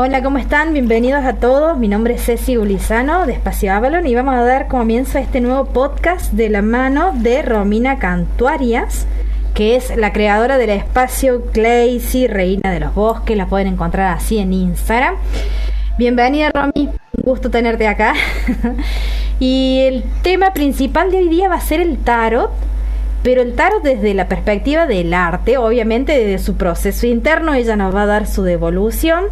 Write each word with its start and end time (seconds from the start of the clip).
Hola, 0.00 0.22
¿cómo 0.22 0.38
están? 0.38 0.74
Bienvenidos 0.74 1.24
a 1.24 1.40
todos. 1.40 1.76
Mi 1.76 1.88
nombre 1.88 2.14
es 2.14 2.24
Ceci 2.24 2.56
Ulizano 2.56 3.26
de 3.26 3.32
Espacio 3.32 3.72
Avalon 3.72 4.06
y 4.06 4.14
vamos 4.14 4.34
a 4.34 4.44
dar 4.44 4.68
comienzo 4.68 5.18
a 5.18 5.20
este 5.20 5.40
nuevo 5.40 5.64
podcast 5.64 6.32
de 6.34 6.48
la 6.48 6.62
mano 6.62 7.10
de 7.16 7.42
Romina 7.42 7.98
Cantuarias, 7.98 9.08
que 9.54 9.74
es 9.74 9.96
la 9.96 10.12
creadora 10.12 10.56
del 10.56 10.70
espacio 10.70 11.46
Clazy, 11.46 12.28
Reina 12.28 12.70
de 12.70 12.78
los 12.78 12.94
Bosques. 12.94 13.36
La 13.36 13.46
pueden 13.46 13.66
encontrar 13.66 14.16
así 14.16 14.38
en 14.38 14.52
Instagram. 14.52 15.16
Bienvenida, 15.98 16.52
Romy. 16.54 16.90
Un 17.16 17.24
gusto 17.24 17.50
tenerte 17.50 17.88
acá. 17.88 18.14
y 19.40 19.80
el 19.80 20.04
tema 20.22 20.52
principal 20.52 21.10
de 21.10 21.16
hoy 21.16 21.28
día 21.28 21.48
va 21.48 21.56
a 21.56 21.60
ser 21.60 21.80
el 21.80 21.98
tarot 21.98 22.52
pero 23.24 23.42
el 23.42 23.56
tarot 23.56 23.82
desde 23.82 24.14
la 24.14 24.28
perspectiva 24.28 24.86
del 24.86 25.12
arte, 25.12 25.58
obviamente 25.58 26.16
desde 26.16 26.38
su 26.38 26.56
proceso 26.56 27.04
interno, 27.04 27.52
ella 27.52 27.74
nos 27.74 27.92
va 27.92 28.02
a 28.02 28.06
dar 28.06 28.28
su 28.28 28.44
devolución 28.44 29.24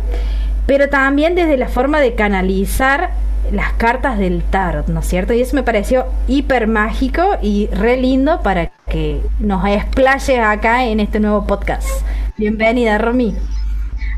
pero 0.66 0.88
también 0.88 1.34
desde 1.34 1.56
la 1.56 1.68
forma 1.68 2.00
de 2.00 2.14
canalizar 2.14 3.10
las 3.52 3.72
cartas 3.74 4.18
del 4.18 4.42
tarot, 4.42 4.88
¿no 4.88 5.00
es 5.00 5.06
cierto? 5.06 5.32
Y 5.32 5.40
eso 5.40 5.54
me 5.54 5.62
pareció 5.62 6.06
hiper 6.26 6.66
mágico 6.66 7.22
y 7.40 7.68
re 7.68 7.96
lindo 7.96 8.42
para 8.42 8.72
que 8.88 9.20
nos 9.38 9.64
explayes 9.66 10.40
acá 10.40 10.84
en 10.84 11.00
este 11.00 11.20
nuevo 11.20 11.46
podcast. 11.46 11.88
Bienvenida, 12.36 12.98
Romy. 12.98 13.36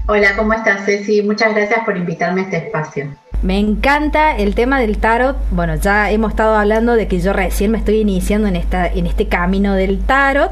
Hola, 0.06 0.34
¿cómo 0.36 0.54
estás, 0.54 0.86
Ceci? 0.86 1.22
Muchas 1.22 1.54
gracias 1.54 1.84
por 1.84 1.96
invitarme 1.98 2.40
a 2.40 2.44
este 2.44 2.56
espacio. 2.56 3.08
Me 3.42 3.58
encanta 3.58 4.34
el 4.36 4.54
tema 4.54 4.80
del 4.80 4.98
tarot. 4.98 5.36
Bueno, 5.50 5.76
ya 5.76 6.10
hemos 6.10 6.30
estado 6.30 6.56
hablando 6.56 6.94
de 6.94 7.06
que 7.06 7.20
yo 7.20 7.34
recién 7.34 7.70
me 7.70 7.78
estoy 7.78 8.00
iniciando 8.00 8.48
en 8.48 8.56
esta 8.56 8.86
en 8.86 9.06
este 9.06 9.28
camino 9.28 9.74
del 9.74 10.00
tarot 10.00 10.50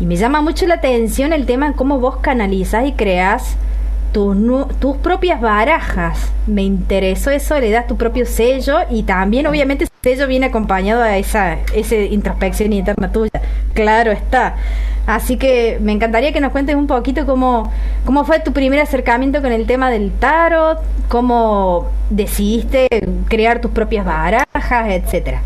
y 0.00 0.06
me 0.06 0.16
llama 0.16 0.42
mucho 0.42 0.66
la 0.66 0.74
atención 0.74 1.32
el 1.32 1.46
tema 1.46 1.68
en 1.68 1.72
cómo 1.72 2.00
vos 2.00 2.16
canalizas 2.16 2.86
y 2.86 2.92
creas 2.92 3.56
tus, 4.16 4.96
propias 5.02 5.42
barajas. 5.42 6.32
Me 6.46 6.62
interesó 6.62 7.30
eso, 7.30 7.60
le 7.60 7.70
das 7.70 7.86
tu 7.86 7.98
propio 7.98 8.24
sello 8.24 8.78
y 8.90 9.02
también 9.02 9.46
obviamente 9.46 9.84
ese 9.84 9.92
sello 10.02 10.26
viene 10.26 10.46
acompañado 10.46 11.02
a 11.02 11.18
esa, 11.18 11.58
esa 11.74 11.96
introspección 11.96 12.72
interna 12.72 13.12
tuya. 13.12 13.42
Claro 13.74 14.12
está. 14.12 14.56
Así 15.06 15.36
que 15.36 15.78
me 15.82 15.92
encantaría 15.92 16.32
que 16.32 16.40
nos 16.40 16.50
cuentes 16.50 16.76
un 16.76 16.86
poquito 16.86 17.26
cómo, 17.26 17.70
cómo 18.06 18.24
fue 18.24 18.40
tu 18.40 18.52
primer 18.52 18.80
acercamiento 18.80 19.42
con 19.42 19.52
el 19.52 19.66
tema 19.66 19.90
del 19.90 20.10
tarot, 20.12 20.80
cómo 21.08 21.90
decidiste 22.08 22.88
crear 23.28 23.60
tus 23.60 23.70
propias 23.70 24.06
barajas, 24.06 24.90
etcétera. 24.90 25.42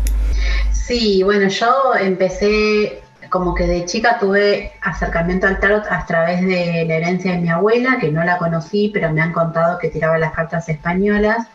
Sí, 0.71 1.23
bueno, 1.23 1.49
yo 1.49 1.93
empecé 1.99 3.00
como 3.31 3.55
que 3.55 3.65
de 3.65 3.85
chica 3.85 4.19
tuve 4.19 4.73
acercamiento 4.81 5.47
al 5.47 5.57
tarot 5.61 5.85
a 5.89 6.05
través 6.05 6.41
de 6.41 6.83
la 6.85 6.95
herencia 6.95 7.31
de 7.31 7.37
mi 7.37 7.49
abuela, 7.49 7.97
que 7.97 8.11
no 8.11 8.23
la 8.25 8.37
conocí, 8.37 8.91
pero 8.93 9.11
me 9.13 9.21
han 9.21 9.31
contado 9.31 9.79
que 9.79 9.87
tiraba 9.87 10.17
las 10.19 10.33
cartas 10.33 10.67
españolas. 10.67 11.47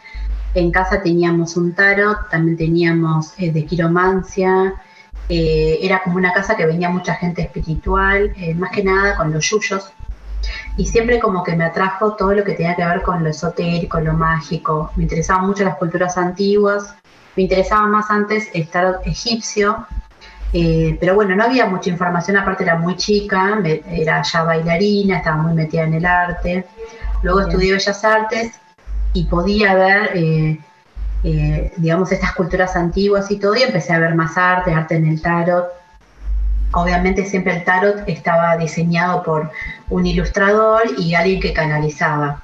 En 0.54 0.72
casa 0.72 1.02
teníamos 1.02 1.54
un 1.54 1.74
tarot, 1.74 2.30
también 2.30 2.56
teníamos 2.56 3.34
eh, 3.36 3.52
de 3.52 3.66
quiromancia. 3.66 4.74
Eh, 5.28 5.78
era 5.82 6.02
como 6.02 6.16
una 6.16 6.32
casa 6.32 6.56
que 6.56 6.64
venía 6.64 6.88
mucha 6.88 7.14
gente 7.14 7.42
espiritual, 7.42 8.32
eh, 8.36 8.54
más 8.54 8.70
que 8.70 8.82
nada 8.82 9.14
con 9.14 9.30
los 9.30 9.44
yuyos. 9.44 9.92
Y 10.78 10.86
siempre 10.86 11.20
como 11.20 11.44
que 11.44 11.54
me 11.56 11.64
atrajo 11.64 12.14
todo 12.14 12.32
lo 12.32 12.42
que 12.42 12.54
tenía 12.54 12.74
que 12.74 12.86
ver 12.86 13.02
con 13.02 13.22
lo 13.22 13.28
esotérico, 13.28 14.00
lo 14.00 14.14
mágico. 14.14 14.92
Me 14.96 15.02
interesaban 15.02 15.46
mucho 15.46 15.62
las 15.62 15.76
culturas 15.76 16.16
antiguas. 16.16 16.94
Me 17.36 17.42
interesaba 17.42 17.86
más 17.86 18.10
antes 18.10 18.48
el 18.54 18.66
tarot 18.66 19.06
egipcio, 19.06 19.86
eh, 20.52 20.96
pero 21.00 21.14
bueno, 21.14 21.34
no 21.34 21.44
había 21.44 21.66
mucha 21.66 21.90
información, 21.90 22.36
aparte 22.36 22.64
era 22.64 22.76
muy 22.76 22.96
chica, 22.96 23.58
era 23.90 24.22
ya 24.22 24.42
bailarina, 24.42 25.18
estaba 25.18 25.36
muy 25.38 25.54
metida 25.54 25.82
en 25.82 25.94
el 25.94 26.06
arte. 26.06 26.66
Luego 27.22 27.40
estudié 27.40 27.72
Bellas 27.72 28.04
Artes 28.04 28.52
y 29.12 29.24
podía 29.24 29.74
ver, 29.74 30.10
eh, 30.14 30.58
eh, 31.24 31.72
digamos, 31.76 32.12
estas 32.12 32.32
culturas 32.32 32.76
antiguas 32.76 33.30
y 33.30 33.38
todo, 33.38 33.56
y 33.56 33.62
empecé 33.62 33.92
a 33.92 33.98
ver 33.98 34.14
más 34.14 34.36
arte, 34.36 34.72
arte 34.72 34.96
en 34.96 35.06
el 35.06 35.20
tarot. 35.20 35.66
Obviamente 36.72 37.24
siempre 37.24 37.56
el 37.56 37.64
tarot 37.64 38.02
estaba 38.06 38.56
diseñado 38.56 39.22
por 39.22 39.50
un 39.88 40.06
ilustrador 40.06 40.82
y 40.98 41.14
alguien 41.14 41.40
que 41.40 41.52
canalizaba. 41.52 42.42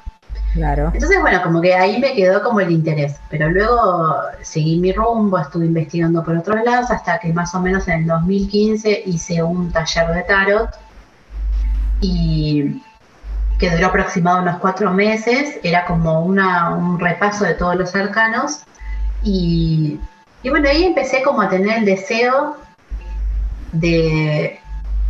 Claro. 0.55 0.91
Entonces, 0.93 1.19
bueno, 1.21 1.43
como 1.43 1.61
que 1.61 1.75
ahí 1.75 1.99
me 1.99 2.13
quedó 2.13 2.43
como 2.43 2.61
el 2.61 2.71
interés, 2.71 3.17
pero 3.31 3.49
luego 3.51 4.17
seguí 4.43 4.79
mi 4.79 4.93
rumbo, 4.93 5.39
estuve 5.39 5.67
investigando 5.67 6.23
por 6.23 6.37
otros 6.37 6.63
lados 6.65 6.91
hasta 6.91 7.19
que 7.19 7.33
más 7.33 7.55
o 7.55 7.61
menos 7.61 7.89
en 7.89 8.01
el 8.01 8.07
2015 8.07 9.05
hice 9.07 9.43
un 9.43 9.73
taller 9.73 10.09
de 10.09 10.23
tarot 10.25 10.71
y 12.03 12.83
que 13.59 13.71
duró 13.71 13.87
aproximadamente 13.87 14.51
unos 14.51 14.61
cuatro 14.61 14.91
meses, 14.91 15.59
era 15.63 15.87
como 15.87 16.23
una, 16.23 16.71
un 16.71 17.01
repaso 17.01 17.45
de 17.45 17.55
todos 17.55 17.77
los 17.77 17.95
arcanos 17.95 18.65
y, 19.23 19.99
y 20.43 20.51
bueno, 20.51 20.69
ahí 20.69 20.85
empecé 20.85 21.23
como 21.23 21.41
a 21.41 21.49
tener 21.49 21.79
el 21.79 21.85
deseo 21.87 22.57
de 23.73 24.62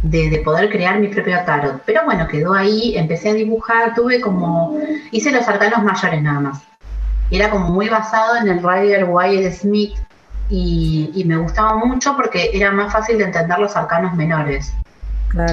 de, 0.02 0.42
poder 0.44 0.70
crear 0.70 0.98
mi 0.98 1.08
propio 1.08 1.38
tarot. 1.44 1.82
Pero 1.86 2.04
bueno, 2.04 2.26
quedó 2.28 2.54
ahí, 2.54 2.96
empecé 2.96 3.30
a 3.30 3.34
dibujar, 3.34 3.94
tuve 3.94 4.20
como, 4.20 4.78
hice 5.10 5.30
los 5.30 5.46
arcanos 5.48 5.82
mayores 5.82 6.22
nada 6.22 6.40
más. 6.40 6.62
Era 7.30 7.50
como 7.50 7.70
muy 7.70 7.88
basado 7.88 8.36
en 8.36 8.48
el 8.48 8.62
Rider 8.62 9.04
Wyatt 9.04 9.52
Smith 9.52 9.94
y, 10.50 11.22
me 11.26 11.36
gustaba 11.38 11.76
mucho 11.76 12.14
porque 12.14 12.50
era 12.52 12.72
más 12.72 12.92
fácil 12.92 13.16
de 13.18 13.24
entender 13.24 13.58
los 13.58 13.74
arcanos 13.76 14.14
menores. 14.14 14.74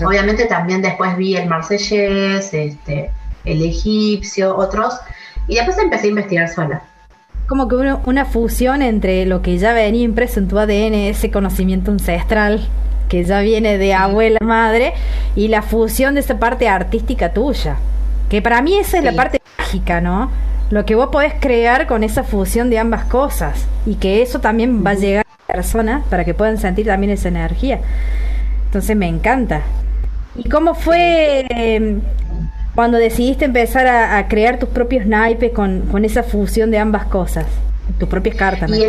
Obviamente 0.06 0.46
también 0.46 0.82
después 0.82 1.16
vi 1.16 1.38
el 1.38 1.48
marsellés, 1.48 2.54
este, 2.54 3.12
el 3.46 3.64
egipcio, 3.64 4.58
otros, 4.58 5.00
y 5.48 5.56
después 5.56 5.78
empecé 5.78 6.08
a 6.08 6.10
investigar 6.10 6.50
sola. 6.50 6.82
Como 7.48 7.70
que 7.70 7.76
una 7.76 8.26
fusión 8.26 8.82
entre 8.82 9.26
lo 9.26 9.42
que 9.42 9.58
ya 9.58 9.72
venía 9.72 10.04
impreso 10.04 10.40
en 10.42 10.50
tu 10.50 10.60
ADN, 10.60 10.94
ese 10.94 11.32
conocimiento 11.32 11.92
ancestral 11.92 12.68
que 13.10 13.24
ya 13.24 13.42
viene 13.42 13.78
de 13.78 13.94
abuela 13.94 14.40
madre 14.42 14.94
y 15.36 15.50
la 15.50 15.62
fusión 15.62 16.14
de 16.14 16.22
esa 16.22 16.38
parte 16.38 16.70
artística 16.70 17.34
tuya. 17.34 17.78
Que 18.30 18.42
para 18.42 18.62
mí 18.62 18.78
esa 18.78 19.00
es 19.00 19.04
la 19.04 19.14
parte 19.14 19.42
mágica, 19.58 20.00
¿no? 20.00 20.30
Lo 20.70 20.86
que 20.86 20.94
vos 20.94 21.10
podés 21.12 21.34
crear 21.40 21.88
con 21.88 22.04
esa 22.04 22.24
fusión 22.24 22.70
de 22.70 22.78
ambas 22.78 23.06
cosas 23.06 23.66
y 23.88 23.96
que 23.96 24.22
eso 24.22 24.40
también 24.40 24.86
va 24.86 24.92
a 24.92 24.94
llegar 24.94 25.26
a 25.26 25.30
las 25.30 25.58
personas 25.58 26.06
para 26.10 26.24
que 26.24 26.36
puedan 26.36 26.60
sentir 26.60 26.86
también 26.86 27.12
esa 27.12 27.28
energía. 27.28 27.80
Entonces 28.66 28.96
me 28.96 29.08
encanta. 29.08 29.64
¿Y 30.36 30.48
cómo 30.48 30.76
fue 30.76 31.48
em, 31.50 32.02
cuando 32.76 33.00
decidiste 33.00 33.46
empezar 33.46 33.88
a, 33.88 34.28
crear 34.28 34.60
tus 34.60 34.70
propios 34.70 35.08
naipes 35.08 35.52
con, 35.52 35.88
con, 35.92 36.06
esa 36.06 36.22
fusión 36.22 36.70
de 36.70 36.78
ambas 36.78 37.06
cosas? 37.06 37.48
Tus 37.98 38.08
propias 38.08 38.36
cartas. 38.36 38.70
Y 38.70 38.84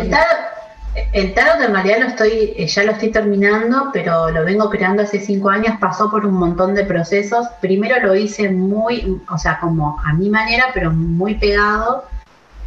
el 1.13 1.33
tarot 1.33 1.61
en 1.61 1.73
realidad 1.73 1.99
lo 1.99 2.07
estoy, 2.07 2.53
eh, 2.57 2.67
ya 2.67 2.83
lo 2.83 2.91
estoy 2.91 3.11
terminando, 3.11 3.89
pero 3.93 4.29
lo 4.29 4.43
vengo 4.43 4.69
creando 4.69 5.03
hace 5.03 5.19
cinco 5.19 5.49
años, 5.49 5.75
pasó 5.79 6.11
por 6.11 6.25
un 6.25 6.33
montón 6.33 6.73
de 6.73 6.85
procesos. 6.85 7.47
Primero 7.61 8.05
lo 8.05 8.13
hice 8.15 8.49
muy, 8.49 9.21
o 9.29 9.37
sea, 9.37 9.59
como 9.59 9.99
a 10.03 10.13
mi 10.13 10.29
manera, 10.29 10.65
pero 10.73 10.91
muy 10.91 11.35
pegado 11.35 12.03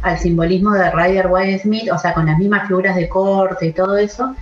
al 0.01 0.17
simbolismo 0.17 0.71
de 0.71 0.91
Ryder 0.91 1.27
White 1.27 1.59
Smith, 1.59 1.91
o 1.91 1.97
sea, 1.97 2.13
con 2.13 2.25
las 2.25 2.37
mismas 2.37 2.67
figuras 2.67 2.95
de 2.95 3.07
corte 3.07 3.67
y 3.67 3.73
todo 3.73 3.97
eso. 3.97 4.35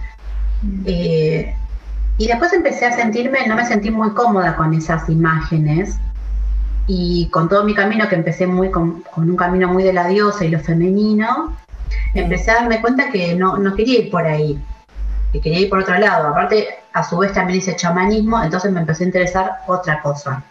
Eh, 0.86 1.54
y 2.18 2.28
después 2.28 2.54
empecé 2.54 2.86
a 2.86 2.94
sentirme, 2.94 3.46
no 3.48 3.56
me 3.56 3.66
sentí 3.66 3.92
muy 3.92 4.12
cómoda 4.12 4.56
con 4.56 4.74
esas 4.74 5.10
imágenes. 5.10 5.98
Y 6.86 7.30
con 7.32 7.48
todo 7.48 7.64
mi 7.64 7.74
camino, 7.74 8.10
que 8.10 8.16
empecé 8.16 8.46
muy 8.46 8.70
con, 8.70 9.04
con 9.04 9.30
un 9.30 9.38
camino 9.38 9.70
muy 9.70 9.84
de 9.84 9.94
la 9.94 10.08
diosa 10.08 10.44
y 10.44 10.50
lo 10.50 10.60
femenino, 10.60 11.56
empecé 12.14 12.52
a 12.52 12.56
darme 12.56 12.82
cuenta 12.82 13.10
que 13.10 13.36
no, 13.36 13.58
no 13.58 13.76
quería 13.76 14.00
ir 14.00 14.12
por 14.12 14.26
ahí, 14.26 14.62
que 15.32 15.42
quería 15.42 15.60
ir 15.60 15.70
por 15.70 15.80
otro 15.80 15.98
lado. 15.98 16.30
Aparte, 16.30 16.68
a 16.94 17.04
su 17.04 17.18
vez 17.18 17.34
también 17.34 17.60
hice 17.60 17.76
chamanismo, 17.76 18.42
entonces 18.44 18.72
me 18.72 18.82
empezó 18.82 19.04
a 19.04 19.08
interesar 19.08 19.52
otra 19.68 20.02
cosa. 20.02 20.44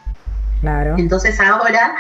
Claro. 0.61 0.95
Entonces 0.97 1.41
ahora 1.41 1.97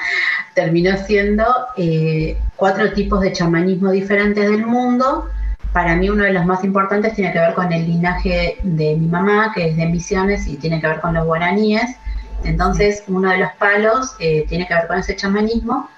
terminó 0.54 0.96
siendo 0.96 1.44
eh, 1.76 2.38
cuatro 2.56 2.92
tipos 2.92 3.20
de 3.20 3.32
chamanismo 3.32 3.90
diferentes 3.90 4.48
del 4.48 4.64
mundo. 4.66 5.28
Para 5.72 5.96
mí 5.96 6.08
uno 6.10 6.24
de 6.24 6.32
los 6.32 6.44
más 6.44 6.62
importantes 6.62 7.14
tiene 7.14 7.32
que 7.32 7.40
ver 7.40 7.54
con 7.54 7.72
el 7.72 7.86
linaje 7.86 8.58
de 8.62 8.96
mi 8.96 9.06
mamá, 9.06 9.52
que 9.54 9.70
es 9.70 9.76
de 9.76 9.86
Misiones 9.86 10.46
y 10.46 10.56
tiene 10.56 10.80
que 10.80 10.86
ver 10.86 11.00
con 11.00 11.14
los 11.14 11.24
guaraníes. 11.24 11.96
Entonces 12.44 13.02
uno 13.08 13.30
de 13.30 13.38
los 13.38 13.52
palos 13.52 14.14
eh, 14.18 14.44
tiene 14.48 14.66
que 14.66 14.74
ver 14.74 14.86
con 14.86 14.98
ese 14.98 15.16
chamanismo 15.16 15.88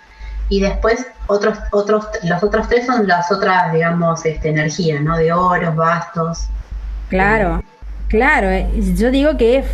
y 0.48 0.60
después 0.60 1.06
otros, 1.26 1.58
otros, 1.72 2.06
los 2.24 2.42
otros 2.42 2.68
tres 2.68 2.86
son 2.86 3.06
las 3.06 3.30
otras, 3.32 3.72
digamos, 3.72 4.24
este, 4.26 4.50
energías, 4.50 5.00
¿no? 5.00 5.16
De 5.16 5.32
oros, 5.32 5.74
bastos. 5.74 6.48
Claro, 7.08 7.62
claro. 8.08 8.50
Eh, 8.50 8.68
yo 8.96 9.10
digo 9.10 9.36
que 9.36 9.64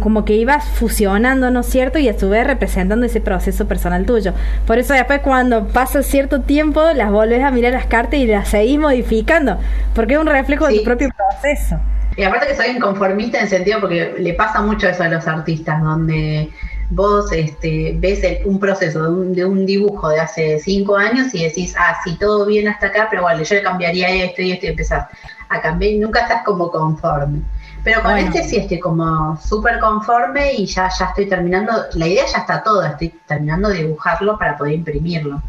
como 0.00 0.24
que 0.24 0.34
ibas 0.34 0.64
fusionando, 0.64 1.50
¿no 1.50 1.60
es 1.60 1.66
cierto? 1.66 1.98
Y 1.98 2.08
a 2.08 2.18
su 2.18 2.28
vez 2.28 2.46
representando 2.46 3.06
ese 3.06 3.20
proceso 3.20 3.66
personal 3.66 4.04
tuyo. 4.04 4.34
Por 4.66 4.78
eso 4.78 4.94
después 4.94 5.20
cuando 5.20 5.68
pasa 5.68 6.02
cierto 6.02 6.42
tiempo, 6.42 6.82
las 6.94 7.10
volvés 7.10 7.42
a 7.42 7.50
mirar 7.50 7.72
las 7.72 7.86
cartas 7.86 8.14
y 8.14 8.26
las 8.26 8.48
seguís 8.48 8.78
modificando, 8.78 9.58
porque 9.94 10.14
es 10.14 10.20
un 10.20 10.26
reflejo 10.26 10.66
de 10.66 10.78
tu 10.78 10.84
propio 10.84 11.08
proceso. 11.16 11.78
Y 12.16 12.24
aparte 12.24 12.48
que 12.48 12.56
soy 12.56 12.66
inconformista 12.76 13.40
en 13.40 13.48
sentido 13.48 13.80
porque 13.80 14.14
le 14.18 14.34
pasa 14.34 14.60
mucho 14.60 14.88
eso 14.88 15.02
a 15.02 15.08
los 15.08 15.26
artistas, 15.26 15.82
donde 15.82 16.50
vos 16.94 17.32
este, 17.32 17.94
ves 17.98 18.22
un 18.44 18.60
proceso 18.60 19.02
de 19.02 19.44
un, 19.44 19.66
dibujo 19.66 20.10
de 20.10 20.20
hace 20.20 20.60
cinco 20.60 20.96
años 20.96 21.34
y 21.34 21.44
decís, 21.44 21.74
ah, 21.78 21.96
sí, 22.04 22.16
todo 22.18 22.44
bien 22.44 22.68
hasta 22.68 22.88
acá, 22.88 23.08
pero 23.10 23.22
bueno, 23.22 23.42
yo 23.42 23.54
le 23.54 23.62
cambiaría 23.62 24.08
esto 24.24 24.42
y 24.42 24.52
esto 24.52 24.66
y 24.66 24.70
empezás 24.70 25.06
a 25.48 25.60
cambiar 25.60 25.92
y 25.92 25.98
nunca 25.98 26.20
estás 26.20 26.42
como 26.44 26.70
conforme. 26.70 27.40
Pero 27.82 28.02
con 28.02 28.16
este 28.16 28.44
sí 28.44 28.58
estoy 28.58 28.78
como 28.78 29.36
súper 29.40 29.80
conforme 29.80 30.54
y 30.54 30.66
ya, 30.66 30.88
ya 30.88 31.06
estoy 31.06 31.28
terminando, 31.28 31.72
la 31.94 32.06
idea 32.06 32.24
ya 32.26 32.38
está 32.38 32.62
toda, 32.62 32.90
estoy 32.90 33.08
terminando 33.26 33.70
de 33.70 33.78
dibujarlo 33.78 34.38
para 34.38 34.56
poder 34.56 34.74
imprimirlo. 34.74 35.42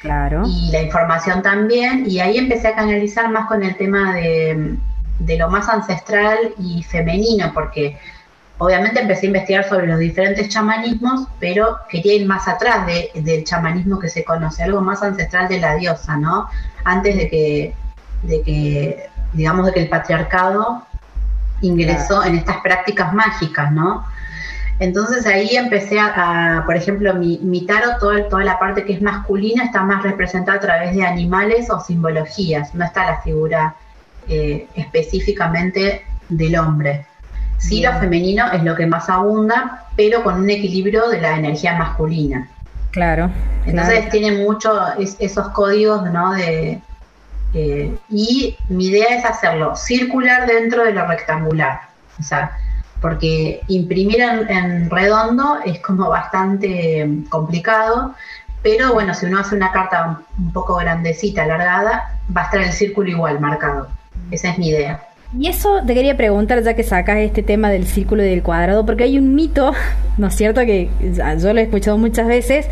Claro. 0.00 0.42
Y 0.46 0.70
la 0.70 0.82
información 0.82 1.42
también, 1.42 2.04
y 2.06 2.20
ahí 2.20 2.38
empecé 2.38 2.68
a 2.68 2.74
canalizar 2.74 3.30
más 3.30 3.48
con 3.48 3.62
el 3.62 3.76
tema 3.76 4.14
de, 4.14 4.76
de 5.18 5.36
lo 5.36 5.50
más 5.50 5.68
ancestral 5.68 6.54
y 6.58 6.82
femenino, 6.82 7.50
porque 7.52 7.98
obviamente 8.60 9.00
empecé 9.00 9.26
a 9.26 9.28
investigar 9.28 9.68
sobre 9.68 9.86
los 9.86 9.98
diferentes 9.98 10.48
chamanismos, 10.50 11.26
pero 11.40 11.78
quería 11.88 12.14
ir 12.14 12.26
más 12.26 12.46
atrás 12.46 12.86
del 13.14 13.44
chamanismo 13.44 13.98
que 13.98 14.10
se 14.10 14.22
conoce, 14.22 14.62
algo 14.62 14.82
más 14.82 15.02
ancestral 15.02 15.48
de 15.48 15.60
la 15.60 15.76
diosa, 15.76 16.18
¿no? 16.18 16.48
Antes 16.84 17.16
de 17.16 17.28
que, 17.28 17.74
de 18.22 18.42
que 18.42 19.08
digamos, 19.32 19.64
de 19.64 19.72
que 19.72 19.80
el 19.80 19.88
patriarcado 19.88 20.86
ingresó 21.62 22.22
en 22.22 22.34
estas 22.34 22.58
prácticas 22.58 23.14
mágicas, 23.14 23.72
¿no? 23.72 24.04
Entonces 24.78 25.26
ahí 25.26 25.56
empecé 25.56 25.98
a, 25.98 26.62
por 26.66 26.76
ejemplo, 26.76 27.14
mi, 27.14 27.38
mi 27.38 27.64
tarot, 27.64 27.98
toda, 27.98 28.28
toda 28.28 28.44
la 28.44 28.58
parte 28.58 28.84
que 28.84 28.92
es 28.92 29.00
masculina 29.00 29.64
está 29.64 29.82
más 29.82 30.02
representada 30.02 30.58
a 30.58 30.60
través 30.60 30.94
de 30.94 31.02
animales 31.02 31.70
o 31.70 31.80
simbologías, 31.80 32.74
no 32.74 32.84
está 32.84 33.06
la 33.06 33.22
figura 33.22 33.74
eh, 34.28 34.66
específicamente 34.74 36.04
del 36.28 36.58
hombre. 36.58 37.06
Sí, 37.60 37.82
lo 37.82 37.92
femenino 38.00 38.50
es 38.52 38.64
lo 38.64 38.74
que 38.74 38.86
más 38.86 39.08
abunda, 39.10 39.86
pero 39.94 40.24
con 40.24 40.40
un 40.40 40.50
equilibrio 40.50 41.08
de 41.08 41.20
la 41.20 41.36
energía 41.36 41.74
masculina. 41.74 42.48
Claro. 42.90 43.30
Entonces 43.66 44.08
tiene 44.08 44.32
mucho 44.32 44.72
esos 44.98 45.48
códigos, 45.50 46.10
¿no? 46.10 46.32
De, 46.32 46.80
eh, 47.52 47.96
y 48.08 48.56
mi 48.68 48.86
idea 48.86 49.18
es 49.18 49.24
hacerlo 49.24 49.76
circular 49.76 50.46
dentro 50.46 50.84
de 50.84 50.92
lo 50.92 51.06
rectangular. 51.06 51.82
O 52.18 52.22
sea, 52.22 52.56
porque 53.00 53.60
imprimir 53.68 54.20
en, 54.22 54.88
redondo 54.88 55.58
es 55.64 55.80
como 55.80 56.08
bastante 56.08 57.08
complicado, 57.28 58.14
pero 58.62 58.92
bueno, 58.92 59.14
si 59.14 59.26
uno 59.26 59.38
hace 59.40 59.54
una 59.54 59.70
carta 59.72 60.20
un 60.38 60.52
poco 60.52 60.76
grandecita, 60.76 61.42
alargada, 61.42 62.18
va 62.34 62.42
a 62.42 62.44
estar 62.44 62.60
el 62.60 62.72
círculo 62.72 63.08
igual 63.08 63.38
marcado. 63.38 63.88
Esa 64.30 64.50
es 64.50 64.58
mi 64.58 64.68
idea. 64.68 65.02
Y 65.38 65.46
eso 65.46 65.80
te 65.86 65.94
quería 65.94 66.16
preguntar, 66.16 66.60
ya 66.64 66.74
que 66.74 66.82
sacas 66.82 67.18
este 67.18 67.44
tema 67.44 67.70
del 67.70 67.86
círculo 67.86 68.24
y 68.24 68.28
del 68.28 68.42
cuadrado, 68.42 68.84
porque 68.84 69.04
hay 69.04 69.16
un 69.16 69.36
mito, 69.36 69.72
¿no 70.18 70.26
es 70.26 70.34
cierto? 70.34 70.60
Que 70.62 70.90
yo 71.38 71.52
lo 71.52 71.60
he 71.60 71.62
escuchado 71.62 71.98
muchas 71.98 72.26
veces, 72.26 72.66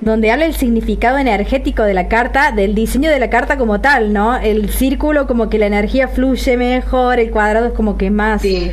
donde 0.00 0.30
habla 0.30 0.44
el 0.44 0.54
significado 0.54 1.18
energético 1.18 1.82
de 1.82 1.92
la 1.92 2.06
carta, 2.06 2.52
del 2.52 2.76
diseño 2.76 3.10
de 3.10 3.18
la 3.18 3.30
carta 3.30 3.58
como 3.58 3.80
tal, 3.80 4.12
¿no? 4.12 4.36
El 4.36 4.70
círculo 4.70 5.26
como 5.26 5.50
que 5.50 5.58
la 5.58 5.66
energía 5.66 6.06
fluye 6.06 6.56
mejor, 6.56 7.18
el 7.18 7.30
cuadrado 7.30 7.66
es 7.66 7.72
como 7.72 7.96
que 7.96 8.10
más... 8.10 8.42
Sí. 8.42 8.70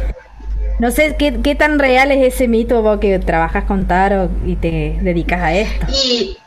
No 0.80 0.90
sé 0.90 1.16
¿qué, 1.18 1.40
qué 1.44 1.54
tan 1.54 1.78
real 1.78 2.12
es 2.12 2.34
ese 2.34 2.48
mito 2.48 2.82
vos 2.82 3.00
que 3.00 3.20
trabajas 3.20 3.66
con 3.66 3.86
Tarot 3.86 4.32
y 4.48 4.56
te 4.56 4.98
dedicas 5.02 5.42
a 5.42 5.54
esto. 5.54 5.86
Y 5.92 6.38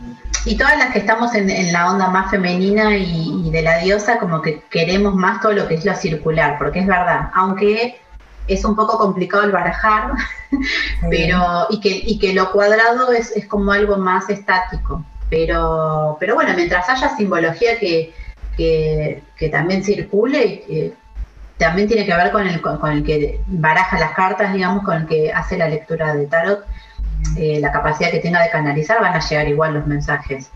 y 0.44 0.56
todas 0.56 0.76
las 0.78 0.92
que 0.92 0.98
estamos 0.98 1.34
en, 1.34 1.72
la 1.72 1.90
onda 1.90 2.08
más 2.08 2.30
femenina 2.30 2.96
y, 2.96 3.50
de 3.50 3.62
la 3.62 3.78
diosa, 3.78 4.18
como 4.18 4.42
que 4.42 4.62
queremos 4.70 5.14
más 5.14 5.40
todo 5.40 5.52
lo 5.52 5.66
que 5.66 5.74
es 5.74 5.84
lo 5.84 5.94
circular, 5.94 6.56
porque 6.58 6.80
es 6.80 6.86
verdad, 6.86 7.30
aunque 7.34 8.00
es 8.46 8.64
un 8.64 8.76
poco 8.76 8.98
complicado 8.98 9.44
el 9.44 9.52
barajar, 9.52 10.12
pero 11.10 11.66
y 11.70 11.80
que, 11.80 11.88
y 11.88 12.18
que 12.18 12.34
lo 12.34 12.52
cuadrado 12.52 13.12
es, 13.12 13.32
como 13.48 13.72
algo 13.72 13.96
más 13.96 14.28
estático. 14.28 15.04
Pero, 15.30 16.16
pero 16.20 16.34
bueno, 16.34 16.52
mientras 16.54 16.88
haya 16.88 17.16
simbología 17.16 17.78
que, 17.78 18.12
que, 18.56 19.48
también 19.50 19.82
circule 19.82 20.44
y 20.44 20.58
que 20.58 20.92
también 21.56 21.88
tiene 21.88 22.04
que 22.04 22.14
ver 22.14 22.30
con 22.30 22.46
el, 22.46 22.60
con 22.60 22.92
el 22.92 23.04
que 23.04 23.40
baraja 23.46 23.98
las 23.98 24.12
cartas, 24.12 24.52
digamos, 24.52 24.84
con 24.84 24.96
el 24.96 25.06
que 25.06 25.32
hace 25.32 25.56
la 25.56 25.68
lectura 25.68 26.14
de 26.14 26.26
tarot, 26.26 26.64
eh, 27.36 27.58
la 27.60 27.72
capacidad 27.72 28.10
que 28.10 28.20
tenga 28.20 28.42
de 28.42 28.50
canalizar, 28.50 29.00
van 29.00 29.14
a 29.14 29.20
llegar 29.20 29.48
igual 29.48 29.74
los 29.74 29.86
mensajes. 29.86 30.50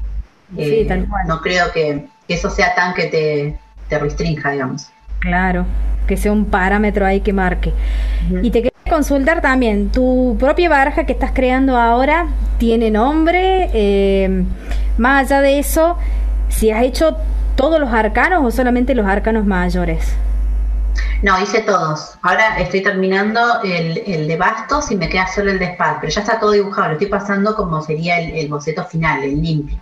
sí, 0.56 0.84
tal 0.86 1.00
eh, 1.00 1.06
cual. 1.08 1.26
No 1.26 1.40
creo 1.40 1.72
que, 1.72 2.06
eso 2.28 2.50
sea 2.50 2.74
tan 2.74 2.94
que 2.94 3.06
te, 3.06 3.58
te, 3.88 3.98
restrinja, 3.98 4.50
digamos. 4.50 4.90
Claro, 5.20 5.64
que 6.06 6.16
sea 6.16 6.32
un 6.32 6.44
parámetro 6.44 7.06
ahí 7.06 7.20
que 7.20 7.32
marque. 7.32 7.72
Y 8.42 8.50
te 8.50 8.62
quería 8.62 8.72
consultar 8.88 9.40
también, 9.40 9.90
tu 9.90 10.36
propia 10.38 10.68
baraja 10.68 11.04
que 11.04 11.12
estás 11.12 11.32
creando 11.32 11.76
ahora 11.76 12.28
tiene 12.58 12.90
nombre, 12.90 13.70
eh, 13.72 14.44
más 14.98 15.26
allá 15.26 15.40
de 15.40 15.58
eso, 15.58 15.96
si 16.48 16.70
has 16.70 16.82
hecho 16.82 17.16
todos 17.56 17.80
los 17.80 17.92
arcanos 17.92 18.44
o 18.44 18.50
solamente 18.50 18.94
los 18.94 19.06
arcanos 19.06 19.46
mayores. 19.46 20.14
No, 21.22 21.40
hice 21.40 21.62
todos. 21.62 22.16
Ahora 22.22 22.58
estoy 22.58 22.82
terminando 22.82 23.60
el, 23.62 23.98
el 24.06 24.28
de 24.28 24.36
bastos 24.36 24.90
y 24.92 24.96
me 24.96 25.08
queda 25.08 25.26
solo 25.26 25.50
el 25.50 25.58
de 25.58 25.66
espada, 25.66 25.98
pero 26.00 26.12
ya 26.12 26.20
está 26.20 26.38
todo 26.38 26.52
dibujado, 26.52 26.88
lo 26.88 26.92
estoy 26.92 27.08
pasando 27.08 27.56
como 27.56 27.82
sería 27.82 28.20
el, 28.20 28.48
boceto 28.48 28.84
final, 28.84 29.24
el 29.24 29.42
limpio, 29.42 29.78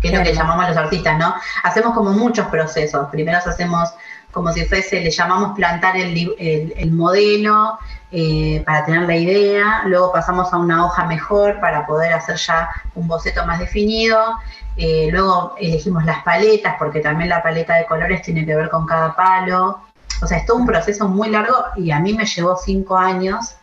que 0.00 0.08
es 0.08 0.18
lo 0.18 0.24
que 0.24 0.34
llamamos 0.34 0.68
los 0.68 0.76
artistas, 0.76 1.16
¿no? 1.16 1.32
Hacemos 1.62 1.94
como 1.94 2.10
muchos 2.10 2.48
procesos. 2.48 3.06
Primero 3.10 3.38
hacemos 3.38 3.94
como 4.32 4.52
si 4.52 4.64
fuese, 4.64 5.00
le 5.00 5.12
llamamos 5.12 5.54
plantar 5.54 5.96
el, 5.96 6.34
el, 6.76 6.90
modelo 6.90 7.78
eh, 8.10 8.64
para 8.66 8.84
tener 8.84 9.02
la 9.02 9.14
idea, 9.14 9.82
luego 9.86 10.10
pasamos 10.10 10.52
a 10.52 10.56
una 10.56 10.84
hoja 10.84 11.04
mejor 11.06 11.60
para 11.60 11.86
poder 11.86 12.12
hacer 12.12 12.34
ya 12.34 12.68
un 12.96 13.06
boceto 13.06 13.46
más 13.46 13.60
definido, 13.60 14.34
eh, 14.76 15.08
luego 15.12 15.54
elegimos 15.60 16.04
las 16.04 16.24
paletas, 16.24 16.74
porque 16.80 16.98
también 16.98 17.30
la 17.30 17.44
paleta 17.44 17.76
de 17.76 17.86
colores 17.86 18.22
tiene 18.22 18.44
que 18.44 18.56
ver 18.56 18.70
con 18.70 18.86
cada 18.86 19.14
palo, 19.14 19.80
o 20.22 20.26
sea, 20.26 20.38
es 20.38 20.46
todo 20.46 20.58
un 20.58 20.66
proceso 20.66 21.08
muy 21.08 21.30
largo 21.30 21.56
y 21.76 21.90
a 21.90 22.00
mí 22.00 22.12
me 22.12 22.26
llevó 22.26 22.56
cinco 22.56 22.96
años. 22.96 23.56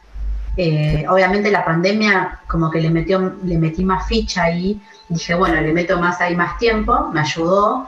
Eh, 0.57 1.05
obviamente 1.07 1.49
la 1.49 1.63
pandemia 1.63 2.39
como 2.47 2.69
que 2.69 2.81
le 2.81 2.89
metió, 2.89 3.35
le 3.43 3.57
metí 3.57 3.83
más 3.83 4.07
ficha 4.07 4.43
ahí. 4.43 4.81
Dije, 5.09 5.35
bueno, 5.35 5.59
le 5.61 5.73
meto 5.73 5.99
más 5.99 6.21
ahí 6.21 6.35
más 6.35 6.57
tiempo, 6.57 7.09
me 7.13 7.21
ayudó. 7.21 7.87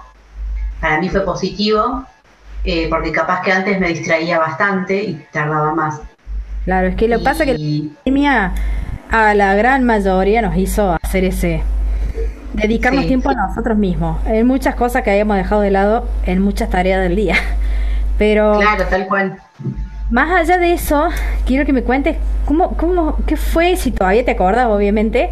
Para 0.79 0.99
mí 0.99 1.09
fue 1.09 1.21
positivo, 1.21 2.05
eh, 2.63 2.87
porque 2.89 3.11
capaz 3.11 3.41
que 3.41 3.51
antes 3.51 3.79
me 3.79 3.89
distraía 3.89 4.39
bastante 4.39 5.03
y 5.03 5.25
tardaba 5.31 5.73
más. 5.73 6.01
Claro, 6.65 6.87
es 6.87 6.95
que 6.95 7.07
lo 7.07 7.19
que 7.19 7.23
pasa 7.23 7.45
que 7.45 7.57
la 7.57 7.95
pandemia 8.03 8.53
a 9.09 9.33
la 9.33 9.53
gran 9.55 9.83
mayoría 9.83 10.41
nos 10.41 10.57
hizo 10.57 10.97
hacer 11.01 11.23
ese 11.25 11.61
dedicarnos 12.53 13.07
tiempo 13.07 13.29
a 13.29 13.33
nosotros 13.33 13.77
mismos. 13.77 14.25
Hay 14.25 14.43
muchas 14.43 14.75
cosas 14.75 15.03
que 15.03 15.11
habíamos 15.11 15.37
dejado 15.37 15.61
de 15.61 15.71
lado 15.71 16.07
en 16.25 16.41
muchas 16.41 16.69
tareas 16.69 17.01
del 17.01 17.15
día. 17.15 17.35
Pero. 18.17 18.59
Claro, 18.59 18.85
tal 18.89 19.07
cual. 19.07 19.37
Más 20.09 20.31
allá 20.31 20.57
de 20.57 20.73
eso, 20.73 21.09
quiero 21.45 21.65
que 21.65 21.73
me 21.73 21.83
cuentes 21.83 22.17
cómo, 22.45 22.77
cómo, 22.77 23.17
qué 23.25 23.35
fue, 23.35 23.75
si 23.77 23.91
todavía 23.91 24.23
te 24.23 24.31
acuerdas, 24.31 24.67
obviamente, 24.67 25.31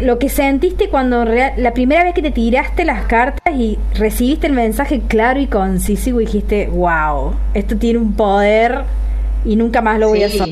lo 0.00 0.18
que 0.18 0.28
sentiste 0.28 0.88
cuando 0.88 1.24
la 1.24 1.72
primera 1.72 2.04
vez 2.04 2.14
que 2.14 2.22
te 2.22 2.30
tiraste 2.30 2.84
las 2.84 3.04
cartas 3.06 3.54
y 3.54 3.78
recibiste 3.94 4.46
el 4.46 4.52
mensaje 4.52 5.00
claro 5.06 5.40
y 5.40 5.46
conciso 5.46 6.10
y 6.10 6.24
dijiste, 6.24 6.66
wow, 6.66 7.34
esto 7.54 7.76
tiene 7.76 7.98
un 7.98 8.14
poder 8.14 8.84
y 9.44 9.56
nunca 9.56 9.80
más 9.80 9.98
lo 9.98 10.08
voy 10.08 10.22
a 10.22 10.26
hacer. 10.26 10.48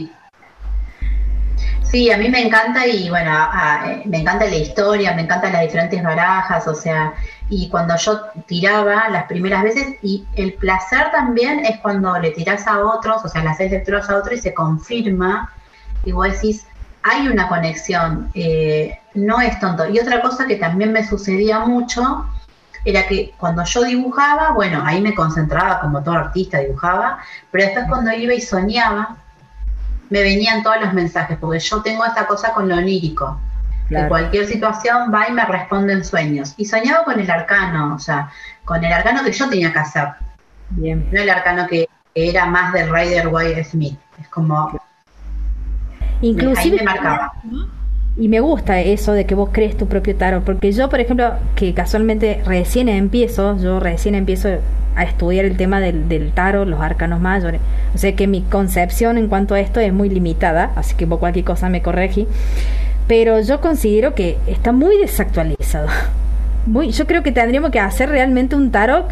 Sí, 1.82 2.10
a 2.10 2.18
mí 2.18 2.28
me 2.28 2.42
encanta 2.42 2.86
y 2.86 3.08
bueno, 3.08 3.30
eh, 3.86 4.02
me 4.06 4.18
encanta 4.18 4.46
la 4.46 4.56
historia, 4.56 5.14
me 5.14 5.22
encantan 5.22 5.52
las 5.52 5.62
diferentes 5.62 6.02
barajas, 6.02 6.66
o 6.66 6.74
sea, 6.74 7.14
y 7.48 7.68
cuando 7.68 7.96
yo 7.96 8.22
tiraba 8.46 9.08
las 9.08 9.24
primeras 9.24 9.62
veces, 9.62 9.96
y 10.02 10.24
el 10.34 10.54
placer 10.54 11.10
también 11.12 11.64
es 11.64 11.78
cuando 11.78 12.18
le 12.18 12.32
tiras 12.32 12.66
a 12.66 12.80
otros, 12.80 13.24
o 13.24 13.28
sea, 13.28 13.42
le 13.42 13.50
haces 13.50 13.70
lecturas 13.70 14.10
a 14.10 14.16
otros 14.16 14.38
y 14.38 14.42
se 14.42 14.54
confirma, 14.54 15.52
y 16.04 16.12
vos 16.12 16.28
decís, 16.32 16.66
hay 17.02 17.28
una 17.28 17.48
conexión, 17.48 18.30
eh, 18.34 18.98
no 19.14 19.40
es 19.40 19.58
tonto. 19.60 19.88
Y 19.88 20.00
otra 20.00 20.20
cosa 20.22 20.46
que 20.46 20.56
también 20.56 20.92
me 20.92 21.06
sucedía 21.06 21.60
mucho 21.60 22.26
era 22.84 23.06
que 23.06 23.32
cuando 23.38 23.64
yo 23.64 23.84
dibujaba, 23.84 24.52
bueno, 24.52 24.82
ahí 24.84 25.00
me 25.00 25.14
concentraba 25.14 25.80
como 25.80 26.02
todo 26.02 26.16
artista, 26.16 26.58
dibujaba, 26.58 27.18
pero 27.50 27.64
después 27.64 27.86
cuando 27.88 28.12
iba 28.12 28.34
y 28.34 28.40
soñaba, 28.40 29.16
me 30.10 30.22
venían 30.22 30.62
todos 30.62 30.80
los 30.80 30.92
mensajes, 30.92 31.38
porque 31.38 31.60
yo 31.60 31.82
tengo 31.82 32.04
esta 32.04 32.26
cosa 32.26 32.52
con 32.52 32.68
lo 32.68 32.80
onírico. 33.88 34.02
De 34.02 34.08
cualquier 34.08 34.46
situación 34.46 35.12
va 35.12 35.28
y 35.28 35.32
me 35.32 35.44
responde 35.44 35.92
en 35.92 36.04
sueños. 36.04 36.54
Y 36.56 36.64
soñaba 36.64 37.04
con 37.04 37.18
el 37.18 37.30
arcano, 37.30 37.94
o 37.94 37.98
sea, 37.98 38.30
con 38.64 38.84
el 38.84 38.92
arcano 38.92 39.24
que 39.24 39.32
yo 39.32 39.48
tenía 39.48 39.72
que 39.72 39.78
hacer. 39.78 40.08
Bien. 40.70 41.08
No 41.12 41.20
el 41.20 41.30
arcano 41.30 41.66
que 41.66 41.88
era 42.14 42.46
más 42.46 42.72
del 42.72 42.92
Rider 42.92 43.28
White 43.28 43.64
Smith. 43.64 43.98
Es 44.20 44.28
como. 44.28 44.80
Inclusive. 46.20 46.78
me 46.78 46.82
marcaba. 46.82 47.32
Y 48.18 48.28
me 48.28 48.40
gusta 48.40 48.80
eso 48.80 49.12
de 49.12 49.26
que 49.26 49.34
vos 49.34 49.50
crees 49.52 49.76
tu 49.76 49.88
propio 49.88 50.16
tarot, 50.16 50.42
porque 50.42 50.72
yo, 50.72 50.88
por 50.88 51.00
ejemplo, 51.00 51.34
que 51.54 51.74
casualmente 51.74 52.42
recién 52.46 52.88
empiezo, 52.88 53.58
yo 53.58 53.78
recién 53.78 54.14
empiezo 54.14 54.48
a 54.94 55.04
estudiar 55.04 55.44
el 55.44 55.58
tema 55.58 55.80
del, 55.80 56.08
del 56.08 56.32
tarot, 56.32 56.66
los 56.66 56.80
arcanos 56.80 57.20
mayores, 57.20 57.60
o 57.94 57.98
sea 57.98 58.16
que 58.16 58.26
mi 58.26 58.40
concepción 58.40 59.18
en 59.18 59.28
cuanto 59.28 59.54
a 59.54 59.60
esto 59.60 59.80
es 59.80 59.92
muy 59.92 60.08
limitada, 60.08 60.72
así 60.76 60.94
que 60.94 61.04
vos 61.04 61.18
cualquier 61.18 61.44
cosa 61.44 61.68
me 61.68 61.82
corregí, 61.82 62.26
pero 63.06 63.40
yo 63.40 63.60
considero 63.60 64.14
que 64.14 64.38
está 64.46 64.72
muy 64.72 64.98
desactualizado. 64.98 65.88
Muy, 66.66 66.90
yo 66.90 67.06
creo 67.06 67.22
que 67.22 67.32
tendríamos 67.32 67.70
que 67.70 67.78
hacer 67.78 68.08
realmente 68.08 68.56
un 68.56 68.72
tarot. 68.72 69.06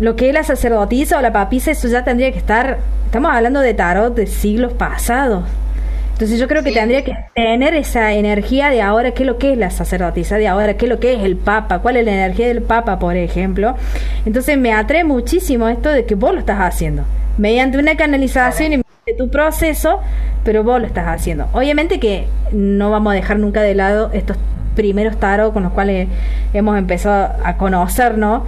Lo 0.00 0.16
que 0.16 0.28
es 0.28 0.34
la 0.34 0.42
sacerdotisa 0.42 1.18
o 1.18 1.20
la 1.20 1.32
papisa, 1.32 1.70
eso 1.70 1.88
ya 1.88 2.04
tendría 2.04 2.32
que 2.32 2.38
estar. 2.38 2.78
Estamos 3.04 3.30
hablando 3.32 3.60
de 3.60 3.74
tarot 3.74 4.14
de 4.14 4.26
siglos 4.26 4.72
pasados. 4.72 5.44
Entonces 6.12 6.38
yo 6.38 6.48
creo 6.48 6.62
que 6.62 6.72
tendría 6.72 7.02
que 7.02 7.16
tener 7.34 7.74
esa 7.74 8.12
energía 8.12 8.68
de 8.68 8.82
ahora, 8.82 9.12
qué 9.12 9.22
es 9.22 9.26
lo 9.26 9.38
que 9.38 9.52
es 9.52 9.58
la 9.58 9.70
sacerdotisa, 9.70 10.36
de 10.36 10.48
ahora, 10.48 10.74
qué 10.74 10.84
es 10.84 10.90
lo 10.90 11.00
que 11.00 11.14
es 11.14 11.20
el 11.20 11.36
Papa, 11.36 11.78
cuál 11.78 11.96
es 11.96 12.04
la 12.04 12.12
energía 12.12 12.46
del 12.46 12.60
Papa, 12.60 12.98
por 12.98 13.16
ejemplo. 13.16 13.74
Entonces 14.26 14.58
me 14.58 14.70
atrae 14.70 15.02
muchísimo 15.02 15.66
esto 15.68 15.88
de 15.88 16.04
que 16.04 16.14
vos 16.14 16.34
lo 16.34 16.40
estás 16.40 16.60
haciendo, 16.60 17.04
mediante 17.38 17.78
una 17.78 17.96
canalización 17.96 18.74
y 18.74 18.82
de 19.10 19.16
tu 19.16 19.30
proceso, 19.30 20.00
pero 20.44 20.64
vos 20.64 20.80
lo 20.80 20.86
estás 20.86 21.06
haciendo. 21.06 21.48
Obviamente 21.52 22.00
que 22.00 22.26
no 22.52 22.90
vamos 22.90 23.12
a 23.12 23.14
dejar 23.14 23.38
nunca 23.38 23.62
de 23.62 23.74
lado 23.74 24.10
estos 24.12 24.36
primeros 24.74 25.18
tarot 25.18 25.52
con 25.52 25.62
los 25.62 25.72
cuales 25.72 26.08
hemos 26.52 26.78
empezado 26.78 27.34
a 27.44 27.56
conocernos, 27.56 28.42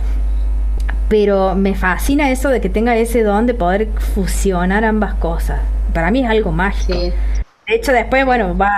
pero 1.08 1.54
me 1.54 1.74
fascina 1.74 2.30
eso 2.30 2.48
de 2.48 2.60
que 2.60 2.68
tenga 2.68 2.96
ese 2.96 3.22
don 3.22 3.46
de 3.46 3.54
poder 3.54 3.88
fusionar 4.14 4.84
ambas 4.84 5.14
cosas. 5.14 5.60
Para 5.92 6.10
mí 6.10 6.24
es 6.24 6.30
algo 6.30 6.52
mágico. 6.52 6.94
De 6.94 7.74
hecho, 7.74 7.92
después, 7.92 8.24
bueno, 8.24 8.56
va, 8.56 8.70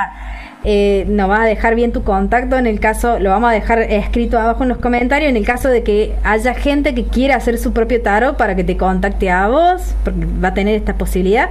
eh, 0.65 1.05
nos 1.09 1.29
va 1.29 1.43
a 1.43 1.47
dejar 1.47 1.75
bien 1.75 1.93
tu 1.93 2.03
contacto. 2.03 2.57
En 2.57 2.67
el 2.67 2.81
caso, 2.81 3.19
lo 3.19 3.31
vamos 3.31 3.51
a 3.51 3.53
dejar 3.53 3.81
escrito 3.81 4.39
abajo 4.39 4.63
en 4.63 4.71
los 4.71 4.79
comentarios. 4.79 5.29
En 5.29 5.37
el 5.37 5.45
caso 5.45 5.69
de 5.69 5.83
que 5.83 6.15
haya 6.25 6.55
gente 6.55 6.95
que 6.95 7.05
quiera 7.05 7.37
hacer 7.37 7.59
su 7.59 7.73
propio 7.73 8.01
tarot 8.01 8.37
para 8.37 8.57
que 8.57 8.65
te 8.65 8.77
contacte 8.77 9.31
a 9.31 9.49
vos, 9.49 9.95
porque 10.05 10.27
va 10.43 10.49
a 10.49 10.55
tener 10.55 10.75
esta 10.75 10.95
posibilidad. 10.95 11.51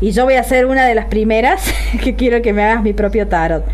Y 0.00 0.12
yo 0.12 0.24
voy 0.24 0.34
a 0.34 0.42
ser 0.42 0.66
una 0.66 0.86
de 0.86 0.94
las 0.94 1.06
primeras 1.06 1.72
que 2.02 2.14
quiero 2.14 2.40
que 2.40 2.52
me 2.52 2.64
hagas 2.64 2.82
mi 2.82 2.92
propio 2.92 3.28
tarot. 3.28 3.64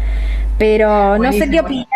Pero 0.59 1.19
no 1.19 1.33
sé 1.33 1.49
qué 1.49 1.61
opinas 1.61 1.87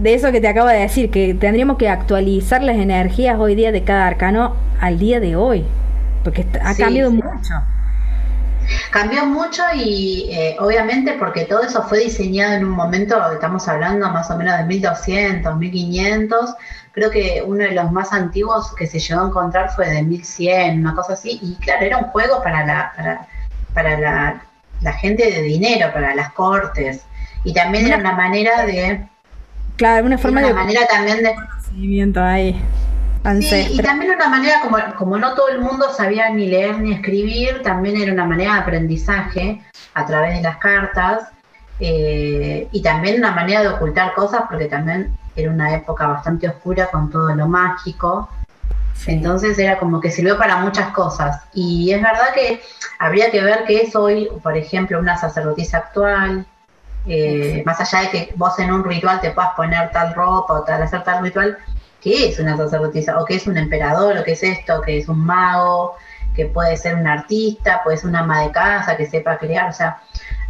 de 0.00 0.14
eso 0.14 0.32
que 0.32 0.40
te 0.40 0.48
acabo 0.48 0.68
de 0.68 0.78
decir, 0.78 1.10
que 1.10 1.34
tendríamos 1.34 1.76
que 1.76 1.88
actualizar 1.88 2.62
las 2.62 2.76
energías 2.76 3.38
hoy 3.38 3.54
día 3.54 3.72
de 3.72 3.82
cada 3.82 4.06
arcano 4.06 4.56
al 4.80 4.98
día 4.98 5.20
de 5.20 5.36
hoy, 5.36 5.64
porque 6.24 6.46
ha 6.62 6.74
cambiado 6.74 7.10
mucho. 7.10 7.54
Cambió 8.90 9.24
mucho 9.26 9.62
y 9.74 10.28
eh, 10.30 10.56
obviamente 10.58 11.14
porque 11.14 11.44
todo 11.44 11.62
eso 11.62 11.82
fue 11.82 12.00
diseñado 12.00 12.54
en 12.54 12.64
un 12.64 12.72
momento, 12.72 13.32
estamos 13.32 13.66
hablando 13.68 14.08
más 14.10 14.30
o 14.30 14.36
menos 14.36 14.58
de 14.58 14.64
1200, 14.64 15.56
1500, 15.56 16.54
creo 16.92 17.10
que 17.10 17.42
uno 17.46 17.64
de 17.64 17.72
los 17.72 17.90
más 17.90 18.12
antiguos 18.12 18.74
que 18.74 18.86
se 18.86 18.98
llegó 18.98 19.22
a 19.22 19.26
encontrar 19.28 19.70
fue 19.74 19.88
de 19.88 20.02
1100, 20.02 20.80
una 20.80 20.94
cosa 20.94 21.14
así, 21.14 21.38
y 21.42 21.54
claro, 21.56 21.86
era 21.86 21.98
un 21.98 22.04
juego 22.04 22.42
para 22.42 22.66
la, 22.66 22.92
para, 22.96 23.28
para 23.74 23.98
la, 23.98 24.42
la 24.80 24.92
gente 24.92 25.30
de 25.30 25.42
dinero, 25.42 25.92
para 25.92 26.14
las 26.14 26.32
cortes, 26.32 27.02
y 27.44 27.52
también 27.54 27.86
era 27.86 27.96
una 27.96 28.12
manera 28.12 28.66
de... 28.66 29.08
Claro, 29.76 30.06
una 30.06 30.18
forma 30.18 30.40
una 30.40 30.54
manera 30.54 30.86
también 30.86 31.22
de... 31.22 31.34
Ahí 33.24 33.68
y 33.70 33.78
también 33.78 34.12
una 34.12 34.28
manera, 34.28 34.60
como, 34.62 34.78
como 34.96 35.16
no 35.16 35.34
todo 35.34 35.48
el 35.48 35.60
mundo 35.60 35.92
sabía 35.92 36.30
ni 36.30 36.46
leer 36.46 36.78
ni 36.80 36.92
escribir, 36.92 37.62
también 37.62 37.96
era 37.96 38.12
una 38.12 38.24
manera 38.24 38.54
de 38.54 38.60
aprendizaje 38.60 39.62
a 39.94 40.06
través 40.06 40.36
de 40.36 40.42
las 40.42 40.56
cartas 40.56 41.28
eh, 41.78 42.68
y 42.72 42.82
también 42.82 43.18
una 43.18 43.32
manera 43.32 43.62
de 43.62 43.68
ocultar 43.68 44.14
cosas 44.14 44.42
porque 44.48 44.66
también 44.66 45.16
era 45.36 45.50
una 45.50 45.74
época 45.74 46.06
bastante 46.06 46.48
oscura 46.48 46.86
con 46.90 47.10
todo 47.10 47.34
lo 47.34 47.48
mágico. 47.48 48.28
Entonces 49.06 49.58
era 49.58 49.78
como 49.78 50.00
que 50.00 50.10
sirvió 50.10 50.38
para 50.38 50.58
muchas 50.58 50.92
cosas. 50.92 51.42
Y 51.54 51.92
es 51.92 52.00
verdad 52.00 52.32
que 52.34 52.60
habría 52.98 53.30
que 53.30 53.42
ver 53.42 53.64
qué 53.66 53.82
es 53.82 53.96
hoy, 53.96 54.28
por 54.42 54.56
ejemplo, 54.56 54.98
una 54.98 55.16
sacerdotisa 55.16 55.78
actual. 55.78 56.46
Eh, 57.06 57.64
más 57.66 57.80
allá 57.80 58.02
de 58.02 58.10
que 58.10 58.32
vos 58.36 58.56
en 58.60 58.72
un 58.72 58.84
ritual 58.84 59.20
te 59.20 59.32
puedas 59.32 59.54
poner 59.54 59.90
tal 59.90 60.14
ropa 60.14 60.54
o 60.54 60.62
tal, 60.62 60.82
hacer 60.82 61.02
tal 61.02 61.20
ritual, 61.22 61.58
qué 62.02 62.28
es 62.28 62.38
una 62.38 62.56
sacerdotisa, 62.56 63.18
o 63.18 63.24
qué 63.24 63.36
es 63.36 63.46
un 63.46 63.56
emperador, 63.56 64.18
o 64.18 64.24
qué 64.24 64.32
es 64.32 64.42
esto, 64.42 64.80
que 64.82 64.98
es 64.98 65.08
un 65.08 65.24
mago, 65.24 65.94
que 66.34 66.46
puede 66.46 66.76
ser 66.76 66.96
un 66.96 67.06
artista, 67.06 67.82
puede 67.84 67.96
ser 67.98 68.10
una 68.10 68.20
ama 68.20 68.42
de 68.42 68.50
casa 68.50 68.96
que 68.96 69.06
sepa 69.06 69.38
crear, 69.38 69.68
o 69.68 69.72
sea, 69.72 69.98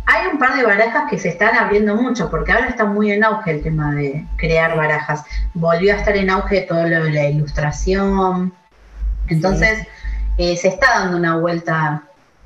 hay 0.04 0.26
un 0.32 0.38
par 0.38 0.56
de 0.56 0.64
barajas 0.64 1.08
que 1.08 1.18
se 1.18 1.28
están 1.28 1.54
abriendo 1.54 1.94
mucho, 1.94 2.28
porque 2.30 2.52
ahora 2.52 2.68
está 2.68 2.84
muy 2.84 3.12
en 3.12 3.24
auge 3.24 3.52
el 3.52 3.62
tema 3.62 3.94
de 3.94 4.26
crear 4.36 4.76
barajas. 4.76 5.24
Volvió 5.54 5.94
a 5.94 5.98
estar 5.98 6.16
en 6.16 6.28
auge 6.28 6.62
todo 6.62 6.82
lo 6.88 7.04
de 7.04 7.12
la 7.12 7.28
ilustración. 7.28 8.52
Entonces, 9.28 9.86
eh, 10.38 10.56
se 10.56 10.68
está 10.68 10.98
dando 10.98 11.16
una 11.16 11.36
vuelta 11.36 12.02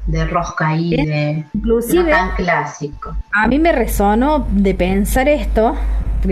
de 0.06 0.24
rosca 0.26 0.68
ahí, 0.68 0.90
de 0.90 1.44
Inclusive, 1.54 2.10
tan 2.10 2.34
clásico. 2.36 3.16
A 3.32 3.48
mí 3.48 3.58
me 3.58 3.72
resonó 3.72 4.46
de 4.50 4.74
pensar 4.74 5.28
esto, 5.28 5.76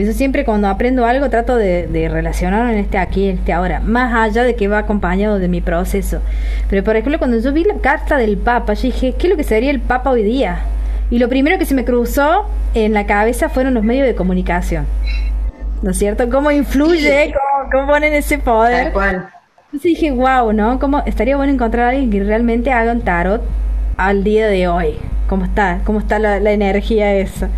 yo 0.03 0.13
siempre 0.13 0.45
cuando 0.45 0.69
aprendo 0.69 1.07
algo 1.07 1.31
trato 1.31 1.57
de, 1.57 2.09
relacionarlo 2.11 2.73
en 2.73 2.79
este 2.79 2.99
aquí, 2.99 3.29
en 3.29 3.39
este 3.39 3.53
ahora, 3.53 3.81
más 3.81 4.15
allá 4.15 4.43
de 4.43 4.57
que 4.57 4.67
va 4.67 4.79
acompañado 4.79 5.39
de 5.39 5.49
mi 5.49 5.61
proceso. 5.61 6.21
Pero 6.69 6.83
por 6.83 6.97
ejemplo, 6.97 7.19
cuando 7.19 7.39
yo 7.39 7.53
vi 7.53 7.65
la 7.65 7.77
carta 7.77 8.17
del 8.17 8.37
Papa, 8.37 8.75
yo 8.75 8.83
dije, 8.83 9.15
¿qué 9.19 9.27
es 9.27 9.31
lo 9.31 9.37
que 9.37 9.45
sería 9.45 9.71
el 9.71 9.81
Papa 9.81 10.11
hoy 10.11 10.23
día? 10.23 10.63
Y 11.11 11.19
lo 11.19 11.29
primero 11.29 11.59
que 11.59 11.67
se 11.67 11.75
me 11.75 11.85
cruzó 11.85 12.47
en 12.75 12.93
la 12.93 13.07
cabeza 13.07 13.49
fueron 13.49 13.75
los 13.75 13.85
medios 13.85 14.07
de 14.07 14.15
comunicación. 14.15 14.87
¿No 15.83 15.91
es 15.91 15.99
cierto? 15.99 16.29
¿Cómo 16.31 16.51
influye? 16.51 17.35
¿Cómo, 17.71 17.87
ponen 17.87 18.15
ese 18.15 18.39
poder? 18.39 18.93
cual. 18.93 19.29
Entonces 19.67 19.83
dije, 19.83 20.11
wow, 20.11 20.53
¿no? 20.53 20.79
¿Cómo 20.79 21.03
estaría 21.05 21.37
bueno 21.37 21.53
encontrar 21.53 21.87
a 21.87 21.89
alguien 21.91 22.11
que 22.11 22.23
realmente 22.23 22.73
haga 22.73 22.93
un 22.93 23.03
tarot 23.03 23.43
al 23.97 24.25
día 24.25 24.47
de 24.47 24.67
hoy? 24.67 24.97
¿Cómo 25.29 25.45
está? 25.45 25.81
¿Cómo 25.85 25.99
está 25.99 26.19
la, 26.19 26.41
la 26.41 26.53
energía 26.53 27.13
esa? 27.15 27.49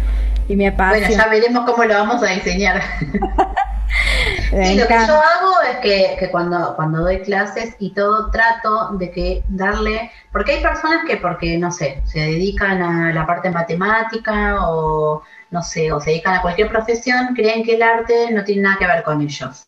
Y 0.49 0.57
me 0.57 0.71
Bueno, 0.71 1.09
ya 1.09 1.27
veremos 1.29 1.65
cómo 1.65 1.85
lo 1.85 1.95
vamos 1.95 2.23
a 2.23 2.27
diseñar. 2.27 2.83
sí, 4.51 4.75
lo 4.77 4.87
que 4.87 4.95
yo 4.95 5.15
hago 5.15 5.63
es 5.71 5.77
que, 5.79 6.29
cuando, 6.31 6.75
cuando 6.77 7.03
doy 7.03 7.21
clases 7.21 7.75
y 7.79 7.93
todo 7.93 8.31
trato 8.31 8.91
de 8.93 9.11
que 9.11 9.43
darle, 9.49 10.11
porque 10.33 10.53
hay 10.53 10.63
personas 10.63 11.05
que 11.07 11.17
porque, 11.17 11.59
no 11.59 11.73
sé, 11.73 12.03
se 12.05 12.21
dedican 12.21 12.83
a 12.83 13.13
la 13.13 13.27
parte 13.27 13.51
matemática 13.51 14.57
o 14.61 15.23
no 15.51 15.63
sé, 15.63 15.93
o 15.93 16.01
se 16.01 16.11
dedican 16.11 16.35
a 16.35 16.43
cualquier 16.43 16.69
profesión, 16.69 17.35
creen 17.35 17.65
que 17.65 17.75
el 17.75 17.83
arte 17.83 18.31
no 18.33 18.45
tiene 18.45 18.63
nada 18.63 18.79
que 18.79 18.87
ver 18.87 19.03
con 19.03 19.21
ellos. 19.21 19.65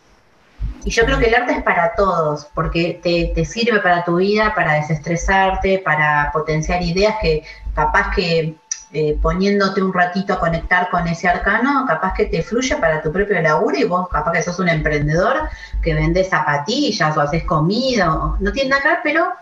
Y 0.85 0.91
yo 0.91 1.05
creo 1.05 1.19
que 1.19 1.27
el 1.27 1.35
arte 1.35 1.53
es 1.53 1.63
para 1.63 1.95
todos, 1.95 2.47
porque 2.55 3.01
te, 3.03 3.33
te 3.35 3.45
sirve 3.45 3.81
para 3.81 4.05
tu 4.05 4.17
vida, 4.17 4.55
para 4.55 4.75
desestresarte, 4.75 5.81
para 5.85 6.31
potenciar 6.33 6.83
ideas 6.83 7.17
que 7.21 7.43
capaz 7.75 8.15
que 8.15 8.57
eh, 8.93 9.19
poniéndote 9.21 9.83
un 9.83 9.93
ratito 9.93 10.33
a 10.33 10.41
conectar 10.41 10.89
con 10.91 11.07
ese 11.07 11.29
arcano, 11.29 11.85
capaz 11.87 12.15
que 12.15 12.27
te 12.27 12.43
fluye 12.43 12.77
para 12.77 13.03
tu 13.03 13.13
propio 13.13 13.41
laburo 13.41 13.77
y 13.77 13.85
vos 13.85 14.09
capaz 14.09 14.33
que 14.33 14.43
sos 14.43 14.59
un 14.59 14.69
emprendedor 14.69 15.49
que 15.83 15.95
vendes 15.95 16.31
zapatillas 16.31 17.17
o 17.17 17.21
haces 17.21 17.45
comida, 17.45 18.07
no 18.39 18.53
tiene 18.53 18.71
nada 18.71 18.83
que 18.83 18.89
ver, 18.89 18.99
pero 19.03 19.33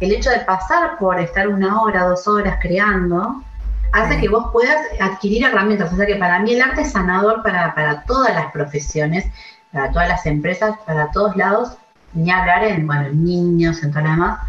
el 0.00 0.12
hecho 0.12 0.30
de 0.30 0.40
pasar 0.40 0.98
por 0.98 1.18
estar 1.18 1.48
una 1.48 1.82
hora, 1.82 2.04
dos 2.04 2.26
horas 2.28 2.58
creando, 2.60 3.42
hace 3.92 4.18
que 4.18 4.28
vos 4.28 4.50
puedas 4.52 4.78
adquirir 5.00 5.44
herramientas. 5.44 5.92
O 5.92 5.96
sea 5.96 6.06
que 6.06 6.16
para 6.16 6.40
mí 6.40 6.54
el 6.54 6.62
arte 6.62 6.82
es 6.82 6.92
sanador 6.92 7.42
para, 7.42 7.74
para 7.74 8.02
todas 8.02 8.34
las 8.34 8.50
profesiones, 8.52 9.26
para 9.72 9.90
todas 9.90 10.08
las 10.08 10.26
empresas, 10.26 10.76
para 10.86 11.10
todos 11.10 11.36
lados, 11.36 11.76
ni 12.14 12.30
hablar 12.30 12.64
en, 12.64 12.86
bueno, 12.86 13.06
en 13.06 13.24
niños, 13.24 13.82
en 13.82 13.92
todo 13.92 14.02
lo 14.02 14.10
demás. 14.10 14.40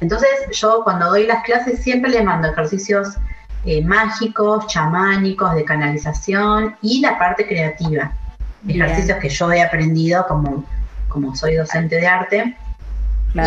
Entonces 0.00 0.30
yo 0.52 0.82
cuando 0.84 1.10
doy 1.10 1.26
las 1.26 1.42
clases 1.44 1.82
siempre 1.82 2.10
les 2.10 2.24
mando 2.24 2.48
ejercicios 2.48 3.16
eh, 3.64 3.82
mágicos, 3.82 4.66
chamánicos, 4.66 5.54
de 5.54 5.64
canalización 5.64 6.76
y 6.82 7.00
la 7.00 7.18
parte 7.18 7.46
creativa. 7.46 8.12
Ejercicios 8.66 9.18
que 9.18 9.28
yo 9.28 9.52
he 9.52 9.62
aprendido 9.62 10.26
como, 10.26 10.64
como 11.08 11.34
soy 11.34 11.56
docente 11.56 11.96
de 11.96 12.06
arte. 12.06 12.56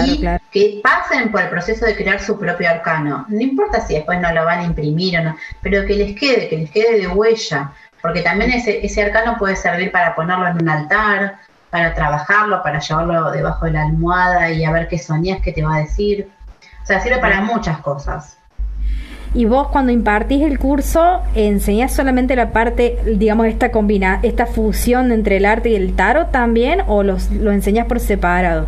y 0.05 0.23
que 0.51 0.79
pasen 0.83 1.31
por 1.31 1.41
el 1.41 1.49
proceso 1.49 1.85
de 1.85 1.95
crear 1.95 2.19
su 2.19 2.37
propio 2.37 2.69
arcano. 2.69 3.25
No 3.29 3.41
importa 3.41 3.81
si 3.81 3.95
después 3.95 4.19
no 4.21 4.31
lo 4.31 4.45
van 4.45 4.59
a 4.59 4.63
imprimir 4.63 5.19
o 5.19 5.23
no, 5.23 5.35
pero 5.61 5.85
que 5.85 5.95
les 5.95 6.19
quede, 6.19 6.49
que 6.49 6.57
les 6.57 6.71
quede 6.71 6.99
de 6.99 7.07
huella, 7.07 7.71
porque 8.01 8.21
también 8.21 8.51
ese, 8.51 8.85
ese 8.85 9.03
arcano 9.03 9.37
puede 9.37 9.55
servir 9.55 9.91
para 9.91 10.15
ponerlo 10.15 10.47
en 10.47 10.61
un 10.61 10.69
altar, 10.69 11.39
para 11.71 11.93
trabajarlo, 11.93 12.61
para 12.61 12.79
llevarlo 12.79 13.31
debajo 13.31 13.65
de 13.65 13.71
la 13.71 13.83
almohada 13.83 14.51
y 14.51 14.63
a 14.63 14.71
ver 14.71 14.87
qué 14.87 14.99
soñás, 14.99 15.39
qué 15.41 15.51
te 15.51 15.63
va 15.63 15.75
a 15.75 15.79
decir. 15.79 16.29
O 16.83 16.85
sea, 16.85 16.99
sirve 16.99 17.17
para 17.17 17.41
muchas 17.41 17.79
cosas. 17.79 18.37
Y 19.33 19.45
vos 19.45 19.69
cuando 19.69 19.93
impartís 19.93 20.43
el 20.43 20.59
curso, 20.59 21.21
¿enseñás 21.35 21.93
solamente 21.93 22.35
la 22.35 22.51
parte, 22.51 22.99
digamos, 23.05 23.47
esta 23.47 23.71
combina, 23.71 24.19
esta 24.23 24.45
fusión 24.45 25.11
entre 25.13 25.37
el 25.37 25.45
arte 25.45 25.69
y 25.69 25.75
el 25.75 25.95
tarot 25.95 26.31
también 26.31 26.83
o 26.87 27.01
los, 27.01 27.31
lo 27.31 27.51
enseñás 27.51 27.85
por 27.87 28.01
separado? 28.01 28.67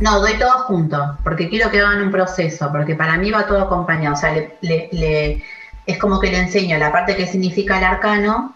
No, 0.00 0.20
doy 0.20 0.34
todo 0.38 0.64
junto, 0.64 1.16
porque 1.24 1.48
quiero 1.48 1.70
que 1.70 1.80
hagan 1.80 2.02
un 2.02 2.10
proceso, 2.10 2.70
porque 2.70 2.94
para 2.94 3.16
mí 3.16 3.30
va 3.30 3.46
todo 3.46 3.62
acompañado. 3.62 4.14
O 4.14 4.18
sea, 4.18 4.34
le, 4.60 5.42
es 5.86 5.98
como 5.98 6.20
que 6.20 6.30
le 6.30 6.38
enseño 6.38 6.76
la 6.76 6.92
parte 6.92 7.16
que 7.16 7.26
significa 7.26 7.78
el 7.78 7.84
arcano, 7.84 8.54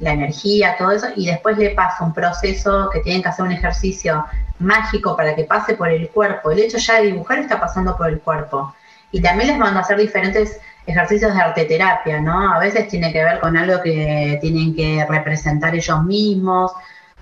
la 0.00 0.12
energía, 0.12 0.76
todo 0.78 0.92
eso, 0.92 1.08
y 1.16 1.26
después 1.26 1.58
le 1.58 1.70
paso 1.70 2.02
un 2.02 2.14
proceso 2.14 2.88
que 2.90 3.00
tienen 3.00 3.22
que 3.22 3.28
hacer 3.28 3.44
un 3.44 3.52
ejercicio 3.52 4.24
mágico 4.58 5.14
para 5.14 5.34
que 5.34 5.44
pase 5.44 5.74
por 5.74 5.90
el 5.90 6.08
cuerpo. 6.08 6.50
El 6.50 6.60
hecho 6.60 6.78
ya 6.78 6.94
de 6.94 7.08
dibujar 7.08 7.40
está 7.40 7.60
pasando 7.60 7.94
por 7.94 8.08
el 8.08 8.20
cuerpo. 8.20 8.74
Y 9.14 9.22
también 9.22 9.50
les 9.50 9.58
mando 9.58 9.78
a 9.78 9.82
hacer 9.82 9.96
diferentes 9.96 10.60
ejercicios 10.84 11.32
de 11.32 11.40
arteterapia, 11.40 12.20
¿no? 12.20 12.52
A 12.52 12.58
veces 12.58 12.88
tiene 12.88 13.12
que 13.12 13.22
ver 13.22 13.38
con 13.38 13.56
algo 13.56 13.80
que 13.80 14.38
tienen 14.40 14.74
que 14.74 15.06
representar 15.08 15.72
ellos 15.72 16.02
mismos, 16.02 16.72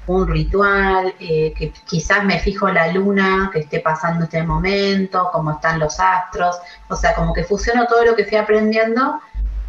un 0.06 0.26
ritual, 0.26 1.12
eh, 1.20 1.52
que 1.54 1.70
quizás 1.86 2.24
me 2.24 2.38
fijo 2.38 2.66
la 2.68 2.90
luna 2.90 3.50
que 3.52 3.58
esté 3.58 3.80
pasando 3.80 4.24
este 4.24 4.42
momento, 4.42 5.28
cómo 5.34 5.50
están 5.52 5.78
los 5.78 6.00
astros, 6.00 6.56
o 6.88 6.96
sea, 6.96 7.14
como 7.14 7.34
que 7.34 7.44
fusiono 7.44 7.86
todo 7.86 8.06
lo 8.06 8.16
que 8.16 8.24
fui 8.24 8.38
aprendiendo 8.38 9.20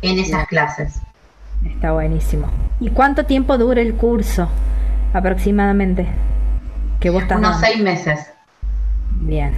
en 0.01 0.17
esas 0.17 0.47
clases. 0.47 1.01
Está 1.65 1.91
buenísimo. 1.91 2.47
¿Y 2.79 2.89
cuánto 2.91 3.25
tiempo 3.25 3.57
dura 3.57 3.81
el 3.81 3.95
curso 3.95 4.47
aproximadamente? 5.13 6.07
Que 7.01 7.09
vos 7.09 7.23
estás 7.23 7.37
Unos 7.37 7.59
seis 7.59 7.81
meses. 7.81 8.31
Bien, 9.11 9.53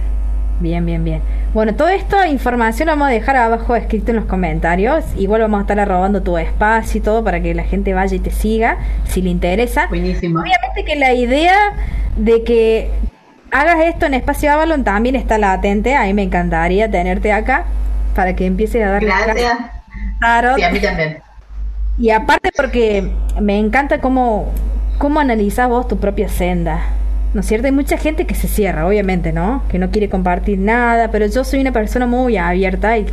bien, 0.60 0.84
bien, 0.86 1.04
bien. 1.04 1.22
Bueno, 1.54 1.74
toda 1.74 1.94
esta 1.94 2.28
información 2.28 2.86
la 2.86 2.92
vamos 2.92 3.08
a 3.08 3.10
dejar 3.10 3.36
abajo 3.36 3.76
escrito 3.76 4.10
en 4.10 4.16
los 4.16 4.26
comentarios. 4.26 5.04
Igual 5.16 5.42
vamos 5.42 5.58
a 5.58 5.60
estar 5.62 5.80
arrobando 5.80 6.22
tu 6.22 6.36
espacio 6.38 6.98
y 6.98 7.00
todo 7.02 7.24
para 7.24 7.40
que 7.40 7.54
la 7.54 7.64
gente 7.64 7.94
vaya 7.94 8.14
y 8.14 8.20
te 8.20 8.30
siga 8.30 8.78
si 9.06 9.22
le 9.22 9.30
interesa. 9.30 9.86
Buenísimo. 9.88 10.40
Obviamente 10.40 10.84
que 10.84 10.96
la 10.96 11.14
idea 11.14 11.56
de 12.16 12.44
que 12.44 12.90
hagas 13.50 13.80
esto 13.84 14.06
en 14.06 14.14
Espacio 14.14 14.52
Avalon 14.52 14.84
también 14.84 15.16
está 15.16 15.38
latente. 15.38 15.94
A 15.94 16.04
mí 16.04 16.14
me 16.14 16.22
encantaría 16.22 16.90
tenerte 16.90 17.32
acá 17.32 17.64
para 18.14 18.34
que 18.34 18.46
empieces 18.46 18.84
a 18.84 18.90
dar 18.90 19.04
Gracias. 19.04 19.58
Tarot. 20.20 20.56
Sí, 20.56 20.62
a 20.62 20.70
mí 20.70 20.80
también. 20.80 21.18
Y 21.98 22.10
aparte 22.10 22.50
porque 22.54 23.10
me 23.40 23.58
encanta 23.58 24.00
cómo, 24.00 24.52
cómo 24.98 25.20
analizas 25.20 25.68
vos 25.68 25.88
tu 25.88 25.98
propia 25.98 26.28
senda. 26.28 26.82
¿No 27.36 27.40
es 27.40 27.48
cierto? 27.48 27.66
Hay 27.66 27.72
mucha 27.72 27.98
gente 27.98 28.24
que 28.24 28.34
se 28.34 28.48
cierra, 28.48 28.86
obviamente, 28.86 29.30
¿no? 29.30 29.62
Que 29.68 29.78
no 29.78 29.90
quiere 29.90 30.08
compartir 30.08 30.58
nada, 30.58 31.10
pero 31.10 31.26
yo 31.26 31.44
soy 31.44 31.60
una 31.60 31.70
persona 31.70 32.06
muy 32.06 32.38
abierta 32.38 32.96
y, 32.96 33.04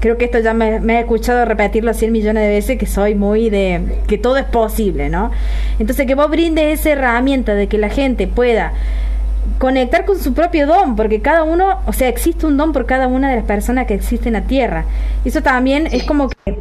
creo 0.00 0.18
que 0.18 0.26
esto 0.26 0.40
ya 0.40 0.52
me, 0.52 0.76
he 0.76 1.00
escuchado 1.00 1.46
repetirlo 1.46 1.94
cien 1.94 2.12
millones 2.12 2.42
de 2.42 2.50
veces, 2.50 2.78
que 2.78 2.84
soy 2.84 3.14
muy 3.14 3.48
de 3.48 3.80
que 4.08 4.18
todo 4.18 4.36
es 4.36 4.44
posible, 4.44 5.08
¿no? 5.08 5.30
Entonces 5.78 6.06
que 6.06 6.14
vos 6.14 6.28
brindes 6.28 6.80
esa 6.80 6.90
herramienta 6.90 7.54
de 7.54 7.66
que 7.66 7.78
la 7.78 7.88
gente 7.88 8.26
pueda 8.26 8.74
conectar 9.58 10.04
con 10.04 10.18
su 10.18 10.34
propio 10.34 10.66
don, 10.66 10.94
porque 10.94 11.22
cada 11.22 11.44
uno, 11.44 11.78
o 11.86 11.94
sea, 11.94 12.08
existe 12.08 12.44
un 12.44 12.58
don 12.58 12.74
por 12.74 12.84
cada 12.84 13.06
una 13.06 13.30
de 13.30 13.36
las 13.36 13.46
personas 13.46 13.86
que 13.86 13.94
existen 13.94 14.36
en 14.36 14.42
la 14.42 14.46
Tierra. 14.46 14.84
Eso 15.24 15.40
también 15.40 15.88
es 15.90 16.02
como 16.02 16.28
que 16.28 16.58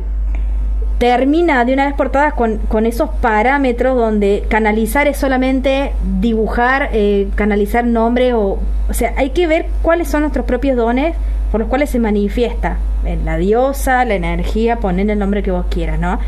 termina 1.03 1.65
de 1.65 1.73
una 1.73 1.87
vez 1.87 1.95
por 1.95 2.11
todas 2.11 2.33
con, 2.33 2.59
con 2.69 2.85
esos 2.85 3.09
parámetros 3.09 3.97
donde 3.97 4.45
canalizar 4.47 5.05
es 5.05 5.17
solamente 5.17 5.91
dibujar, 6.21 6.91
eh, 6.93 7.27
canalizar 7.35 7.83
nombre 7.83 8.33
o... 8.33 8.57
O 8.87 8.93
sea, 8.93 9.11
hay 9.17 9.31
que 9.31 9.45
ver 9.45 9.65
cuáles 9.81 10.07
son 10.07 10.21
nuestros 10.21 10.45
propios 10.45 10.77
dones 10.77 11.13
por 11.51 11.59
los 11.59 11.67
cuales 11.67 11.89
se 11.89 11.99
manifiesta 11.99 12.77
la 13.25 13.35
diosa, 13.35 14.05
la 14.05 14.13
energía, 14.13 14.77
poner 14.77 15.09
el 15.09 15.19
nombre 15.19 15.43
que 15.43 15.51
vos 15.51 15.65
quieras, 15.69 15.99
¿no? 15.99 16.19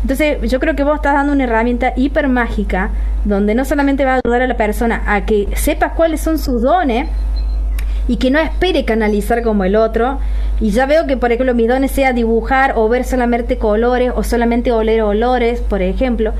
Entonces, 0.00 0.38
yo 0.50 0.60
creo 0.60 0.74
que 0.74 0.82
vos 0.82 0.94
estás 0.94 1.12
dando 1.12 1.34
una 1.34 1.44
herramienta 1.44 1.92
hiper 1.94 2.28
mágica 2.28 2.88
donde 3.26 3.54
no 3.54 3.66
solamente 3.66 4.06
va 4.06 4.14
a 4.14 4.20
ayudar 4.24 4.40
a 4.40 4.46
la 4.46 4.56
persona 4.56 5.02
a 5.06 5.26
que 5.26 5.46
sepa 5.56 5.90
cuáles 5.90 6.22
son 6.22 6.38
sus 6.38 6.62
dones, 6.62 7.06
y 8.08 8.16
que 8.16 8.30
no 8.30 8.38
espere 8.38 8.84
canalizar 8.84 9.42
como 9.42 9.64
el 9.64 9.76
otro. 9.76 10.18
Y 10.60 10.70
ya 10.70 10.86
veo 10.86 11.06
que, 11.06 11.16
por 11.16 11.32
ejemplo, 11.32 11.54
mi 11.54 11.66
dones 11.66 11.90
sea 11.90 12.12
dibujar 12.12 12.74
o 12.76 12.88
ver 12.88 13.04
solamente 13.04 13.58
colores 13.58 14.12
o 14.14 14.22
solamente 14.22 14.72
oler 14.72 15.02
olores, 15.02 15.60
por 15.60 15.82
ejemplo. 15.82 16.32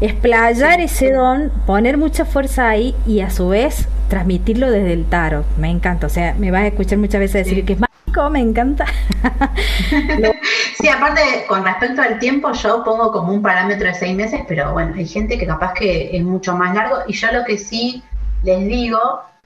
Explayar 0.00 0.80
ese 0.80 1.12
don, 1.12 1.50
poner 1.66 1.96
mucha 1.96 2.24
fuerza 2.24 2.68
ahí 2.68 2.94
y 3.06 3.20
a 3.20 3.30
su 3.30 3.48
vez 3.48 3.88
transmitirlo 4.08 4.70
desde 4.70 4.92
el 4.92 5.04
tarot. 5.06 5.44
Me 5.58 5.70
encanta. 5.70 6.06
O 6.06 6.10
sea, 6.10 6.34
me 6.38 6.50
vas 6.50 6.62
a 6.62 6.66
escuchar 6.68 6.98
muchas 6.98 7.20
veces 7.20 7.46
decir 7.46 7.64
que 7.64 7.74
es 7.74 7.80
mágico, 7.80 8.30
me 8.30 8.40
encanta. 8.40 8.86
sí, 10.80 10.88
aparte, 10.88 11.20
con 11.48 11.64
respecto 11.64 12.02
al 12.02 12.18
tiempo, 12.18 12.52
yo 12.52 12.84
pongo 12.84 13.10
como 13.10 13.32
un 13.32 13.42
parámetro 13.42 13.88
de 13.88 13.94
seis 13.94 14.14
meses, 14.14 14.42
pero 14.46 14.72
bueno, 14.72 14.94
hay 14.96 15.06
gente 15.06 15.38
que 15.38 15.46
capaz 15.46 15.74
que 15.74 16.16
es 16.16 16.22
mucho 16.22 16.56
más 16.56 16.74
largo. 16.74 16.98
Y 17.08 17.12
yo 17.12 17.32
lo 17.32 17.44
que 17.44 17.58
sí 17.58 18.02
les 18.42 18.66
digo 18.66 19.00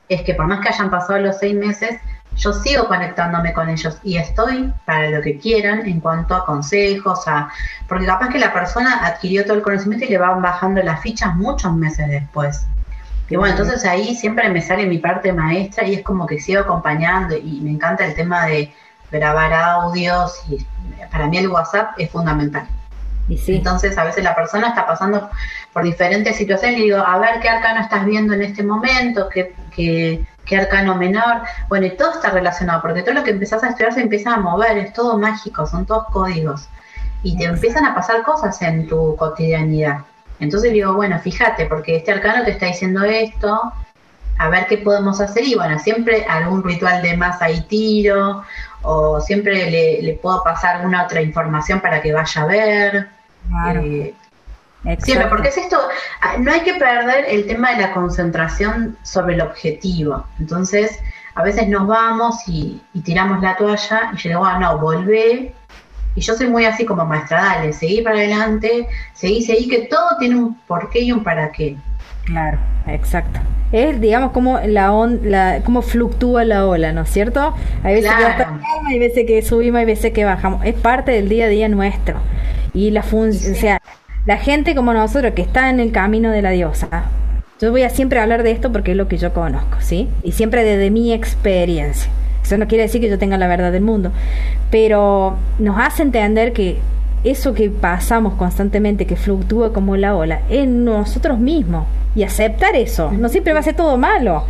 es 0.08 0.22
que 0.22 0.34
por 0.34 0.46
más 0.46 0.60
que 0.60 0.68
hayan 0.68 0.90
pasado 0.90 1.18
los 1.18 1.38
seis 1.38 1.54
meses, 1.54 2.00
yo 2.36 2.52
sigo 2.52 2.86
conectándome 2.86 3.52
con 3.52 3.68
ellos 3.68 3.98
y 4.04 4.16
estoy 4.16 4.72
para 4.84 5.10
lo 5.10 5.20
que 5.22 5.38
quieran 5.38 5.86
en 5.86 6.00
cuanto 6.00 6.34
a 6.34 6.44
consejos, 6.44 7.26
a, 7.26 7.48
porque 7.88 8.06
capaz 8.06 8.28
que 8.28 8.38
la 8.38 8.52
persona 8.52 9.04
adquirió 9.04 9.44
todo 9.44 9.54
el 9.54 9.62
conocimiento 9.62 10.04
y 10.04 10.08
le 10.08 10.18
van 10.18 10.40
bajando 10.40 10.82
las 10.82 11.00
fichas 11.00 11.34
muchos 11.34 11.74
meses 11.74 12.08
después. 12.08 12.66
Y 13.28 13.36
bueno, 13.36 13.56
entonces 13.56 13.84
ahí 13.84 14.14
siempre 14.14 14.48
me 14.48 14.62
sale 14.62 14.86
mi 14.86 14.98
parte 14.98 15.32
maestra 15.32 15.86
y 15.86 15.94
es 15.94 16.02
como 16.02 16.26
que 16.26 16.40
sigo 16.40 16.60
acompañando 16.60 17.36
y 17.36 17.60
me 17.60 17.70
encanta 17.70 18.06
el 18.06 18.14
tema 18.14 18.46
de 18.46 18.72
grabar 19.10 19.52
audios 19.52 20.42
y 20.48 20.64
para 21.10 21.26
mí 21.26 21.38
el 21.38 21.48
WhatsApp 21.48 21.92
es 21.98 22.10
fundamental. 22.10 22.66
Entonces 23.28 23.96
a 23.98 24.04
veces 24.04 24.24
la 24.24 24.34
persona 24.34 24.68
está 24.68 24.86
pasando 24.86 25.28
por 25.72 25.84
diferentes 25.84 26.36
situaciones 26.36 26.78
y 26.78 26.84
digo, 26.84 26.98
a 26.98 27.18
ver 27.18 27.40
qué 27.40 27.48
arcano 27.48 27.80
estás 27.80 28.04
viendo 28.04 28.34
en 28.34 28.42
este 28.42 28.62
momento, 28.62 29.28
qué, 29.28 29.54
qué, 29.74 30.24
qué 30.44 30.56
arcano 30.56 30.94
menor. 30.96 31.42
Bueno, 31.68 31.86
y 31.86 31.96
todo 31.96 32.12
está 32.12 32.30
relacionado, 32.30 32.80
porque 32.82 33.02
todo 33.02 33.14
lo 33.14 33.24
que 33.24 33.30
empezás 33.30 33.62
a 33.62 33.68
estudiar 33.68 33.92
se 33.92 34.00
empieza 34.00 34.34
a 34.34 34.38
mover, 34.38 34.78
es 34.78 34.92
todo 34.92 35.18
mágico, 35.18 35.66
son 35.66 35.86
todos 35.86 36.06
códigos. 36.12 36.68
Y 37.22 37.36
te 37.36 37.44
empiezan 37.44 37.84
a 37.84 37.94
pasar 37.94 38.22
cosas 38.22 38.60
en 38.62 38.88
tu 38.88 39.16
cotidianidad. 39.16 39.98
Entonces 40.40 40.72
digo, 40.72 40.94
bueno, 40.94 41.18
fíjate, 41.18 41.66
porque 41.66 41.96
este 41.96 42.12
arcano 42.12 42.44
te 42.44 42.52
está 42.52 42.66
diciendo 42.66 43.04
esto, 43.04 43.72
a 44.38 44.48
ver 44.48 44.66
qué 44.68 44.78
podemos 44.78 45.20
hacer. 45.20 45.44
Y 45.44 45.54
bueno, 45.56 45.78
siempre 45.78 46.24
algún 46.28 46.62
ritual 46.62 47.02
de 47.02 47.16
más 47.16 47.42
ahí 47.42 47.60
tiro, 47.62 48.44
o 48.82 49.20
siempre 49.20 49.68
le, 49.70 50.00
le 50.02 50.14
puedo 50.14 50.42
pasar 50.44 50.76
alguna 50.76 51.04
otra 51.04 51.20
información 51.20 51.80
para 51.80 52.00
que 52.00 52.12
vaya 52.12 52.42
a 52.42 52.46
ver. 52.46 53.17
Eh, 54.84 54.96
siempre, 55.00 55.28
porque 55.28 55.48
es 55.48 55.56
esto, 55.56 55.80
ah, 56.20 56.36
no 56.38 56.52
hay 56.52 56.60
que 56.60 56.74
perder 56.74 57.24
el 57.28 57.46
tema 57.46 57.72
de 57.72 57.82
la 57.82 57.92
concentración 57.92 58.96
sobre 59.02 59.34
el 59.34 59.40
objetivo. 59.40 60.24
Entonces, 60.38 60.98
a 61.34 61.42
veces 61.42 61.68
nos 61.68 61.86
vamos 61.86 62.36
y, 62.46 62.80
tiramos 63.04 63.42
la 63.42 63.56
toalla 63.56 64.10
y 64.12 64.16
yo 64.16 64.28
digo, 64.30 64.44
ah, 64.44 64.58
no, 64.58 64.78
volvé. 64.78 65.54
Y 66.14 66.20
yo 66.20 66.34
soy 66.34 66.48
muy 66.48 66.64
así 66.64 66.84
como 66.84 67.04
maestra, 67.04 67.42
dale, 67.42 67.72
seguí 67.72 68.02
para 68.02 68.16
adelante, 68.16 68.88
seguí, 69.12 69.42
seguí, 69.42 69.68
que 69.68 69.86
todo 69.86 70.16
tiene 70.18 70.36
un 70.36 70.54
porqué 70.66 71.00
y 71.00 71.12
un 71.12 71.22
para 71.22 71.52
qué. 71.52 71.76
Claro, 72.28 72.58
exacto. 72.86 73.40
Es, 73.72 74.00
digamos, 74.00 74.32
como 74.32 74.60
la, 74.60 74.92
on, 74.92 75.20
la 75.24 75.62
cómo 75.64 75.80
fluctúa 75.80 76.44
la 76.44 76.66
ola, 76.66 76.92
¿no 76.92 77.02
es 77.02 77.10
cierto? 77.10 77.54
Hay 77.82 77.94
veces 77.94 78.12
que 78.12 78.44
hay 78.86 78.98
veces 78.98 79.26
que 79.26 79.40
subimos, 79.40 79.78
hay 79.78 79.86
veces 79.86 80.12
que 80.12 80.26
bajamos. 80.26 80.64
Es 80.64 80.74
parte 80.74 81.12
del 81.12 81.30
día 81.30 81.46
a 81.46 81.48
día 81.48 81.68
nuestro. 81.68 82.16
Y 82.74 82.90
la 82.90 83.02
función, 83.02 83.52
o 83.52 83.56
sea, 83.56 83.80
la 84.26 84.36
gente 84.36 84.74
como 84.74 84.92
nosotros 84.92 85.32
que 85.32 85.40
está 85.40 85.70
en 85.70 85.80
el 85.80 85.90
camino 85.90 86.30
de 86.30 86.42
la 86.42 86.50
diosa. 86.50 87.04
Yo 87.60 87.70
voy 87.70 87.82
a 87.82 87.90
siempre 87.90 88.20
hablar 88.20 88.42
de 88.42 88.50
esto 88.50 88.70
porque 88.72 88.90
es 88.90 88.96
lo 88.96 89.08
que 89.08 89.16
yo 89.16 89.32
conozco, 89.32 89.78
¿sí? 89.80 90.08
Y 90.22 90.32
siempre 90.32 90.64
desde 90.64 90.90
mi 90.90 91.14
experiencia. 91.14 92.10
Eso 92.42 92.58
no 92.58 92.68
quiere 92.68 92.84
decir 92.84 93.00
que 93.00 93.08
yo 93.08 93.18
tenga 93.18 93.38
la 93.38 93.48
verdad 93.48 93.72
del 93.72 93.82
mundo, 93.82 94.12
pero 94.70 95.36
nos 95.58 95.78
hace 95.78 96.02
entender 96.02 96.52
que 96.52 96.78
eso 97.24 97.54
que 97.54 97.70
pasamos 97.70 98.34
constantemente, 98.34 99.06
que 99.06 99.16
fluctúa 99.16 99.72
como 99.72 99.96
la 99.96 100.14
ola, 100.14 100.40
es 100.48 100.68
nosotros 100.68 101.38
mismos. 101.38 101.86
Y 102.14 102.22
aceptar 102.22 102.74
eso. 102.74 103.12
No 103.12 103.28
siempre 103.28 103.52
va 103.52 103.60
a 103.60 103.62
ser 103.62 103.76
todo 103.76 103.96
malo. 103.96 104.44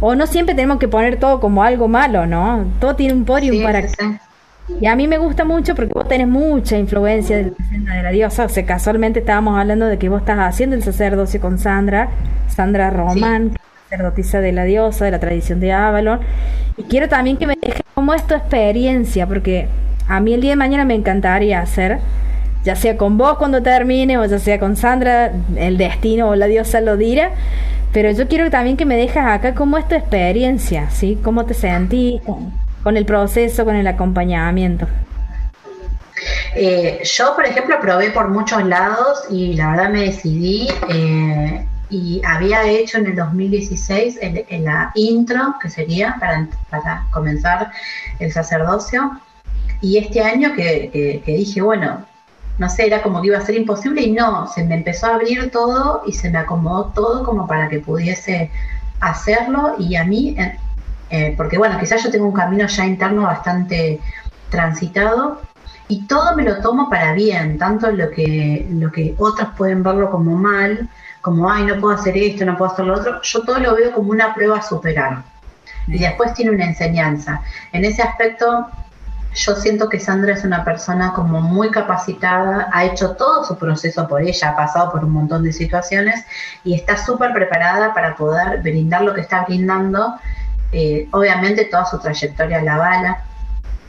O 0.00 0.14
no 0.14 0.26
siempre 0.26 0.54
tenemos 0.54 0.78
que 0.78 0.88
poner 0.88 1.18
todo 1.18 1.40
como 1.40 1.62
algo 1.62 1.88
malo, 1.88 2.26
¿no? 2.26 2.64
Todo 2.80 2.96
tiene 2.96 3.12
un 3.12 3.26
y 3.42 3.50
un 3.50 3.62
para. 3.62 3.82
Y 4.80 4.86
a 4.86 4.94
mí 4.94 5.08
me 5.08 5.18
gusta 5.18 5.44
mucho 5.44 5.74
porque 5.74 5.92
vos 5.92 6.08
tenés 6.08 6.28
mucha 6.28 6.78
influencia 6.78 7.38
de 7.38 7.52
la 7.84 7.96
de 7.96 8.02
la 8.02 8.10
diosa. 8.10 8.44
O 8.44 8.48
sea, 8.48 8.64
casualmente 8.64 9.20
estábamos 9.20 9.58
hablando 9.58 9.86
de 9.86 9.98
que 9.98 10.08
vos 10.08 10.20
estás 10.20 10.38
haciendo 10.38 10.76
el 10.76 10.82
sacerdocio 10.82 11.40
con 11.40 11.58
Sandra, 11.58 12.08
Sandra 12.48 12.90
Román, 12.90 13.56
sacerdotisa 13.90 14.40
de 14.40 14.52
la 14.52 14.64
diosa, 14.64 15.04
de 15.04 15.10
la 15.10 15.20
tradición 15.20 15.60
de 15.60 15.72
Avalon. 15.72 16.20
Y 16.76 16.84
quiero 16.84 17.08
también 17.08 17.36
que 17.36 17.46
me 17.46 17.56
dejes 17.60 17.82
como 17.94 18.14
es 18.14 18.26
tu 18.26 18.34
experiencia, 18.34 19.26
porque 19.26 19.68
a 20.10 20.20
mí 20.20 20.34
el 20.34 20.40
día 20.40 20.50
de 20.50 20.56
mañana 20.56 20.84
me 20.84 20.94
encantaría 20.94 21.60
hacer, 21.60 21.98
ya 22.64 22.76
sea 22.76 22.96
con 22.96 23.16
vos 23.16 23.38
cuando 23.38 23.62
termine, 23.62 24.18
o 24.18 24.24
ya 24.24 24.38
sea 24.38 24.58
con 24.58 24.76
Sandra, 24.76 25.32
el 25.56 25.78
destino 25.78 26.28
o 26.28 26.36
la 26.36 26.46
diosa 26.46 26.80
lo 26.80 26.96
dirá. 26.96 27.30
Pero 27.92 28.10
yo 28.12 28.28
quiero 28.28 28.50
también 28.50 28.76
que 28.76 28.84
me 28.84 28.96
dejes 28.96 29.24
acá 29.24 29.54
cómo 29.54 29.78
es 29.78 29.88
tu 29.88 29.94
experiencia, 29.94 30.90
¿sí? 30.90 31.18
¿Cómo 31.22 31.44
te 31.46 31.54
sentís? 31.54 32.20
con 32.82 32.96
el 32.96 33.04
proceso, 33.04 33.64
con 33.64 33.76
el 33.76 33.86
acompañamiento? 33.86 34.86
Eh, 36.54 37.00
yo, 37.04 37.34
por 37.34 37.46
ejemplo, 37.46 37.76
probé 37.80 38.10
por 38.10 38.28
muchos 38.28 38.64
lados 38.64 39.24
y 39.30 39.54
la 39.54 39.70
verdad 39.70 39.90
me 39.90 40.04
decidí 40.04 40.68
eh, 40.88 41.66
y 41.88 42.20
había 42.24 42.64
hecho 42.64 42.98
en 42.98 43.06
el 43.06 43.16
2016 43.16 44.18
en, 44.20 44.64
la 44.64 44.92
intro, 44.94 45.54
que 45.60 45.70
sería 45.70 46.16
para, 46.20 47.06
comenzar 47.10 47.70
el 48.18 48.32
sacerdocio, 48.32 49.20
y 49.80 49.98
este 49.98 50.22
año 50.22 50.52
que, 50.54 51.22
que, 51.24 51.32
dije, 51.32 51.62
bueno, 51.62 52.04
no 52.58 52.68
sé, 52.68 52.86
era 52.86 53.02
como 53.02 53.20
que 53.20 53.28
iba 53.28 53.38
a 53.38 53.46
ser 53.46 53.54
imposible 53.54 54.02
y 54.02 54.12
no, 54.12 54.46
se 54.46 54.64
me 54.64 54.74
empezó 54.74 55.06
a 55.06 55.14
abrir 55.14 55.50
todo 55.50 56.02
y 56.06 56.12
se 56.12 56.30
me 56.30 56.38
acomodó 56.38 56.92
todo 56.94 57.24
como 57.24 57.46
para 57.46 57.68
que 57.68 57.80
pudiese 57.80 58.50
hacerlo 59.00 59.76
y 59.78 59.96
a 59.96 60.04
mí 60.04 60.36
eh, 61.10 61.34
porque 61.36 61.58
bueno, 61.58 61.78
quizás 61.78 62.04
yo 62.04 62.10
tengo 62.10 62.26
un 62.26 62.34
camino 62.34 62.66
ya 62.66 62.86
interno 62.86 63.22
bastante 63.22 64.00
transitado 64.48 65.40
y 65.88 66.06
todo 66.06 66.36
me 66.36 66.44
lo 66.44 66.60
tomo 66.60 66.88
para 66.88 67.14
bien, 67.14 67.58
tanto 67.58 67.90
lo 67.90 68.10
que, 68.10 68.66
lo 68.70 68.92
que 68.92 69.16
otros 69.18 69.48
pueden 69.56 69.82
verlo 69.82 70.08
como 70.08 70.36
mal, 70.36 70.88
como, 71.20 71.50
ay, 71.50 71.64
no 71.64 71.80
puedo 71.80 71.94
hacer 71.94 72.16
esto, 72.16 72.44
no 72.44 72.56
puedo 72.56 72.70
hacer 72.70 72.84
lo 72.84 72.94
otro, 72.94 73.20
yo 73.22 73.42
todo 73.42 73.58
lo 73.58 73.74
veo 73.74 73.92
como 73.92 74.10
una 74.10 74.32
prueba 74.32 74.58
a 74.58 74.62
superar. 74.62 75.24
Y 75.88 75.98
después 75.98 76.32
tiene 76.34 76.52
una 76.52 76.66
enseñanza. 76.66 77.42
En 77.72 77.84
ese 77.84 78.02
aspecto, 78.02 78.68
yo 79.34 79.54
siento 79.54 79.88
que 79.88 80.00
Sandra 80.00 80.34
es 80.34 80.44
una 80.44 80.64
persona 80.64 81.12
como 81.12 81.40
muy 81.40 81.70
capacitada, 81.70 82.68
ha 82.72 82.84
hecho 82.84 83.12
todo 83.12 83.44
su 83.44 83.56
proceso 83.56 84.08
por 84.08 84.22
ella, 84.22 84.50
ha 84.50 84.56
pasado 84.56 84.90
por 84.90 85.04
un 85.04 85.12
montón 85.12 85.44
de 85.44 85.52
situaciones 85.52 86.24
y 86.64 86.74
está 86.74 86.96
súper 86.96 87.32
preparada 87.32 87.94
para 87.94 88.16
poder 88.16 88.60
brindar 88.60 89.02
lo 89.02 89.14
que 89.14 89.20
está 89.20 89.44
brindando. 89.44 90.16
Eh, 90.72 91.08
obviamente 91.12 91.64
toda 91.66 91.86
su 91.86 91.98
trayectoria 91.98 92.62
la 92.62 92.76
bala. 92.76 93.24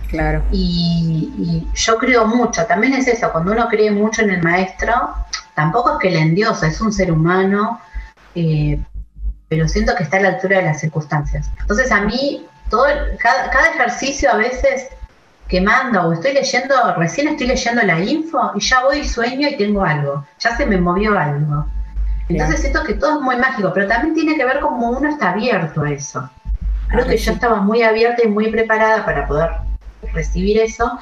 Claro. 0.09 0.43
Y, 0.51 1.67
yo 1.73 1.97
creo 1.97 2.25
mucho, 2.25 2.65
también 2.65 2.93
es 2.93 3.07
eso, 3.07 3.31
cuando 3.31 3.53
uno 3.53 3.67
cree 3.69 3.91
mucho 3.91 4.21
en 4.21 4.31
el 4.31 4.43
maestro, 4.43 5.15
tampoco 5.55 5.93
es 5.93 5.97
que 5.99 6.11
le 6.11 6.19
endiosa, 6.19 6.67
es 6.67 6.81
un 6.81 6.91
ser 6.91 7.11
humano, 7.11 7.79
eh, 8.35 8.79
pero 9.47 9.67
siento 9.67 9.95
que 9.95 10.03
está 10.03 10.17
a 10.17 10.21
la 10.21 10.29
altura 10.29 10.57
de 10.57 10.63
las 10.63 10.81
circunstancias. 10.81 11.49
Entonces 11.61 11.91
a 11.91 12.01
mí, 12.01 12.45
todo 12.69 12.85
cada 13.19 13.69
ejercicio 13.69 14.31
a 14.31 14.35
veces 14.35 14.89
que 15.51 15.59
mando 15.59 16.07
o 16.07 16.13
estoy 16.13 16.31
leyendo, 16.31 16.73
recién 16.95 17.27
estoy 17.27 17.47
leyendo 17.47 17.83
la 17.83 17.99
info 17.99 18.53
y 18.55 18.61
ya 18.61 18.85
voy 18.85 18.99
y 18.99 19.07
sueño 19.07 19.49
y 19.49 19.57
tengo 19.57 19.83
algo, 19.83 20.25
ya 20.39 20.55
se 20.55 20.65
me 20.65 20.77
movió 20.79 21.19
algo. 21.19 21.65
Entonces 22.29 22.61
siento 22.61 22.85
que 22.85 22.93
todo 22.93 23.17
es 23.17 23.21
muy 23.21 23.35
mágico, 23.35 23.69
pero 23.73 23.85
también 23.85 24.13
tiene 24.13 24.37
que 24.37 24.45
ver 24.45 24.61
cómo 24.61 24.91
uno 24.91 25.09
está 25.09 25.31
abierto 25.31 25.81
a 25.81 25.91
eso. 25.91 26.29
Creo 26.87 27.05
que 27.05 27.17
yo 27.17 27.33
estaba 27.33 27.57
muy 27.57 27.83
abierta 27.83 28.23
y 28.23 28.29
muy 28.29 28.49
preparada 28.49 29.03
para 29.03 29.27
poder 29.27 29.49
recibir 30.13 30.57
eso. 30.57 30.97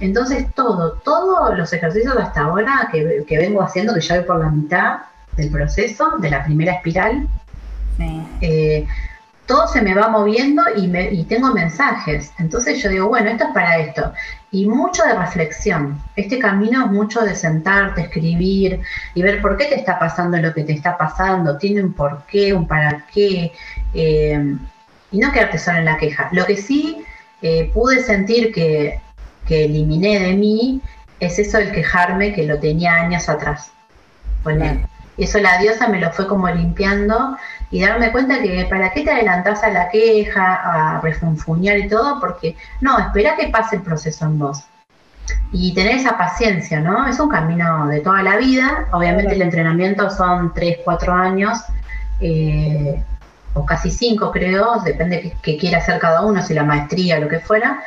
Entonces 0.00 0.52
todo, 0.54 1.00
todos 1.02 1.56
los 1.56 1.72
ejercicios 1.72 2.14
hasta 2.14 2.42
ahora 2.42 2.90
que, 2.92 3.24
que, 3.26 3.38
vengo 3.38 3.62
haciendo, 3.62 3.94
que 3.94 4.02
ya 4.02 4.16
voy 4.16 4.24
por 4.24 4.38
la 4.38 4.50
mitad 4.50 4.98
del 5.32 5.50
proceso, 5.50 6.18
de 6.18 6.28
la 6.28 6.44
primera 6.44 6.74
espiral, 6.74 7.26
eh, 8.42 8.86
todo 9.46 9.68
se 9.68 9.82
me 9.82 9.94
va 9.94 10.08
moviendo 10.08 10.62
y, 10.76 10.88
me, 10.88 11.10
y 11.10 11.24
tengo 11.24 11.52
mensajes. 11.52 12.32
Entonces 12.38 12.82
yo 12.82 12.88
digo, 12.88 13.08
bueno, 13.08 13.30
esto 13.30 13.44
es 13.44 13.50
para 13.50 13.78
esto. 13.78 14.12
Y 14.50 14.66
mucho 14.66 15.02
de 15.04 15.14
reflexión. 15.14 16.00
Este 16.16 16.38
camino 16.38 16.84
es 16.86 16.90
mucho 16.90 17.20
de 17.20 17.34
sentarte, 17.34 18.02
escribir 18.02 18.80
y 19.14 19.22
ver 19.22 19.42
por 19.42 19.56
qué 19.56 19.66
te 19.66 19.74
está 19.74 19.98
pasando 19.98 20.38
lo 20.38 20.54
que 20.54 20.64
te 20.64 20.72
está 20.72 20.96
pasando. 20.96 21.58
Tiene 21.58 21.82
un 21.82 21.92
por 21.92 22.22
qué, 22.26 22.54
un 22.54 22.66
para 22.66 23.04
qué. 23.12 23.52
Eh, 23.92 24.56
y 25.10 25.18
no 25.18 25.30
quedarte 25.30 25.58
solo 25.58 25.78
en 25.78 25.84
la 25.84 25.98
queja. 25.98 26.28
Lo 26.32 26.46
que 26.46 26.56
sí 26.56 27.04
eh, 27.42 27.70
pude 27.74 28.02
sentir 28.02 28.52
que, 28.52 29.00
que, 29.46 29.66
eliminé 29.66 30.18
de 30.18 30.34
mí 30.34 30.80
es 31.20 31.38
eso 31.38 31.58
del 31.58 31.72
quejarme 31.72 32.32
que 32.32 32.44
lo 32.44 32.58
tenía 32.58 32.94
años 32.94 33.28
atrás. 33.28 33.70
Bueno, 34.42 34.64
eso 35.16 35.38
la 35.38 35.58
diosa 35.58 35.88
me 35.88 36.00
lo 36.00 36.10
fue 36.10 36.26
como 36.26 36.48
limpiando 36.48 37.36
y 37.70 37.80
darme 37.80 38.12
cuenta 38.12 38.40
que 38.40 38.66
para 38.68 38.92
qué 38.92 39.02
te 39.02 39.10
adelantás 39.10 39.62
a 39.62 39.70
la 39.70 39.88
queja, 39.88 40.54
a 40.54 41.00
refunfuñar 41.00 41.78
y 41.78 41.88
todo, 41.88 42.20
porque 42.20 42.56
no, 42.80 42.98
espera 42.98 43.36
que 43.36 43.48
pase 43.48 43.76
el 43.76 43.82
proceso 43.82 44.24
en 44.26 44.38
vos. 44.38 44.64
Y 45.52 45.72
tener 45.74 45.96
esa 45.96 46.18
paciencia, 46.18 46.80
¿no? 46.80 47.06
Es 47.06 47.18
un 47.18 47.28
camino 47.28 47.86
de 47.86 48.00
toda 48.00 48.22
la 48.22 48.36
vida. 48.36 48.88
Obviamente 48.92 49.34
el 49.34 49.42
entrenamiento 49.42 50.10
son 50.10 50.52
3, 50.52 50.78
4 50.84 51.12
años, 51.12 51.58
eh, 52.20 53.02
o 53.54 53.64
casi 53.64 53.90
5 53.90 54.30
creo, 54.32 54.80
depende 54.84 55.16
de 55.16 55.36
qué 55.42 55.56
quiera 55.56 55.78
hacer 55.78 55.98
cada 55.98 56.22
uno, 56.22 56.42
si 56.42 56.54
la 56.54 56.64
maestría 56.64 57.18
o 57.18 57.20
lo 57.20 57.28
que 57.28 57.40
fuera. 57.40 57.82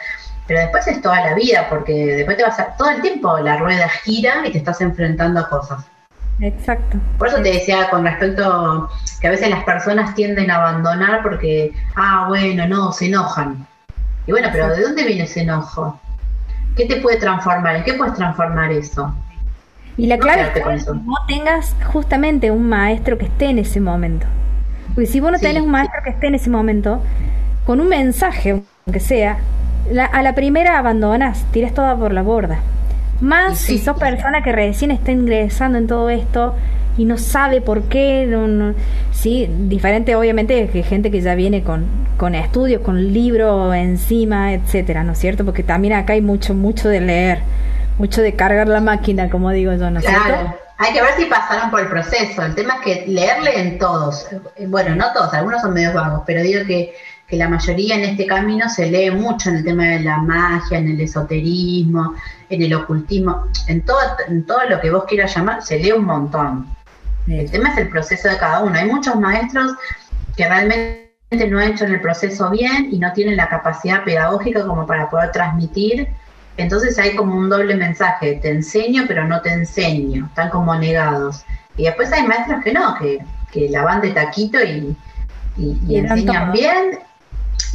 Pero 0.48 0.62
después 0.62 0.88
es 0.88 1.02
toda 1.02 1.22
la 1.22 1.36
vida, 1.36 1.68
porque 1.70 1.94
después 2.16 2.38
te 2.38 2.44
vas 2.44 2.60
a, 2.60 2.76
todo 2.78 2.90
el 2.90 3.02
tiempo 3.02 3.38
la 3.40 3.58
rueda 3.58 3.90
gira 3.90 4.48
y 4.48 4.52
te 4.52 4.58
estás 4.60 4.80
enfrentando 4.82 5.42
a 5.42 5.50
cosas. 5.50 5.86
Exacto. 6.40 6.98
Por 7.18 7.28
eso 7.28 7.38
te 7.38 7.52
decía 7.52 7.90
con 7.90 8.04
respecto 8.04 8.90
que 9.20 9.28
a 9.28 9.32
veces 9.32 9.50
las 9.50 9.64
personas 9.64 10.14
tienden 10.14 10.52
a 10.52 10.56
abandonar 10.56 11.24
porque, 11.24 11.74
ah, 11.96 12.26
bueno, 12.28 12.68
no, 12.68 12.92
se 12.92 13.08
enojan. 13.08 13.66
Y 14.28 14.32
bueno, 14.32 14.50
pero 14.52 14.76
¿de 14.76 14.82
dónde 14.82 15.06
viene 15.06 15.24
ese 15.24 15.42
enojo? 15.42 16.00
¿Qué 16.76 16.86
te 16.86 16.98
puede 16.98 17.18
transformar? 17.18 17.78
¿En 17.78 17.84
qué 17.84 17.94
puedes 17.94 18.14
transformar 18.14 18.72
eso? 18.72 19.14
Y 19.98 20.06
la 20.06 20.20
clave 20.20 20.44
es 20.44 20.50
que 20.50 20.94
no 20.94 21.16
tengas 21.28 21.76
justamente 21.92 22.52
un 22.52 22.70
maestro 22.70 23.18
que 23.18 23.26
esté 23.26 23.46
en 23.46 23.58
ese 23.58 23.80
momento. 23.80 24.28
Porque 24.94 25.08
si 25.08 25.20
vos 25.20 25.32
no 25.32 25.40
tenés 25.40 25.64
un 25.64 25.72
maestro 25.72 26.02
que 26.04 26.12
esté 26.12 26.28
en 26.28 26.36
ese 26.36 26.52
momento, 26.52 27.02
con 27.66 27.80
un 27.80 27.88
mensaje, 27.88 28.62
aunque 28.86 29.00
sea, 29.00 29.40
a 30.12 30.22
la 30.22 30.36
primera 30.36 30.78
abandonas, 30.78 31.46
tiras 31.52 31.74
toda 31.74 31.96
por 31.96 32.14
la 32.14 32.22
borda. 32.22 32.60
Más 33.22 33.58
si 33.58 33.80
sos 33.80 33.98
persona 33.98 34.44
que 34.44 34.52
recién 34.52 34.92
está 34.92 35.12
ingresando 35.12 35.78
en 35.78 35.88
todo 35.88 36.10
esto 36.10 36.56
y 36.98 37.06
no 37.06 37.18
sabe 37.18 37.62
por 37.62 37.84
qué, 37.84 38.26
no, 38.28 38.74
sí, 39.12 39.48
diferente 39.50 40.16
obviamente 40.16 40.68
que 40.70 40.84
gente 40.84 41.12
que 41.12 41.22
ya 41.22 41.36
viene 41.36 41.64
con, 41.64 41.86
con 42.18 42.36
estudios, 42.36 42.82
con 42.82 43.14
libro 43.14 43.74
encima, 43.74 44.54
etcétera, 44.54 45.04
¿no 45.04 45.14
es 45.14 45.20
cierto? 45.20 45.46
Porque 45.46 45.64
también 45.64 45.94
acá 45.94 46.14
hay 46.14 46.22
mucho, 46.22 46.54
mucho 46.54 46.90
de 46.90 47.02
leer, 47.02 47.40
mucho 47.98 48.22
de 48.22 48.34
cargar 48.34 48.68
la 48.68 48.82
máquina, 48.82 49.30
como 49.30 49.52
digo 49.52 49.74
yo, 49.74 49.90
¿no 49.90 50.00
es 50.00 50.06
claro. 50.06 50.56
Hay 50.80 50.94
que 50.94 51.02
ver 51.02 51.14
si 51.18 51.26
pasaron 51.26 51.72
por 51.72 51.80
el 51.80 51.88
proceso. 51.88 52.44
El 52.44 52.54
tema 52.54 52.76
es 52.76 52.82
que 52.82 53.08
leerle 53.08 53.60
en 53.60 53.80
todos, 53.80 54.28
bueno, 54.68 54.96
no 54.96 55.12
todos, 55.12 55.34
algunos 55.34 55.62
son 55.62 55.74
medios 55.74 55.94
vagos, 55.94 56.22
pero 56.26 56.44
digo 56.44 56.66
que 56.68 56.94
que 57.28 57.36
la 57.36 57.50
mayoría 57.50 57.96
en 57.96 58.06
este 58.06 58.26
camino 58.26 58.70
se 58.70 58.90
lee 58.90 59.12
mucho 59.12 59.50
en 59.50 59.58
el 59.58 59.64
tema 59.66 59.84
de 59.86 60.00
la 60.00 60.18
magia, 60.18 60.78
en 60.78 60.90
el 60.92 61.02
esoterismo, 61.02 62.16
en 62.50 62.62
el 62.62 62.74
ocultismo, 62.74 63.48
en 63.68 63.82
todo, 63.82 64.00
en 64.28 64.46
todo 64.46 64.62
lo 64.70 64.80
que 64.80 64.90
vos 64.90 65.04
quieras 65.06 65.36
llamar, 65.36 65.62
se 65.62 65.78
lee 65.78 65.92
un 65.92 66.06
montón. 66.06 66.66
El 67.28 67.52
tema 67.52 67.70
es 67.70 67.78
el 67.80 67.90
proceso 67.90 68.30
de 68.30 68.38
cada 68.38 68.64
uno. 68.64 68.76
Hay 68.76 68.90
muchos 68.90 69.20
maestros 69.20 69.74
que 70.38 70.48
realmente 70.48 71.10
no 71.50 71.60
han 71.60 71.72
hecho 71.72 71.84
el 71.84 72.00
proceso 72.00 72.50
bien 72.50 72.88
y 72.92 72.98
no 72.98 73.12
tienen 73.12 73.36
la 73.36 73.50
capacidad 73.50 74.06
pedagógica 74.06 74.66
como 74.66 74.88
para 74.88 75.10
poder 75.10 75.32
transmitir. 75.34 76.08
Entonces 76.56 76.98
hay 76.98 77.18
como 77.18 77.36
un 77.36 77.50
doble 77.50 77.76
mensaje, 77.76 78.40
te 78.42 78.50
enseño 78.50 79.04
pero 79.06 79.28
no 79.28 79.42
te 79.42 79.52
enseño, 79.52 80.28
están 80.28 80.50
como 80.50 80.74
negados. 80.76 81.44
Y 81.76 81.84
después 81.84 82.10
hay 82.14 82.26
maestros 82.26 82.64
que 82.64 82.72
no, 82.72 82.96
que, 82.96 83.20
que 83.52 83.70
la 83.70 83.84
van 83.84 84.00
de 84.00 84.12
taquito 84.12 84.64
y, 84.64 84.96
y 85.58 85.98
enseñan 85.98 86.54
bien 86.54 87.00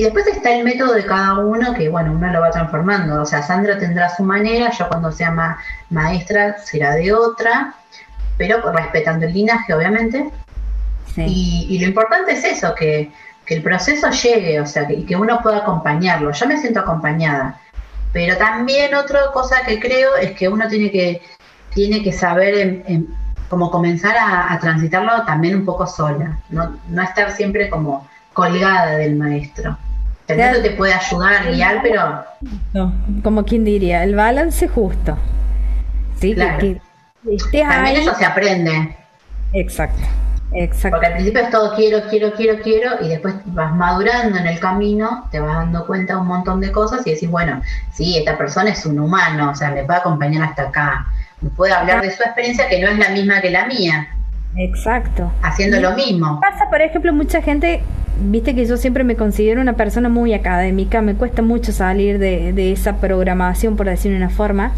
y 0.03 0.07
después 0.07 0.27
está 0.27 0.51
el 0.51 0.65
método 0.65 0.95
de 0.95 1.07
cada 1.07 1.39
uno 1.39 1.75
que, 1.75 1.89
bueno, 1.89 2.11
uno 2.11 2.27
lo 2.33 2.41
va 2.41 2.51
transformando. 2.51 3.23
O 3.23 3.25
sea, 3.25 3.41
Sandra 3.41 3.79
tendrá 3.79 4.09
su 4.09 4.25
manera, 4.25 4.69
yo 4.73 4.89
cuando 4.89 5.13
sea 5.13 5.57
maestra 5.91 6.59
será 6.59 6.97
de 6.97 7.13
otra, 7.13 7.77
pero 8.37 8.61
respetando 8.73 9.27
el 9.27 9.33
linaje, 9.33 9.73
obviamente. 9.73 10.29
Y, 11.15 11.79
lo 11.79 11.87
importante 11.87 12.33
es 12.33 12.43
eso, 12.43 12.75
que, 12.75 13.13
el 13.47 13.63
proceso 13.63 14.11
llegue, 14.11 14.61
o 14.61 14.67
sea, 14.67 14.89
que, 14.89 14.95
y 14.95 15.05
que 15.05 15.15
uno 15.15 15.39
pueda 15.41 15.59
acompañarlo. 15.59 16.33
Yo 16.33 16.47
me 16.49 16.57
siento 16.57 16.81
acompañada. 16.81 17.61
Pero 18.13 18.37
también 18.37 18.97
otra 18.97 19.31
cosa 19.33 19.63
que 19.65 19.79
creo 19.79 20.17
es 20.17 20.33
que 20.33 20.49
uno 20.49 20.67
tiene 20.67 20.91
que, 20.91 21.23
tiene 21.75 22.03
que 22.03 22.11
saber 22.11 22.83
como 23.49 23.71
comenzar 23.71 24.17
a, 24.19 24.59
transitarlo 24.59 25.25
también 25.27 25.55
un 25.55 25.65
poco 25.65 25.87
sola, 25.87 26.41
no, 26.51 26.77
no 26.89 27.03
estar 27.03 27.31
siempre 27.31 27.71
como 27.71 28.09
colgada 28.33 28.97
del 28.97 29.15
maestro. 29.15 29.79
Te 30.37 30.71
puede 30.73 30.95
ayudar, 30.95 31.51
guiar, 31.51 31.81
pero... 31.83 32.25
No, 32.73 32.93
como 33.23 33.45
quien 33.45 33.65
diría, 33.65 34.05
el 34.05 34.15
balance 34.15 34.69
justo. 34.69 35.17
Sí, 36.19 36.35
claro. 36.35 36.59
que, 36.59 36.81
También 37.63 37.97
eso 37.97 38.15
se 38.15 38.25
aprende. 38.25 38.97
Exacto. 39.53 40.01
Exacto. 40.55 40.97
Porque 40.97 41.07
al 41.07 41.13
principio 41.15 41.43
es 41.43 41.51
todo 41.51 41.75
quiero, 41.75 42.03
quiero, 42.09 42.33
quiero, 42.35 42.63
quiero, 42.63 42.91
y 43.01 43.09
después 43.09 43.35
vas 43.47 43.75
madurando 43.75 44.39
en 44.39 44.47
el 44.47 44.61
camino, 44.61 45.27
te 45.31 45.41
vas 45.41 45.57
dando 45.57 45.87
cuenta 45.87 46.15
de 46.15 46.21
un 46.21 46.27
montón 46.27 46.61
de 46.61 46.71
cosas 46.71 47.07
y 47.07 47.13
decís, 47.13 47.31
bueno, 47.31 47.63
sí, 47.93 48.19
esta 48.19 48.37
persona 48.37 48.71
es 48.71 48.85
un 48.85 48.99
humano, 48.99 49.51
o 49.51 49.55
sea, 49.55 49.71
me 49.71 49.85
puede 49.85 50.01
acompañar 50.01 50.43
hasta 50.43 50.65
acá, 50.65 51.07
me 51.41 51.51
puede 51.51 51.73
hablar 51.73 52.03
de 52.03 52.11
su 52.11 52.23
experiencia 52.23 52.69
que 52.69 52.81
no 52.81 52.89
es 52.89 52.99
la 52.99 53.09
misma 53.09 53.41
que 53.41 53.51
la 53.51 53.67
mía. 53.67 54.09
Exacto. 54.57 55.33
Haciendo 55.43 55.81
lo 55.81 55.95
mismo. 55.97 56.41
Pasa, 56.41 56.69
por 56.71 56.81
ejemplo, 56.81 57.13
mucha 57.13 57.41
gente 57.43 57.83
viste 58.21 58.55
que 58.55 58.67
yo 58.67 58.77
siempre 58.77 59.05
me 59.05 59.17
considero 59.17 59.61
una 59.61 59.75
persona 59.75 60.09
muy 60.09 60.35
académica, 60.35 61.01
me 61.03 61.15
cuesta 61.15 61.43
mucho 61.43 61.73
salir 61.73 62.19
de, 62.19 62.73
esa 62.73 62.97
programación, 62.97 63.77
por 63.77 63.87
decirlo 63.87 64.19
de 64.19 64.25
una 64.25 64.35
forma, 64.35 64.73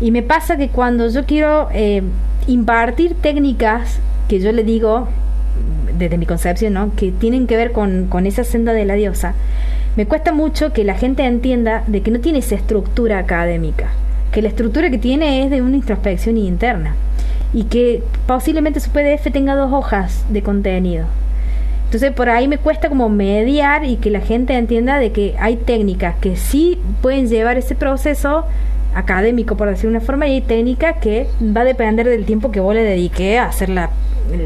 y 0.00 0.10
me 0.10 0.22
pasa 0.22 0.56
que 0.56 0.68
cuando 0.68 1.08
yo 1.08 1.24
quiero 1.24 1.68
eh, 1.72 2.02
impartir 2.46 3.14
técnicas 3.14 3.98
que 4.28 4.40
yo 4.40 4.52
le 4.52 4.64
digo, 4.64 5.08
desde 5.96 6.18
mi 6.18 6.26
concepción, 6.26 6.74
¿no? 6.74 6.94
que 6.96 7.12
tienen 7.12 7.46
que 7.46 7.56
ver 7.56 7.72
con, 7.72 8.08
con 8.08 8.26
esa 8.26 8.44
senda 8.44 8.72
de 8.72 8.84
la 8.84 8.94
diosa, 8.94 9.34
me 9.96 10.04
cuesta 10.04 10.32
mucho 10.32 10.72
que 10.72 10.84
la 10.84 10.94
gente 10.94 11.24
entienda 11.24 11.82
de 11.86 12.02
que 12.02 12.10
no 12.10 12.20
tiene 12.20 12.40
esa 12.40 12.56
estructura 12.56 13.18
académica, 13.18 13.88
que 14.32 14.42
la 14.42 14.48
estructura 14.48 14.90
que 14.90 14.98
tiene 14.98 15.44
es 15.44 15.50
de 15.50 15.62
una 15.62 15.76
introspección 15.76 16.36
interna 16.36 16.94
y 17.56 17.64
que 17.64 18.04
posiblemente 18.28 18.78
su 18.78 18.90
PDF 18.90 19.32
tenga 19.32 19.56
dos 19.56 19.72
hojas 19.72 20.24
de 20.28 20.42
contenido 20.42 21.06
entonces 21.86 22.12
por 22.12 22.28
ahí 22.28 22.48
me 22.48 22.58
cuesta 22.58 22.88
como 22.88 23.08
mediar 23.08 23.84
y 23.84 23.96
que 23.96 24.10
la 24.10 24.20
gente 24.20 24.54
entienda 24.54 24.98
de 24.98 25.12
que 25.12 25.36
hay 25.38 25.56
técnicas 25.56 26.16
que 26.20 26.36
sí 26.36 26.80
pueden 27.00 27.28
llevar 27.28 27.56
ese 27.56 27.76
proceso 27.76 28.44
académico, 28.94 29.56
por 29.56 29.68
decir 29.68 29.88
una 29.88 30.00
forma, 30.00 30.26
y 30.26 30.40
técnica 30.40 30.94
que 30.94 31.28
va 31.40 31.60
a 31.60 31.64
depender 31.64 32.08
del 32.08 32.24
tiempo 32.24 32.50
que 32.50 32.60
vos 32.60 32.74
le 32.74 32.82
dedique 32.82 33.38
a 33.38 33.46
hacer 33.46 33.68
la, 33.68 33.90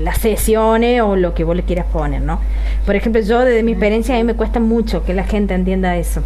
las 0.03 0.19
sesiones 0.19 1.01
o 1.01 1.17
lo 1.17 1.35
que 1.35 1.45
vos 1.45 1.57
le 1.57 1.63
quieras 1.63 1.87
poner, 1.87 2.21
¿no? 2.21 2.41
Por 2.85 2.95
ejemplo, 2.95 3.23
yo 3.23 3.41
desde 3.41 3.63
mi 3.63 3.73
experiencia 3.73 4.15
a 4.15 4.19
mí 4.19 4.25
me 4.25 4.35
cuesta 4.35 4.61
mucho 4.61 5.05
que 5.05 5.15
la 5.15 5.25
gente 5.25 5.55
entienda 5.55 5.97
eso, 5.97 6.23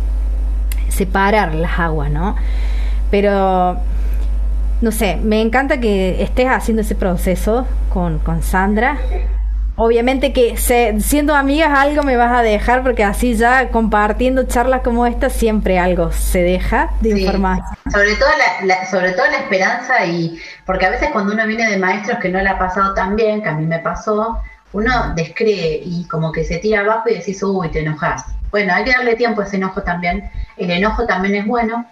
separar 0.88 1.54
las 1.54 1.78
aguas, 1.78 2.10
¿no? 2.10 2.34
Pero 3.10 3.78
no 4.84 4.92
sé, 4.92 5.16
me 5.16 5.40
encanta 5.40 5.80
que 5.80 6.22
estés 6.22 6.46
haciendo 6.46 6.82
ese 6.82 6.94
proceso 6.94 7.66
con, 7.88 8.18
con 8.20 8.42
Sandra 8.42 8.98
Obviamente 9.76 10.32
que 10.32 10.56
siendo 10.56 11.34
amigas 11.34 11.76
algo 11.76 12.04
me 12.04 12.16
vas 12.16 12.30
a 12.30 12.42
dejar 12.42 12.84
porque 12.84 13.02
así 13.02 13.34
ya 13.34 13.70
compartiendo 13.70 14.44
charlas 14.44 14.82
como 14.82 15.04
esta 15.04 15.30
siempre 15.30 15.80
algo 15.80 16.12
se 16.12 16.42
deja 16.42 16.90
de 17.00 17.20
informar. 17.20 17.58
Sobre 17.90 18.14
todo 18.14 18.28
la, 18.64 18.86
sobre 18.86 19.12
todo 19.12 19.26
la 19.26 19.38
esperanza 19.38 20.06
y 20.06 20.38
porque 20.64 20.86
a 20.86 20.90
veces 20.90 21.10
cuando 21.10 21.32
uno 21.32 21.44
viene 21.48 21.68
de 21.68 21.76
maestros 21.76 22.18
que 22.20 22.28
no 22.28 22.40
le 22.40 22.48
ha 22.48 22.58
pasado 22.58 22.94
tan 22.94 23.16
bien, 23.16 23.42
que 23.42 23.48
a 23.48 23.54
mí 23.54 23.66
me 23.66 23.80
pasó, 23.80 24.38
uno 24.72 25.12
descree 25.16 25.82
y 25.84 26.06
como 26.06 26.30
que 26.30 26.44
se 26.44 26.58
tira 26.58 26.80
abajo 26.82 27.08
y 27.08 27.14
decís, 27.14 27.42
uy, 27.42 27.68
te 27.70 27.80
enojas. 27.80 28.26
Bueno, 28.52 28.74
hay 28.74 28.84
que 28.84 28.92
darle 28.92 29.16
tiempo 29.16 29.40
a 29.40 29.44
ese 29.44 29.56
enojo 29.56 29.82
también. 29.82 30.30
El 30.56 30.70
enojo 30.70 31.04
también 31.04 31.34
es 31.34 31.46
bueno, 31.46 31.84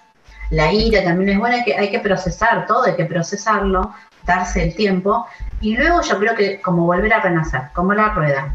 la 0.52 0.70
ira 0.70 1.02
también 1.02 1.30
es 1.30 1.38
buena, 1.38 1.64
que, 1.64 1.74
hay 1.74 1.90
que 1.90 1.98
procesar 1.98 2.66
todo, 2.66 2.84
hay 2.84 2.94
que 2.94 3.06
procesarlo, 3.06 3.94
darse 4.24 4.62
el 4.62 4.74
tiempo 4.74 5.26
y 5.62 5.76
luego 5.76 6.02
yo 6.02 6.18
creo 6.18 6.34
que 6.34 6.60
como 6.60 6.84
volver 6.84 7.12
a 7.14 7.20
renacer, 7.20 7.62
como 7.72 7.94
la 7.94 8.10
rueda, 8.10 8.54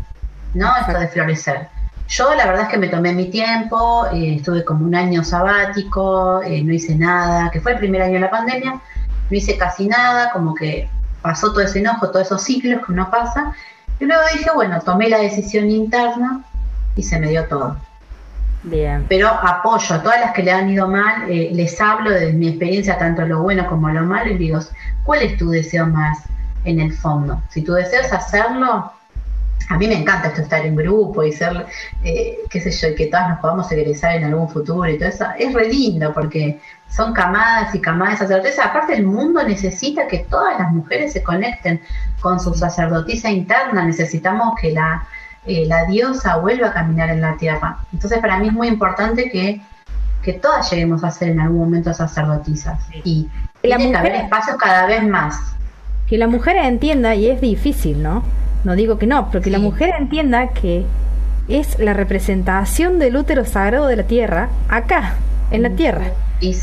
¿no? 0.53 0.71
Esto 0.77 0.97
de 0.97 1.07
florecer. 1.07 1.67
Yo 2.07 2.35
la 2.35 2.45
verdad 2.45 2.63
es 2.65 2.69
que 2.69 2.77
me 2.77 2.87
tomé 2.87 3.13
mi 3.13 3.31
tiempo, 3.31 4.05
eh, 4.13 4.35
estuve 4.35 4.63
como 4.63 4.85
un 4.85 4.93
año 4.93 5.23
sabático, 5.23 6.41
eh, 6.43 6.61
no 6.63 6.71
hice 6.71 6.95
nada, 6.95 7.49
que 7.49 7.59
fue 7.59 7.73
el 7.73 7.79
primer 7.79 8.03
año 8.03 8.13
de 8.13 8.19
la 8.19 8.29
pandemia, 8.29 8.73
no 8.73 9.35
hice 9.35 9.57
casi 9.57 9.87
nada, 9.87 10.29
como 10.31 10.53
que 10.53 10.87
pasó 11.23 11.51
todo 11.51 11.61
ese 11.61 11.79
enojo, 11.79 12.11
todos 12.11 12.27
esos 12.27 12.43
ciclos 12.43 12.85
que 12.85 12.91
uno 12.91 13.09
pasa, 13.09 13.53
y 13.99 14.05
luego 14.05 14.21
dije, 14.33 14.51
bueno, 14.53 14.79
tomé 14.81 15.09
la 15.09 15.17
decisión 15.17 15.69
interna 15.71 16.43
y 16.95 17.01
se 17.01 17.19
me 17.19 17.29
dio 17.29 17.45
todo. 17.47 17.75
Bien. 18.69 19.05
Pero 19.07 19.29
apoyo 19.29 19.95
a 19.95 20.03
todas 20.03 20.19
las 20.19 20.33
que 20.33 20.43
le 20.43 20.51
han 20.51 20.69
ido 20.69 20.87
mal, 20.87 21.29
eh, 21.29 21.49
les 21.53 21.79
hablo 21.79 22.11
de 22.11 22.33
mi 22.33 22.49
experiencia, 22.49 22.97
tanto 22.97 23.25
lo 23.25 23.41
bueno 23.41 23.67
como 23.67 23.89
lo 23.89 24.03
malo, 24.03 24.31
y 24.31 24.37
digo, 24.37 24.59
¿cuál 25.03 25.21
es 25.21 25.37
tu 25.37 25.49
deseo 25.49 25.85
más 25.87 26.19
en 26.65 26.79
el 26.81 26.93
fondo? 26.93 27.41
Si 27.49 27.61
tu 27.61 27.73
deseo 27.73 28.01
es 28.01 28.11
hacerlo, 28.11 28.91
a 29.69 29.77
mí 29.77 29.87
me 29.87 29.95
encanta 29.95 30.29
esto 30.29 30.41
estar 30.41 30.65
en 30.65 30.75
grupo 30.75 31.23
y 31.23 31.31
ser, 31.31 31.65
eh, 32.03 32.39
qué 32.49 32.59
sé 32.59 32.71
yo, 32.71 32.89
y 32.89 32.95
que 32.95 33.07
todas 33.07 33.29
nos 33.29 33.39
podamos 33.39 33.71
egresar 33.71 34.15
en 34.15 34.25
algún 34.25 34.49
futuro 34.49 34.89
y 34.89 34.97
todo 34.97 35.09
eso, 35.09 35.25
es 35.37 35.53
re 35.53 35.69
lindo 35.69 36.13
porque 36.13 36.59
son 36.89 37.13
camadas 37.13 37.73
y 37.75 37.79
camadas 37.79 38.19
de 38.19 38.27
sacerdotisas. 38.27 38.65
Aparte, 38.65 38.95
el 38.95 39.05
mundo 39.05 39.43
necesita 39.43 40.07
que 40.07 40.19
todas 40.29 40.59
las 40.59 40.71
mujeres 40.71 41.13
se 41.13 41.23
conecten 41.23 41.81
con 42.21 42.39
su 42.39 42.53
sacerdotisa 42.53 43.29
interna. 43.29 43.85
Necesitamos 43.85 44.55
que 44.59 44.71
la, 44.71 45.05
eh, 45.47 45.65
la 45.65 45.85
diosa 45.85 46.37
vuelva 46.37 46.67
a 46.67 46.73
caminar 46.73 47.09
en 47.09 47.21
la 47.21 47.37
tierra. 47.37 47.79
Entonces 47.93 48.19
para 48.19 48.37
mí 48.37 48.47
es 48.47 48.53
muy 48.53 48.67
importante 48.67 49.29
que, 49.29 49.61
que 50.21 50.33
todas 50.33 50.69
lleguemos 50.69 51.03
a 51.03 51.11
ser 51.11 51.29
en 51.29 51.39
algún 51.39 51.59
momento 51.59 51.93
sacerdotisas 51.93 52.79
y 53.03 53.27
tiene 53.61 53.91
que 53.91 53.97
haber 53.97 54.15
espacios 54.15 54.57
cada 54.57 54.85
vez 54.85 55.03
más. 55.03 55.39
Que 56.07 56.17
la 56.17 56.27
mujer 56.27 56.57
entienda, 56.57 57.15
y 57.15 57.27
es 57.27 57.41
difícil, 57.41 58.01
¿no? 58.01 58.23
No 58.63 58.75
digo 58.75 58.97
que 58.97 59.07
no, 59.07 59.29
pero 59.29 59.43
que 59.43 59.49
la 59.49 59.59
mujer 59.59 59.93
entienda 59.97 60.49
que 60.49 60.85
es 61.47 61.79
la 61.79 61.93
representación 61.93 62.99
del 62.99 63.15
útero 63.15 63.45
sagrado 63.45 63.87
de 63.87 63.95
la 63.95 64.03
tierra 64.03 64.49
acá, 64.67 65.15
en 65.51 65.63
la 65.63 65.69
tierra. 65.69 66.05
Y 66.39 66.55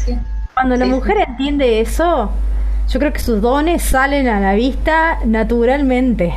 Cuando 0.55 0.77
la 0.77 0.87
mujer 0.87 1.19
entiende 1.27 1.81
eso, 1.81 2.31
yo 2.89 3.01
creo 3.01 3.13
que 3.13 3.21
sus 3.21 3.41
dones 3.41 3.83
salen 3.83 4.29
a 4.29 4.41
la 4.41 4.55
vista 4.55 5.19
naturalmente. 5.25 6.35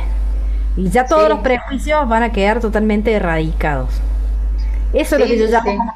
Y 0.78 0.90
ya 0.90 1.06
todos 1.06 1.28
los 1.28 1.40
prejuicios 1.40 2.08
van 2.08 2.22
a 2.22 2.30
quedar 2.30 2.60
totalmente 2.60 3.12
erradicados. 3.12 3.88
Eso 4.92 5.16
es 5.16 5.22
lo 5.22 5.26
que 5.26 5.36
yo 5.36 5.46
llamo, 5.46 5.92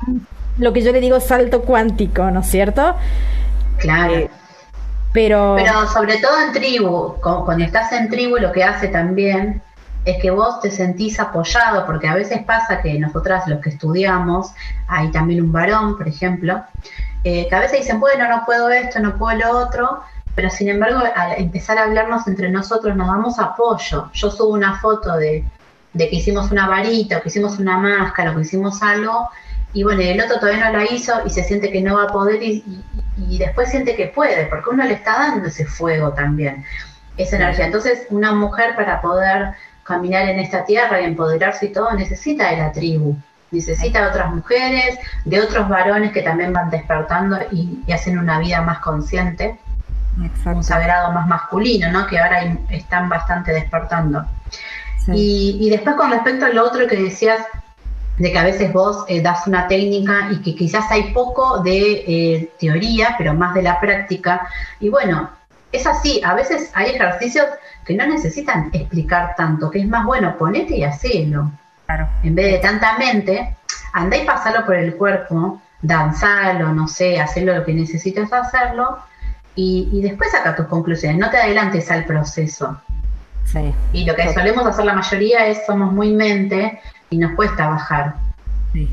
lo 0.58 0.72
que 0.72 0.82
yo 0.82 0.90
le 0.90 1.00
digo 1.00 1.20
salto 1.20 1.62
cuántico, 1.62 2.28
¿no 2.32 2.40
es 2.40 2.46
cierto? 2.48 2.96
Claro. 3.78 4.14
Eh, 4.14 4.30
pero... 5.12 5.54
pero 5.56 5.86
sobre 5.86 6.16
todo 6.16 6.32
en 6.40 6.52
tribu, 6.52 7.14
cuando 7.20 7.64
estás 7.64 7.92
en 7.92 8.10
tribu 8.10 8.38
lo 8.38 8.50
que 8.50 8.64
hace 8.64 8.88
también 8.88 9.62
es 10.04 10.20
que 10.20 10.32
vos 10.32 10.60
te 10.60 10.70
sentís 10.72 11.20
apoyado, 11.20 11.86
porque 11.86 12.08
a 12.08 12.14
veces 12.14 12.42
pasa 12.42 12.82
que 12.82 12.98
nosotras 12.98 13.46
los 13.46 13.60
que 13.60 13.70
estudiamos, 13.70 14.52
hay 14.88 15.12
también 15.12 15.44
un 15.44 15.52
varón, 15.52 15.96
por 15.96 16.08
ejemplo, 16.08 16.60
eh, 17.22 17.46
que 17.48 17.54
a 17.54 17.60
veces 17.60 17.82
dicen, 17.82 18.00
bueno, 18.00 18.28
no 18.28 18.44
puedo 18.44 18.68
esto, 18.68 18.98
no 18.98 19.16
puedo 19.16 19.38
lo 19.38 19.58
otro, 19.60 20.02
pero 20.34 20.50
sin 20.50 20.68
embargo 20.68 21.00
al 21.14 21.38
empezar 21.38 21.78
a 21.78 21.84
hablarnos 21.84 22.26
entre 22.26 22.48
nosotros 22.50 22.96
nos 22.96 23.08
damos 23.08 23.38
apoyo. 23.38 24.10
Yo 24.12 24.30
subo 24.30 24.52
una 24.52 24.80
foto 24.80 25.16
de, 25.16 25.44
que 25.96 26.08
hicimos 26.10 26.50
una 26.50 26.68
varita, 26.68 27.18
o 27.18 27.22
que 27.22 27.28
hicimos 27.28 27.58
una 27.58 27.78
máscara, 27.78 28.30
o 28.30 28.36
que 28.36 28.42
hicimos 28.42 28.82
algo, 28.82 29.28
y 29.74 29.82
bueno, 29.84 30.02
el 30.02 30.20
otro 30.20 30.38
todavía 30.38 30.70
no 30.70 30.78
la 30.78 30.90
hizo 30.90 31.12
y 31.26 31.30
se 31.30 31.44
siente 31.44 31.70
que 31.70 31.80
no 31.80 31.96
va 31.96 32.04
a 32.04 32.08
poder 32.08 32.42
y, 32.42 32.64
después 33.38 33.70
siente 33.70 33.94
que 33.94 34.08
puede, 34.08 34.46
porque 34.46 34.70
uno 34.70 34.84
le 34.84 34.94
está 34.94 35.12
dando 35.12 35.48
ese 35.48 35.64
fuego 35.64 36.12
también, 36.12 36.64
esa 37.16 37.36
energía. 37.36 37.66
Entonces, 37.66 38.06
una 38.10 38.32
mujer 38.32 38.74
para 38.76 39.00
poder 39.00 39.52
caminar 39.84 40.28
en 40.28 40.38
esta 40.38 40.64
tierra 40.64 41.00
y 41.00 41.04
empoderarse 41.04 41.66
y 41.66 41.72
todo, 41.72 41.92
necesita 41.92 42.50
de 42.50 42.56
la 42.58 42.72
tribu, 42.72 43.16
necesita 43.50 44.02
de 44.02 44.08
otras 44.08 44.34
mujeres, 44.34 44.98
de 45.24 45.40
otros 45.40 45.68
varones 45.68 46.12
que 46.12 46.22
también 46.22 46.52
van 46.52 46.70
despertando 46.70 47.38
y 47.50 47.90
hacen 47.92 48.18
una 48.18 48.38
vida 48.38 48.62
más 48.62 48.78
consciente 48.80 49.58
un 50.44 50.64
sagrado 50.64 51.12
más 51.12 51.26
masculino, 51.26 51.90
¿no? 51.90 52.06
Que 52.06 52.18
ahora 52.18 52.56
están 52.70 53.08
bastante 53.08 53.52
despertando. 53.52 54.24
Y, 55.08 55.68
después 55.70 55.96
con 55.96 56.10
respecto 56.10 56.46
a 56.46 56.50
lo 56.50 56.64
otro 56.64 56.86
que 56.86 56.96
decías, 56.96 57.40
de 58.18 58.30
que 58.30 58.38
a 58.38 58.44
veces 58.44 58.72
vos 58.72 59.04
eh, 59.08 59.20
das 59.20 59.46
una 59.46 59.66
técnica 59.66 60.28
y 60.30 60.42
que 60.42 60.54
quizás 60.54 60.90
hay 60.90 61.12
poco 61.12 61.62
de 61.62 62.04
eh, 62.06 62.52
teoría, 62.60 63.14
pero 63.18 63.34
más 63.34 63.54
de 63.54 63.62
la 63.62 63.80
práctica. 63.80 64.46
Y 64.80 64.90
bueno, 64.90 65.30
es 65.72 65.86
así, 65.86 66.20
a 66.24 66.34
veces 66.34 66.70
hay 66.74 66.90
ejercicios 66.90 67.46
que 67.84 67.94
no 67.94 68.06
necesitan 68.06 68.70
explicar 68.72 69.34
tanto, 69.36 69.70
que 69.70 69.80
es 69.80 69.88
más 69.88 70.04
bueno, 70.04 70.36
ponete 70.36 70.76
y 70.76 70.84
hacelo. 70.84 71.50
Claro. 71.86 72.08
En 72.22 72.34
vez 72.34 72.52
de 72.52 72.58
tanta 72.58 72.96
mente, 72.98 73.56
andá 73.92 74.16
y 74.18 74.24
pasalo 74.24 74.64
por 74.64 74.76
el 74.76 74.94
cuerpo, 74.96 75.60
danzalo, 75.80 76.72
no 76.72 76.86
sé, 76.86 77.20
hacerlo 77.20 77.54
lo 77.56 77.64
que 77.64 77.74
necesites 77.74 78.32
hacerlo, 78.32 78.98
y, 79.54 80.00
después 80.00 80.30
saca 80.30 80.56
tus 80.56 80.66
conclusiones, 80.66 81.18
no 81.18 81.30
te 81.30 81.36
adelantes 81.36 81.90
al 81.90 82.04
proceso. 82.04 82.80
Sí. 83.44 83.72
Y 83.92 84.04
lo 84.04 84.14
que 84.14 84.32
solemos 84.32 84.66
hacer 84.66 84.84
la 84.84 84.94
mayoría 84.94 85.46
es 85.46 85.66
somos 85.66 85.92
muy 85.92 86.12
mente 86.12 86.80
y 87.10 87.18
nos 87.18 87.32
cuesta 87.32 87.68
bajar. 87.68 88.14
Sí. 88.72 88.88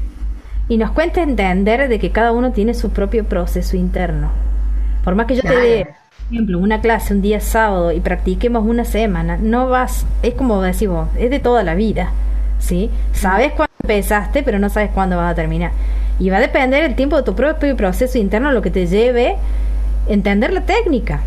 Y 0.68 0.78
nos 0.78 0.92
cuesta 0.92 1.22
entender 1.22 1.88
de 1.88 2.00
que 2.00 2.12
cada 2.12 2.32
uno 2.32 2.52
tiene 2.52 2.74
su 2.74 2.90
propio 2.90 3.24
proceso 3.26 3.78
interno. 3.78 4.30
Por 5.04 5.16
más 5.16 5.28
que 5.28 5.36
yo 5.36 5.42
te 5.42 5.56
dé, 5.56 5.86
por 5.86 6.34
ejemplo, 6.34 6.60
una 6.60 6.82
clase 6.82 7.14
un 7.14 7.22
día 7.22 7.40
sábado 7.40 7.92
y 7.92 8.02
practiquemos 8.02 8.66
una 8.66 8.84
semana, 8.84 9.38
no 9.38 9.70
vas, 9.70 10.06
es 10.22 10.34
como 10.34 10.62
decimos, 10.62 11.08
es 11.18 11.30
de 11.30 11.40
toda 11.40 11.64
la 11.64 11.76
vida. 11.76 12.12
¿Sí? 12.60 12.92
Sabes 13.14 13.54
cuándo 13.54 13.72
empezaste, 13.82 14.44
pero 14.44 14.60
no 14.60 14.70
sabes 14.70 14.92
cuándo 14.92 15.16
vas 15.16 15.32
a 15.32 15.36
terminar. 15.36 15.72
Y 16.20 16.30
va 16.30 16.38
a 16.38 16.42
depender 16.42 16.84
el 16.84 16.96
tiempo 16.96 17.16
de 17.16 17.24
tu 17.24 17.34
propio 17.34 17.78
proceso 17.78 18.18
interno, 18.18 18.52
lo 18.52 18.62
que 18.62 18.70
te 18.70 18.86
lleve 18.86 19.38
entender 20.08 20.54
la 20.54 20.62
técnica. 20.66 21.22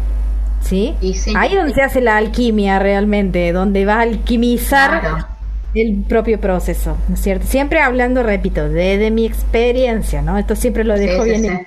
¿Sí? 0.60 0.94
Ahí 1.34 1.50
es 1.50 1.56
donde 1.56 1.74
se 1.74 1.82
hace 1.82 2.00
la 2.00 2.16
alquimia 2.16 2.78
realmente, 2.78 3.52
donde 3.52 3.84
va 3.84 3.96
a 3.96 4.02
alquimizar 4.02 5.26
el 5.74 6.04
propio 6.04 6.40
proceso, 6.40 6.96
¿no 7.08 7.14
es 7.14 7.20
cierto? 7.20 7.46
Siempre 7.46 7.80
hablando, 7.80 8.22
repito, 8.22 8.68
de, 8.68 9.10
mi 9.10 9.26
experiencia, 9.26 10.22
¿no? 10.22 10.38
Esto 10.38 10.54
siempre 10.54 10.84
lo 10.84 10.96
dejo 10.96 11.24
bien. 11.24 11.66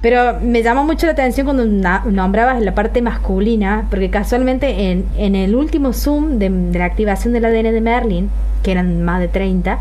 Pero 0.00 0.40
me 0.40 0.64
llamó 0.64 0.84
mucho 0.84 1.06
la 1.06 1.12
atención 1.12 1.46
cuando 1.46 1.64
nombrabas 2.10 2.60
la 2.60 2.74
parte 2.74 3.02
masculina, 3.02 3.86
porque 3.88 4.10
casualmente 4.10 4.90
en, 4.90 5.04
en 5.16 5.36
el 5.36 5.54
último 5.54 5.92
Zoom 5.92 6.38
de, 6.38 6.50
la 6.76 6.86
activación 6.86 7.32
del 7.32 7.44
ADN 7.44 7.72
de 7.72 7.80
Merlin, 7.80 8.30
que 8.64 8.72
eran 8.72 9.02
más 9.04 9.20
de 9.20 9.28
30, 9.28 9.78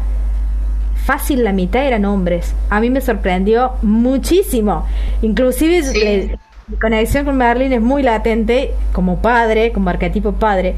fácil 1.05 1.43
la 1.43 1.51
mitad 1.51 1.85
eran 1.85 2.05
hombres. 2.05 2.53
A 2.69 2.79
mí 2.79 2.89
me 2.89 3.01
sorprendió 3.01 3.73
muchísimo. 3.81 4.85
Inclusive 5.21 5.81
eh, 5.95 6.37
mi 6.67 6.77
conexión 6.77 7.25
con 7.25 7.37
Merlin 7.37 7.73
es 7.73 7.81
muy 7.81 8.03
latente 8.03 8.73
como 8.93 9.21
padre, 9.21 9.71
como 9.71 9.89
arquetipo 9.89 10.33
padre. 10.33 10.75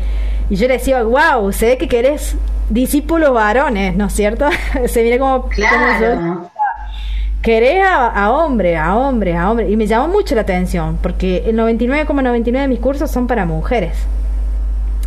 Y 0.50 0.56
yo 0.56 0.68
le 0.68 0.76
decía, 0.76 1.04
wow, 1.04 1.52
se 1.52 1.68
ve 1.68 1.78
que 1.78 1.88
querés 1.88 2.36
discípulos 2.70 3.34
varones, 3.34 3.96
¿no 3.96 4.08
es 4.08 4.14
cierto? 4.14 4.50
se 4.88 5.04
mira 5.04 5.18
como... 5.18 5.50
Claro. 5.50 6.50
querés 7.42 7.84
a, 7.86 8.32
hombre, 8.32 8.78
a 8.78 8.96
hombre, 8.96 9.36
a 9.36 9.52
hombre. 9.52 9.70
Y 9.70 9.78
me 9.78 9.88
llamó 9.88 10.08
mucho 10.08 10.36
la 10.36 10.42
atención, 10.42 10.98
porque 11.02 11.44
el 11.46 11.58
99,99 11.58 12.52
de 12.52 12.68
mis 12.68 12.80
cursos 12.80 13.12
son 13.12 13.28
para 13.28 13.46
mujeres. 13.46 13.98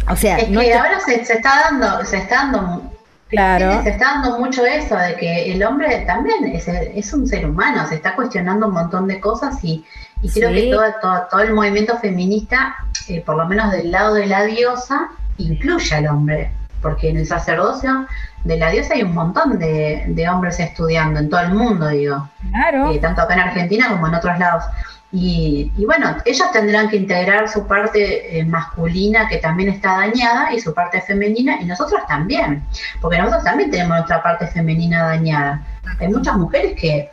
O 0.08 0.14
sea, 0.14 0.36
es 0.38 0.44
que 0.44 0.74
ahora 0.74 1.00
se, 1.00 1.24
se, 1.24 1.32
está 1.32 1.68
dando, 1.68 2.04
se 2.04 2.18
está 2.18 2.36
dando 2.36 2.95
Claro. 3.28 3.82
Se 3.82 3.90
está 3.90 4.20
dando 4.22 4.38
mucho 4.38 4.64
eso, 4.64 4.96
de 4.96 5.16
que 5.16 5.52
el 5.52 5.62
hombre 5.64 6.04
también 6.06 6.44
es, 6.44 6.68
es 6.68 7.12
un 7.12 7.26
ser 7.26 7.48
humano, 7.48 7.86
se 7.88 7.96
está 7.96 8.14
cuestionando 8.14 8.68
un 8.68 8.74
montón 8.74 9.08
de 9.08 9.18
cosas 9.18 9.62
y, 9.64 9.84
y 10.22 10.30
creo 10.30 10.50
que 10.50 10.70
todo, 10.70 10.84
todo, 11.00 11.26
todo, 11.30 11.40
el 11.40 11.52
movimiento 11.52 11.98
feminista, 11.98 12.76
eh, 13.08 13.22
por 13.26 13.36
lo 13.36 13.46
menos 13.46 13.72
del 13.72 13.90
lado 13.90 14.14
de 14.14 14.26
la 14.26 14.44
diosa, 14.44 15.08
incluye 15.38 15.96
al 15.96 16.06
hombre, 16.06 16.52
porque 16.80 17.10
en 17.10 17.16
el 17.16 17.26
sacerdocio 17.26 18.06
de 18.44 18.58
la 18.58 18.70
diosa 18.70 18.94
hay 18.94 19.02
un 19.02 19.14
montón 19.14 19.58
de, 19.58 20.04
de 20.06 20.28
hombres 20.28 20.60
estudiando, 20.60 21.18
en 21.18 21.28
todo 21.28 21.40
el 21.40 21.52
mundo, 21.52 21.88
digo. 21.88 22.28
Claro. 22.50 22.92
Eh, 22.92 22.98
tanto 23.00 23.22
acá 23.22 23.34
en 23.34 23.40
Argentina 23.40 23.88
como 23.88 24.06
en 24.06 24.14
otros 24.14 24.38
lados. 24.38 24.64
Y, 25.12 25.72
y, 25.76 25.84
bueno, 25.84 26.16
ellos 26.24 26.50
tendrán 26.52 26.88
que 26.88 26.96
integrar 26.96 27.48
su 27.48 27.66
parte 27.66 28.38
eh, 28.38 28.44
masculina 28.44 29.28
que 29.28 29.38
también 29.38 29.68
está 29.70 29.98
dañada 29.98 30.52
y 30.52 30.60
su 30.60 30.74
parte 30.74 31.00
femenina 31.00 31.58
y 31.60 31.64
nosotros 31.64 32.00
también, 32.08 32.64
porque 33.00 33.18
nosotros 33.18 33.44
también 33.44 33.70
tenemos 33.70 33.98
nuestra 33.98 34.22
parte 34.22 34.48
femenina 34.48 35.04
dañada. 35.04 35.64
Hay 36.00 36.08
muchas 36.08 36.36
mujeres 36.36 36.74
que 36.78 37.10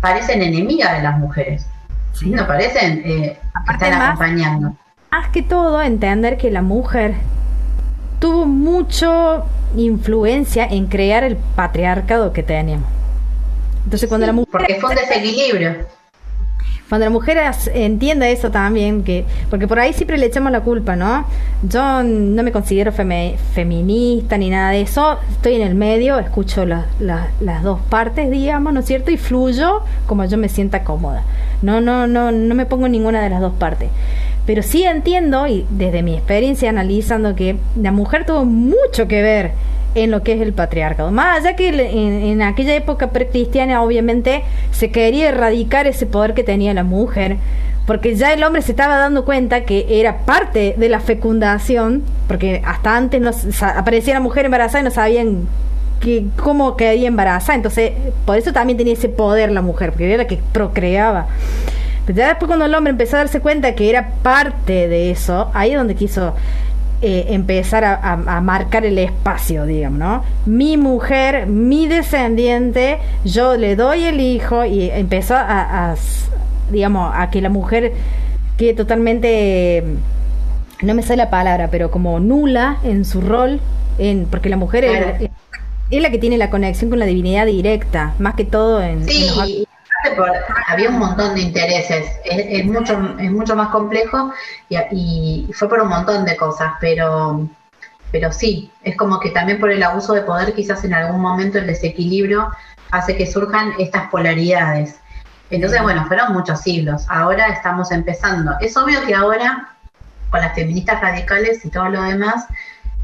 parecen 0.00 0.40
enemigas 0.40 0.96
de 0.96 1.02
las 1.02 1.18
mujeres, 1.18 1.66
¿sí? 2.12 2.30
¿no 2.30 2.46
parecen? 2.46 3.02
Eh, 3.04 3.38
que 3.66 3.72
están 3.72 3.90
más, 3.90 4.08
acompañando. 4.08 4.76
Más 5.10 5.28
que 5.28 5.42
todo, 5.42 5.82
entender 5.82 6.38
que 6.38 6.50
la 6.50 6.62
mujer 6.62 7.14
tuvo 8.20 8.46
mucha 8.46 9.42
influencia 9.76 10.64
en 10.64 10.86
crear 10.86 11.24
el 11.24 11.36
patriarcado 11.36 12.32
que 12.32 12.42
teníamos. 12.42 12.88
Entonces, 13.84 14.08
cuando 14.08 14.26
Sí, 14.26 14.28
la 14.28 14.32
mujer 14.32 14.50
Porque 14.52 14.80
fue 14.80 14.90
un 14.90 14.96
desequilibrio. 15.08 16.01
Cuando 16.88 17.06
la 17.06 17.10
mujer 17.10 17.38
entienda 17.74 18.28
eso 18.28 18.50
también, 18.50 19.02
que 19.02 19.24
porque 19.48 19.66
por 19.66 19.78
ahí 19.78 19.92
siempre 19.94 20.18
le 20.18 20.26
echamos 20.26 20.52
la 20.52 20.60
culpa, 20.60 20.94
¿no? 20.94 21.24
Yo 21.66 22.02
no 22.02 22.42
me 22.42 22.52
considero 22.52 22.92
feminista 22.92 24.36
ni 24.36 24.50
nada 24.50 24.70
de 24.72 24.82
eso, 24.82 25.18
estoy 25.30 25.54
en 25.54 25.62
el 25.62 25.74
medio, 25.74 26.18
escucho 26.18 26.66
la- 26.66 26.86
las 27.40 27.62
dos 27.62 27.80
partes, 27.88 28.30
digamos, 28.30 28.72
¿no 28.74 28.80
es 28.80 28.86
cierto? 28.86 29.10
Y 29.10 29.16
fluyo 29.16 29.82
como 30.06 30.24
yo 30.26 30.36
me 30.38 30.48
sienta 30.48 30.84
cómoda. 30.84 31.22
No, 31.62 31.80
no, 31.80 32.06
no, 32.06 32.30
no 32.32 32.54
me 32.54 32.66
pongo 32.66 32.86
en 32.86 32.92
ninguna 32.92 33.22
de 33.22 33.30
las 33.30 33.40
dos 33.40 33.54
partes. 33.54 33.88
Pero 34.44 34.62
sí 34.62 34.82
entiendo, 34.82 35.46
y 35.46 35.64
desde 35.70 36.02
mi 36.02 36.14
experiencia 36.14 36.68
analizando, 36.68 37.36
que 37.36 37.56
la 37.80 37.92
mujer 37.92 38.26
tuvo 38.26 38.44
mucho 38.44 39.06
que 39.06 39.22
ver 39.22 39.52
en 39.94 40.10
lo 40.10 40.22
que 40.22 40.34
es 40.34 40.40
el 40.40 40.52
patriarcado. 40.52 41.10
Más 41.10 41.38
allá 41.38 41.56
que 41.56 41.68
en, 41.68 42.42
aquella 42.42 42.74
época 42.74 43.10
precristiana 43.10 43.82
obviamente 43.82 44.42
se 44.70 44.90
quería 44.90 45.28
erradicar 45.28 45.86
ese 45.86 46.06
poder 46.06 46.34
que 46.34 46.44
tenía 46.44 46.74
la 46.74 46.84
mujer, 46.84 47.36
porque 47.86 48.14
ya 48.14 48.32
el 48.32 48.42
hombre 48.44 48.62
se 48.62 48.72
estaba 48.72 48.96
dando 48.96 49.24
cuenta 49.24 49.64
que 49.64 50.00
era 50.00 50.18
parte 50.18 50.74
de 50.76 50.88
la 50.88 51.00
fecundación, 51.00 52.02
porque 52.28 52.62
hasta 52.64 52.96
antes 52.96 53.20
no, 53.20 53.30
aparecía 53.74 54.14
la 54.14 54.20
mujer 54.20 54.46
embarazada 54.46 54.80
y 54.80 54.84
no 54.84 54.90
sabían 54.90 55.48
cómo 56.42 56.76
quedaría 56.76 57.08
embarazada, 57.08 57.54
entonces 57.54 57.92
por 58.24 58.36
eso 58.36 58.52
también 58.52 58.76
tenía 58.76 58.94
ese 58.94 59.08
poder 59.08 59.52
la 59.52 59.62
mujer, 59.62 59.90
porque 59.90 60.08
era 60.08 60.24
la 60.24 60.26
que 60.26 60.38
procreaba. 60.52 61.26
Pero 62.06 62.18
ya 62.18 62.28
después 62.28 62.48
cuando 62.48 62.64
el 62.64 62.74
hombre 62.74 62.90
empezó 62.90 63.16
a 63.16 63.20
darse 63.20 63.40
cuenta 63.40 63.74
que 63.74 63.88
era 63.88 64.10
parte 64.22 64.88
de 64.88 65.10
eso, 65.10 65.50
ahí 65.54 65.70
es 65.70 65.76
donde 65.76 65.94
quiso 65.94 66.34
eh, 67.02 67.26
empezar 67.34 67.84
a, 67.84 67.94
a- 67.94 68.36
a 68.36 68.40
marcar 68.40 68.84
el 68.86 68.96
espacio, 68.98 69.66
digamos, 69.66 69.98
¿no? 69.98 70.24
Mi 70.46 70.76
mujer, 70.76 71.46
mi 71.46 71.86
descendiente, 71.88 72.98
yo 73.24 73.56
le 73.56 73.74
doy 73.76 74.04
el 74.04 74.20
hijo 74.20 74.64
y 74.64 74.88
empezó 74.90 75.34
a, 75.36 75.94
digamos, 76.70 77.12
a 77.14 77.28
que 77.30 77.40
la 77.42 77.48
mujer 77.48 77.92
quede 78.56 78.74
totalmente, 78.74 79.82
no 80.82 80.94
me 80.94 81.02
sale 81.02 81.16
la 81.18 81.30
palabra, 81.30 81.68
pero 81.70 81.90
como 81.90 82.20
nula 82.20 82.78
en 82.84 83.04
su 83.04 83.20
rol, 83.20 83.60
en 83.98 84.26
porque 84.30 84.48
la 84.48 84.56
mujer 84.56 84.84
es- 84.84 84.90
Claro. 84.98 85.16
es, 85.20 85.30
es 85.90 86.02
la 86.02 86.10
que 86.10 86.18
tiene 86.18 86.38
la 86.38 86.48
conexión 86.50 86.88
con 86.90 86.98
la 86.98 87.06
divinidad 87.06 87.46
directa, 87.46 88.14
más 88.18 88.34
que 88.34 88.44
todo 88.44 88.80
en, 88.82 89.02
en 89.02 89.08
Sí, 89.08 89.26
por- 89.34 89.71
había 90.68 90.88
un 90.88 90.98
montón 90.98 91.34
de 91.34 91.40
intereses. 91.40 92.06
Es, 92.24 92.46
es 92.48 92.64
mucho 92.66 93.16
es 93.18 93.30
mucho 93.30 93.56
más 93.56 93.68
complejo 93.68 94.32
y, 94.68 94.76
y 94.90 95.52
fue 95.52 95.68
por 95.68 95.80
un 95.80 95.88
montón 95.88 96.24
de 96.24 96.36
cosas, 96.36 96.72
pero 96.80 97.48
pero 98.12 98.30
sí, 98.30 98.70
es 98.84 98.94
como 98.96 99.18
que 99.18 99.30
también 99.30 99.58
por 99.58 99.70
el 99.70 99.82
abuso 99.82 100.12
de 100.12 100.20
poder 100.20 100.52
quizás 100.52 100.84
en 100.84 100.92
algún 100.92 101.20
momento 101.20 101.58
el 101.58 101.66
desequilibrio 101.66 102.50
hace 102.90 103.16
que 103.16 103.26
surjan 103.26 103.72
estas 103.78 104.08
polaridades. 104.10 105.00
Entonces, 105.50 105.82
bueno, 105.82 106.06
fueron 106.06 106.32
muchos 106.32 106.60
siglos. 106.60 107.06
Ahora 107.08 107.48
estamos 107.48 107.90
empezando. 107.90 108.52
Es 108.60 108.76
obvio 108.76 109.04
que 109.06 109.14
ahora, 109.14 109.70
con 110.30 110.40
las 110.40 110.54
feministas 110.54 111.00
radicales 111.00 111.64
y 111.64 111.70
todo 111.70 111.88
lo 111.88 112.02
demás, 112.02 112.46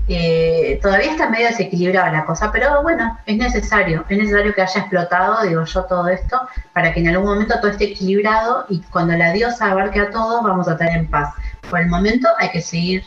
eh, 0.09 0.79
todavía 0.81 1.11
está 1.11 1.29
medio 1.29 1.49
desequilibrada 1.49 2.11
la 2.11 2.25
cosa, 2.25 2.51
pero 2.51 2.83
bueno, 2.83 3.19
es 3.27 3.37
necesario, 3.37 4.05
es 4.09 4.17
necesario 4.19 4.55
que 4.55 4.63
haya 4.63 4.81
explotado, 4.81 5.43
digo 5.47 5.65
yo, 5.65 5.85
todo 5.85 6.09
esto, 6.09 6.41
para 6.73 6.93
que 6.93 7.01
en 7.01 7.09
algún 7.09 7.29
momento 7.29 7.61
todo 7.61 7.71
esté 7.71 7.85
equilibrado 7.93 8.65
y 8.71 8.81
cuando 8.91 9.15
la 9.15 9.33
diosa 9.33 9.71
abarque 9.71 10.01
a 10.01 10.11
todos 10.11 10.43
vamos 10.43 10.67
a 10.67 10.73
estar 10.73 10.89
en 10.89 11.09
paz. 11.09 11.35
Por 11.69 11.81
el 11.81 11.89
momento 11.89 12.29
hay 12.39 12.51
que 12.51 12.63
seguir 12.63 13.05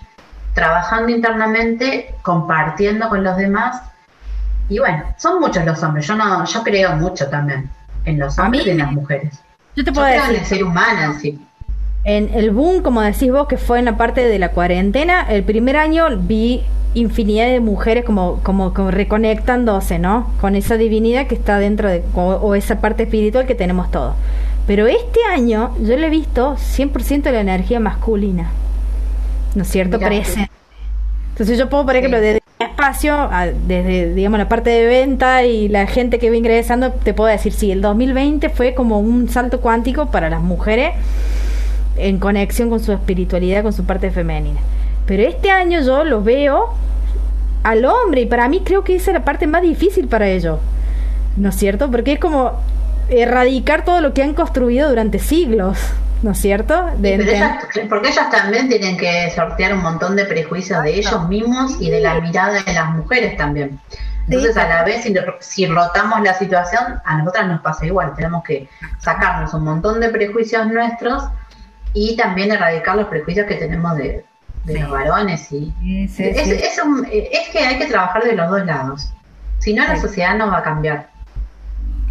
trabajando 0.54 1.10
internamente, 1.10 2.14
compartiendo 2.22 3.10
con 3.10 3.24
los 3.24 3.36
demás. 3.36 3.82
Y 4.70 4.80
bueno, 4.80 5.04
son 5.18 5.40
muchos 5.40 5.66
los 5.66 5.82
hombres, 5.82 6.06
yo 6.08 6.16
no, 6.16 6.46
yo 6.46 6.64
creo 6.64 6.96
mucho 6.96 7.28
también 7.30 7.70
en 8.06 8.20
los 8.20 8.38
hombres 8.38 8.66
y 8.68 8.70
en 8.70 8.78
las 8.78 8.92
mujeres. 8.92 9.40
Yo 9.76 9.84
te 9.84 9.92
Yo 9.92 9.96
puedo 9.96 10.08
creo 10.08 10.22
en 10.26 10.34
decir, 10.34 10.44
el 10.44 10.46
ser 10.46 10.64
humano 10.64 11.16
sí. 11.20 11.48
En 12.04 12.32
el 12.34 12.52
boom, 12.52 12.82
como 12.82 13.02
decís 13.02 13.32
vos, 13.32 13.48
que 13.48 13.58
fue 13.58 13.80
en 13.80 13.86
la 13.86 13.96
parte 13.98 14.28
de 14.28 14.40
la 14.40 14.50
cuarentena, 14.50 15.26
el 15.30 15.44
primer 15.44 15.78
año 15.78 16.06
vi 16.20 16.62
infinidad 16.94 17.46
de 17.48 17.60
mujeres 17.60 18.04
como, 18.04 18.40
como, 18.44 18.74
como 18.74 18.92
reconectándose, 18.92 20.00
¿no? 20.00 20.32
Con 20.42 20.56
esa 20.56 20.78
divinidad 20.78 21.28
que 21.28 21.36
está 21.36 21.60
dentro 21.60 21.90
de, 21.90 22.04
o, 22.16 22.22
o 22.22 22.56
esa 22.56 22.82
parte 22.82 23.04
espiritual 23.04 23.46
que 23.46 23.56
tenemos 23.56 23.92
todos. 23.92 24.16
Pero 24.68 24.88
este 24.88 25.20
año 25.32 25.76
yo 25.80 25.96
le 25.96 26.08
he 26.08 26.10
visto 26.10 26.56
100% 26.58 27.22
de 27.24 27.32
la 27.32 27.42
energía 27.42 27.80
masculina, 27.80 28.52
¿no 29.56 29.62
es 29.64 29.70
cierto? 29.70 30.00
Presente. 30.00 30.50
Entonces 31.34 31.58
yo 31.58 31.70
puedo, 31.70 31.86
por 31.86 31.96
ejemplo, 31.96 32.20
Sí. 32.20 32.26
desde 32.26 32.40
mi 32.60 32.66
espacio, 32.66 33.14
a- 33.16 33.46
desde, 33.48 34.14
digamos, 34.14 34.38
la 34.40 34.50
parte 34.50 34.70
de 34.72 34.86
venta 34.86 35.44
y 35.46 35.68
la 35.70 35.88
gente 35.88 36.20
que 36.20 36.30
va 36.30 36.36
ingresando, 36.36 36.92
te 36.92 37.14
puedo 37.14 37.30
decir, 37.30 37.54
sí, 37.54 37.72
el 37.72 37.82
2020 37.82 38.50
fue 38.50 38.74
como 38.74 39.00
un 39.00 39.30
salto 39.30 39.62
cuántico 39.62 40.08
para 40.08 40.30
las 40.30 40.42
mujeres 40.42 40.92
en 41.98 42.20
conexión 42.20 42.70
con 42.70 42.80
su 42.80 42.92
espiritualidad, 42.94 43.64
con 43.64 43.74
su 43.74 43.84
parte 43.86 44.12
femenina. 44.12 44.60
Pero 45.06 45.24
este 45.24 45.50
año 45.52 45.82
yo 45.82 46.04
lo 46.04 46.24
veo 46.24 46.74
al 47.64 47.86
hombre 47.86 48.22
y 48.22 48.26
para 48.26 48.48
mí 48.48 48.62
creo 48.66 48.84
que 48.84 48.96
esa 48.96 49.12
es 49.12 49.16
la 49.16 49.26
parte 49.26 49.48
más 49.48 49.62
difícil 49.62 50.08
para 50.08 50.28
ellos. 50.28 50.60
¿No 51.38 51.50
es 51.50 51.56
cierto? 51.56 51.90
Porque 51.92 52.14
es 52.14 52.20
como 52.20 52.54
erradicar 53.10 53.84
todo 53.86 54.02
lo 54.02 54.14
que 54.14 54.24
han 54.24 54.34
construido 54.34 54.90
durante 54.90 55.20
siglos, 55.20 55.78
¿no 56.24 56.32
es 56.32 56.38
cierto? 56.38 56.86
De 56.98 57.16
ellas- 57.16 57.64
porque 57.90 58.10
ellas 58.10 58.30
también 58.32 58.70
tienen 58.70 58.98
que 58.98 59.30
sortear 59.36 59.74
un 59.74 59.82
montón 59.82 60.16
de 60.16 60.26
prejuicios 60.26 60.82
de 60.84 60.96
ellos 60.98 61.28
mismos 61.28 61.76
y 61.82 61.90
de 61.90 62.00
la 62.02 62.20
mirada 62.22 62.62
de 62.64 62.74
las 62.74 62.90
mujeres 62.92 63.38
también. 63.38 63.80
Entonces, 64.28 64.56
a 64.56 64.68
la 64.68 64.84
vez, 64.84 65.04
si, 65.04 65.14
si 65.40 65.66
rotamos 65.66 66.22
la 66.22 66.34
situación, 66.36 67.02
a 67.04 67.18
nosotras 67.18 67.48
nos 67.48 67.62
pasa 67.62 67.86
igual. 67.86 68.14
Tenemos 68.16 68.44
que 68.44 68.70
sacarnos 69.00 69.54
un 69.54 69.64
montón 69.66 70.00
de 70.00 70.10
prejuicios 70.10 70.68
nuestros 70.68 71.24
y 71.94 72.16
también 72.16 72.52
erradicar 72.52 72.96
los 72.96 73.08
prejuicios 73.08 73.48
que 73.48 73.56
tenemos 73.56 73.96
de, 73.98 74.24
de 74.66 74.74
Sí. 74.74 74.80
los 74.80 74.90
varones. 74.92 75.52
Y 75.52 75.74
Sí, 75.82 76.08
sí, 76.08 76.24
es, 76.24 76.48
es 76.50 76.80
un- 76.84 77.06
es 77.12 77.50
que 77.50 77.60
hay 77.60 77.78
que 77.78 77.86
trabajar 77.88 78.24
de 78.24 78.34
los 78.36 78.50
dos 78.50 78.66
lados. 78.66 79.10
Si 79.60 79.74
no, 79.74 79.86
la 79.86 79.98
sociedad 80.00 80.36
no 80.36 80.50
va 80.50 80.60
a 80.60 80.64
cambiar. 80.64 81.10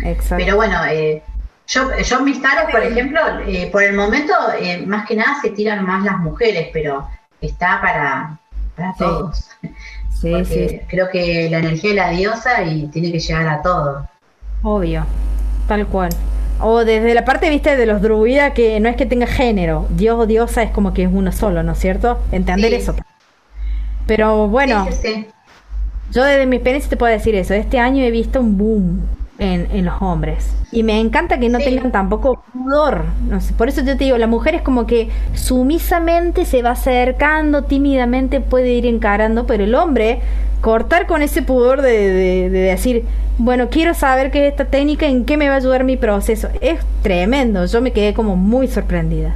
Exacto. 0.03 0.37
Pero 0.45 0.57
bueno, 0.57 0.85
eh, 0.87 1.23
yo, 1.67 1.97
yo 1.99 2.21
mis 2.21 2.41
taros, 2.41 2.71
por 2.71 2.83
ejemplo, 2.83 3.21
eh, 3.47 3.69
por 3.71 3.83
el 3.83 3.95
momento, 3.95 4.33
eh, 4.59 4.85
más 4.87 5.07
que 5.07 5.17
nada 5.17 5.37
se 5.43 5.51
tiran 5.51 5.85
más 5.85 6.05
las 6.05 6.19
mujeres, 6.19 6.69
pero 6.73 7.07
está 7.41 7.81
para, 7.81 8.39
para 8.77 8.95
todos. 8.95 9.49
sí, 10.21 10.33
Porque 10.33 10.45
sí, 10.45 10.81
creo 10.89 11.09
que 11.11 11.49
la 11.51 11.59
energía 11.59 11.91
es 11.91 11.97
la 11.97 12.09
diosa 12.11 12.63
y 12.63 12.87
tiene 12.89 13.13
que 13.13 13.19
llegar 13.21 13.49
a 13.49 13.63
todo. 13.63 14.09
obvio, 14.63 15.05
tal 15.69 15.87
cual. 15.87 16.11
O 16.63 16.85
desde 16.85 17.15
la 17.15 17.25
parte, 17.25 17.49
viste, 17.51 17.77
de 17.77 17.87
los 17.87 18.03
druidas, 18.03 18.53
que 18.53 18.79
no 18.81 18.89
es 18.89 18.97
que 18.97 19.07
tenga 19.07 19.27
género, 19.27 19.87
Dios 19.91 20.19
o 20.19 20.27
diosa 20.27 20.63
es 20.63 20.71
como 20.71 20.93
que 20.93 21.05
es 21.05 21.11
uno 21.13 21.33
solo, 21.33 21.63
¿no 21.63 21.73
es 21.73 21.79
cierto? 21.79 22.19
Entender 22.33 22.71
Sí. 22.71 22.77
eso. 22.77 22.95
Pero 24.07 24.49
bueno, 24.49 24.87
Sí, 24.91 24.93
sí, 25.03 25.09
sí. 25.15 25.27
Yo 26.13 26.25
desde 26.25 26.47
mi 26.47 26.57
experiencia 26.57 26.91
te 26.91 26.97
puedo 26.97 27.13
decir 27.13 27.35
eso. 27.37 27.55
Este 27.55 27.79
año 27.79 28.03
he 28.05 28.11
visto 28.11 28.41
un 28.41 28.59
boom 28.59 29.01
en, 29.41 29.67
en 29.73 29.85
los 29.85 30.01
hombres. 30.01 30.55
Y 30.71 30.85
me 30.85 31.01
encanta 31.01 31.41
que 31.41 31.49
no 31.49 31.59
Sí. 31.59 31.65
tengan 31.65 31.91
tampoco 31.91 32.45
pudor. 32.53 33.05
No 33.29 33.41
sé, 33.41 33.53
por 33.55 33.69
eso 33.69 33.81
yo 33.83 33.97
te 33.97 34.05
digo, 34.05 34.17
la 34.19 34.29
mujer 34.29 34.55
es 34.55 34.63
como 34.63 34.87
que 34.87 35.11
sumisamente 35.35 36.45
se 36.45 36.63
va 36.63 36.71
acercando, 36.71 37.65
tímidamente 37.65 38.41
puede 38.41 38.69
ir 38.69 38.87
encarando, 38.87 39.47
pero 39.47 39.65
el 39.65 39.75
hombre, 39.75 40.21
cortar 40.61 41.07
con 41.07 41.23
ese 41.23 41.43
pudor 41.43 41.83
de, 41.83 41.91
de- 42.13 42.51
de 42.51 42.59
decir, 42.61 43.05
bueno, 43.39 43.69
quiero 43.69 43.95
saber 43.95 44.31
qué 44.31 44.47
es 44.47 44.53
esta 44.53 44.67
técnica, 44.67 45.07
en 45.07 45.25
qué 45.25 45.37
me 45.37 45.49
va 45.49 45.55
a 45.55 45.59
ayudar 45.59 45.83
mi 45.85 45.97
proceso. 45.97 46.49
Es 46.61 46.79
tremendo. 47.03 47.65
Yo 47.67 47.81
me 47.81 47.93
quedé 47.93 48.15
como 48.15 48.37
muy 48.37 48.69
sorprendida. 48.69 49.35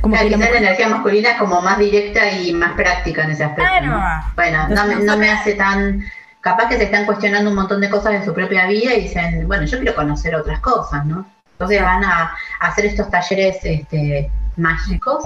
Como 0.00 0.14
Claro, 0.14 0.30
que 0.30 0.36
la 0.36 0.58
energía 0.58 0.88
masculina 0.88 1.30
es 1.32 1.36
como 1.38 1.60
más 1.60 1.78
directa 1.78 2.32
y 2.32 2.52
más 2.52 2.72
práctica 2.72 3.24
en 3.24 3.30
ese 3.32 3.44
aspecto. 3.44 3.70
Claro. 3.70 3.86
¿no? 3.98 4.02
Bueno, 4.36 4.68
no, 4.68 4.86
me- 4.86 5.04
no 5.04 5.16
me 5.16 5.30
hace 5.30 5.54
tan 5.54 6.02
capaz 6.42 6.68
que 6.68 6.76
se 6.76 6.84
están 6.84 7.06
cuestionando 7.06 7.48
un 7.48 7.56
montón 7.56 7.80
de 7.80 7.88
cosas 7.88 8.12
de 8.12 8.24
su 8.24 8.34
propia 8.34 8.66
vida 8.66 8.94
y 8.94 9.02
dicen, 9.02 9.46
bueno, 9.46 9.64
yo 9.64 9.78
quiero 9.78 9.94
conocer 9.94 10.34
otras 10.34 10.60
cosas, 10.60 11.06
¿no? 11.06 11.24
Entonces 11.52 11.80
van 11.80 12.04
a, 12.04 12.34
hacer 12.60 12.86
estos 12.86 13.08
talleres 13.08 13.58
este, 13.62 14.30
mágicos 14.56 15.24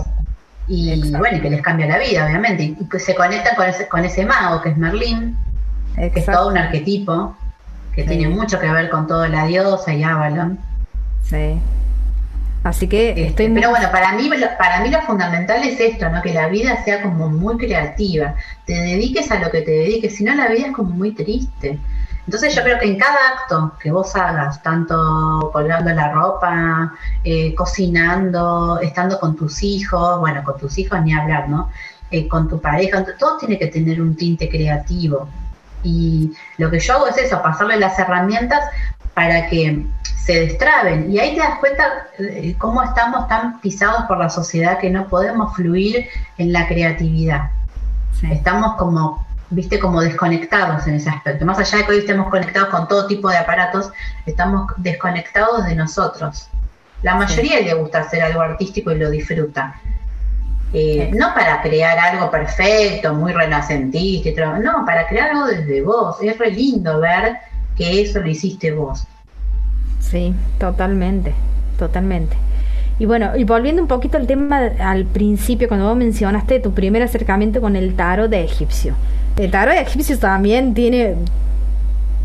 y 0.69 1.11
bueno, 1.11 1.41
que 1.41 1.51
les 1.51 1.63
cambia 1.63 1.87
la 1.87 1.99
vida, 1.99 2.27
obviamente, 2.27 2.63
y 2.65 2.89
que 2.89 2.99
se 2.99 3.15
conectan 3.15 3.57
con 3.57 3.67
ese, 3.67 3.89
con 3.89 4.05
ese 4.05 4.27
mago 4.27 4.61
que 4.61 4.71
es 4.71 4.77
Merlín, 4.77 5.37
que 5.97 6.13
es 6.15 6.27
todo 6.27 6.49
un 6.49 6.59
arquetipo 6.59 7.35
que 7.95 8.03
tiene 8.03 8.29
mucho 8.29 8.61
que 8.61 8.71
ver 8.71 8.91
con 8.91 9.07
toda 9.07 9.29
la 9.29 9.47
diosa 9.47 9.95
y 9.95 10.03
Avalon. 10.03 10.59
Sí. 11.23 11.59
Así 12.67 12.89
que 12.89 13.11
este, 13.11 13.27
estoy 13.27 13.49
Pero 13.51 13.71
bueno, 13.71 13.89
para 13.93 14.13
mí, 14.15 14.29
para 14.59 14.81
mí 14.81 14.91
lo 14.91 15.01
fundamental 15.03 15.63
es 15.63 15.79
esto, 15.79 16.09
¿no? 16.09 16.21
Que 16.21 16.35
la 16.35 16.49
vida 16.49 16.83
sea 16.85 17.01
como 17.01 17.29
muy 17.29 17.57
creativa, 17.59 18.35
te 18.65 18.73
dediques 18.73 19.31
a 19.31 19.39
lo 19.39 19.53
que 19.53 19.63
te 19.63 19.71
dediques, 19.71 20.17
si 20.17 20.25
no 20.25 20.35
la 20.35 20.49
vida 20.49 20.67
es 20.67 20.73
como 20.73 20.91
muy 20.91 21.13
triste. 21.13 21.79
Entonces 22.25 22.57
yo 22.57 22.65
creo 22.65 22.81
que 22.81 22.87
en 22.87 22.99
cada 22.99 23.19
acto 23.35 23.75
que 23.81 23.93
vos 23.93 24.17
hagas, 24.17 24.61
tanto 24.65 25.49
colgando 25.53 25.93
la 25.93 26.11
ropa, 26.11 26.93
eh, 27.23 27.55
cocinando, 27.55 28.81
estando 28.83 29.21
con 29.21 29.37
tus 29.37 29.63
hijos, 29.63 30.19
bueno, 30.19 30.43
con 30.43 30.59
tus 30.59 30.77
hijos 30.77 31.01
ni 31.03 31.15
hablar, 31.15 31.49
¿no? 31.49 31.71
Eh, 32.11 32.27
con 32.27 32.49
tu 32.49 32.61
pareja, 32.61 33.05
todo 33.17 33.37
tiene 33.39 33.61
que 33.61 33.69
tener 33.69 34.01
un 34.01 34.17
tinte 34.17 34.49
creativo. 34.49 35.29
Y 35.85 36.33
lo 36.59 36.69
que 36.69 36.81
yo 36.81 36.95
hago 36.95 37.07
es 37.07 37.17
eso, 37.19 37.41
pasarle 37.41 37.79
las 37.79 37.97
herramientas 37.97 38.59
para 39.17 39.49
que 39.49 39.83
se 40.19 40.41
destraben. 40.41 41.11
Y 41.11 41.19
ahí 41.19 41.35
te 41.35 41.41
das 41.41 41.59
cuenta 41.59 42.09
eh, 42.19 42.55
cómo 42.59 42.83
estamos 42.83 43.27
tan 43.29 43.63
pisados 43.63 44.05
por 44.07 44.19
la 44.19 44.29
sociedad 44.29 44.79
que 44.79 44.91
no 44.91 45.09
podemos 45.09 45.57
fluir 45.57 46.07
en 46.37 46.53
la 46.53 46.69
creatividad. 46.69 47.51
Estamos 48.31 48.77
como, 48.77 49.27
viste, 49.49 49.79
como 49.79 50.03
desconectados 50.03 50.87
en 50.87 50.97
ese 50.97 51.09
aspecto. 51.09 51.47
Más 51.47 51.59
allá 51.59 51.79
de 51.79 51.85
que 51.87 51.93
hoy 51.93 51.99
estemos 52.01 52.29
conectados 52.29 52.69
con 52.69 52.87
todo 52.89 53.07
tipo 53.07 53.31
de 53.31 53.39
aparatos, 53.39 53.91
estamos 54.27 54.71
desconectados 54.77 55.65
de 55.65 55.77
nosotros. 55.77 56.51
La 57.01 57.15
mayoría 57.15 57.61
le 57.61 57.73
gusta 57.73 58.01
hacer 58.01 58.21
algo 58.21 58.43
artístico 58.43 58.93
y 58.93 58.99
lo 58.99 59.09
disfruta. 59.09 59.81
Eh, 60.75 61.11
no 61.15 61.33
para 61.33 61.63
crear 61.63 61.99
algo 61.99 62.31
perfecto, 62.31 63.15
muy 63.15 63.33
renacentista, 63.33 64.59
no, 64.59 64.85
para 64.85 65.09
crear 65.09 65.31
algo 65.31 65.47
desde 65.47 65.81
vos. 65.81 66.19
Es 66.21 66.37
re 66.37 66.51
lindo 66.51 67.01
ver 67.01 67.39
que 67.77 68.01
eso 68.01 68.21
lo 68.21 68.29
hiciste 68.29 68.73
vos. 68.73 69.07
Sí, 70.01 70.35
totalmente, 70.59 71.35
totalmente. 71.79 72.37
Y 72.99 73.05
bueno, 73.05 73.37
y 73.37 73.45
volviendo 73.45 73.83
un 73.83 73.89
poquito 73.89 74.17
al 74.17 74.27
tema 74.27 74.71
al 74.81 75.05
principio, 75.05 75.69
cuando 75.69 75.87
vos 75.87 75.97
mencionaste 75.97 76.61
tu 76.61 76.73
primer 76.73 77.03
acercamiento 77.03 77.61
con 77.61 77.77
el 77.77 77.95
tarot 77.95 78.31
de 78.31 78.45
egipcio. 78.45 78.95
El 79.37 79.51
tarot 79.51 79.75
de 79.75 79.83
egipcio 79.83 80.19
también 80.19 80.73
tiene 80.73 81.15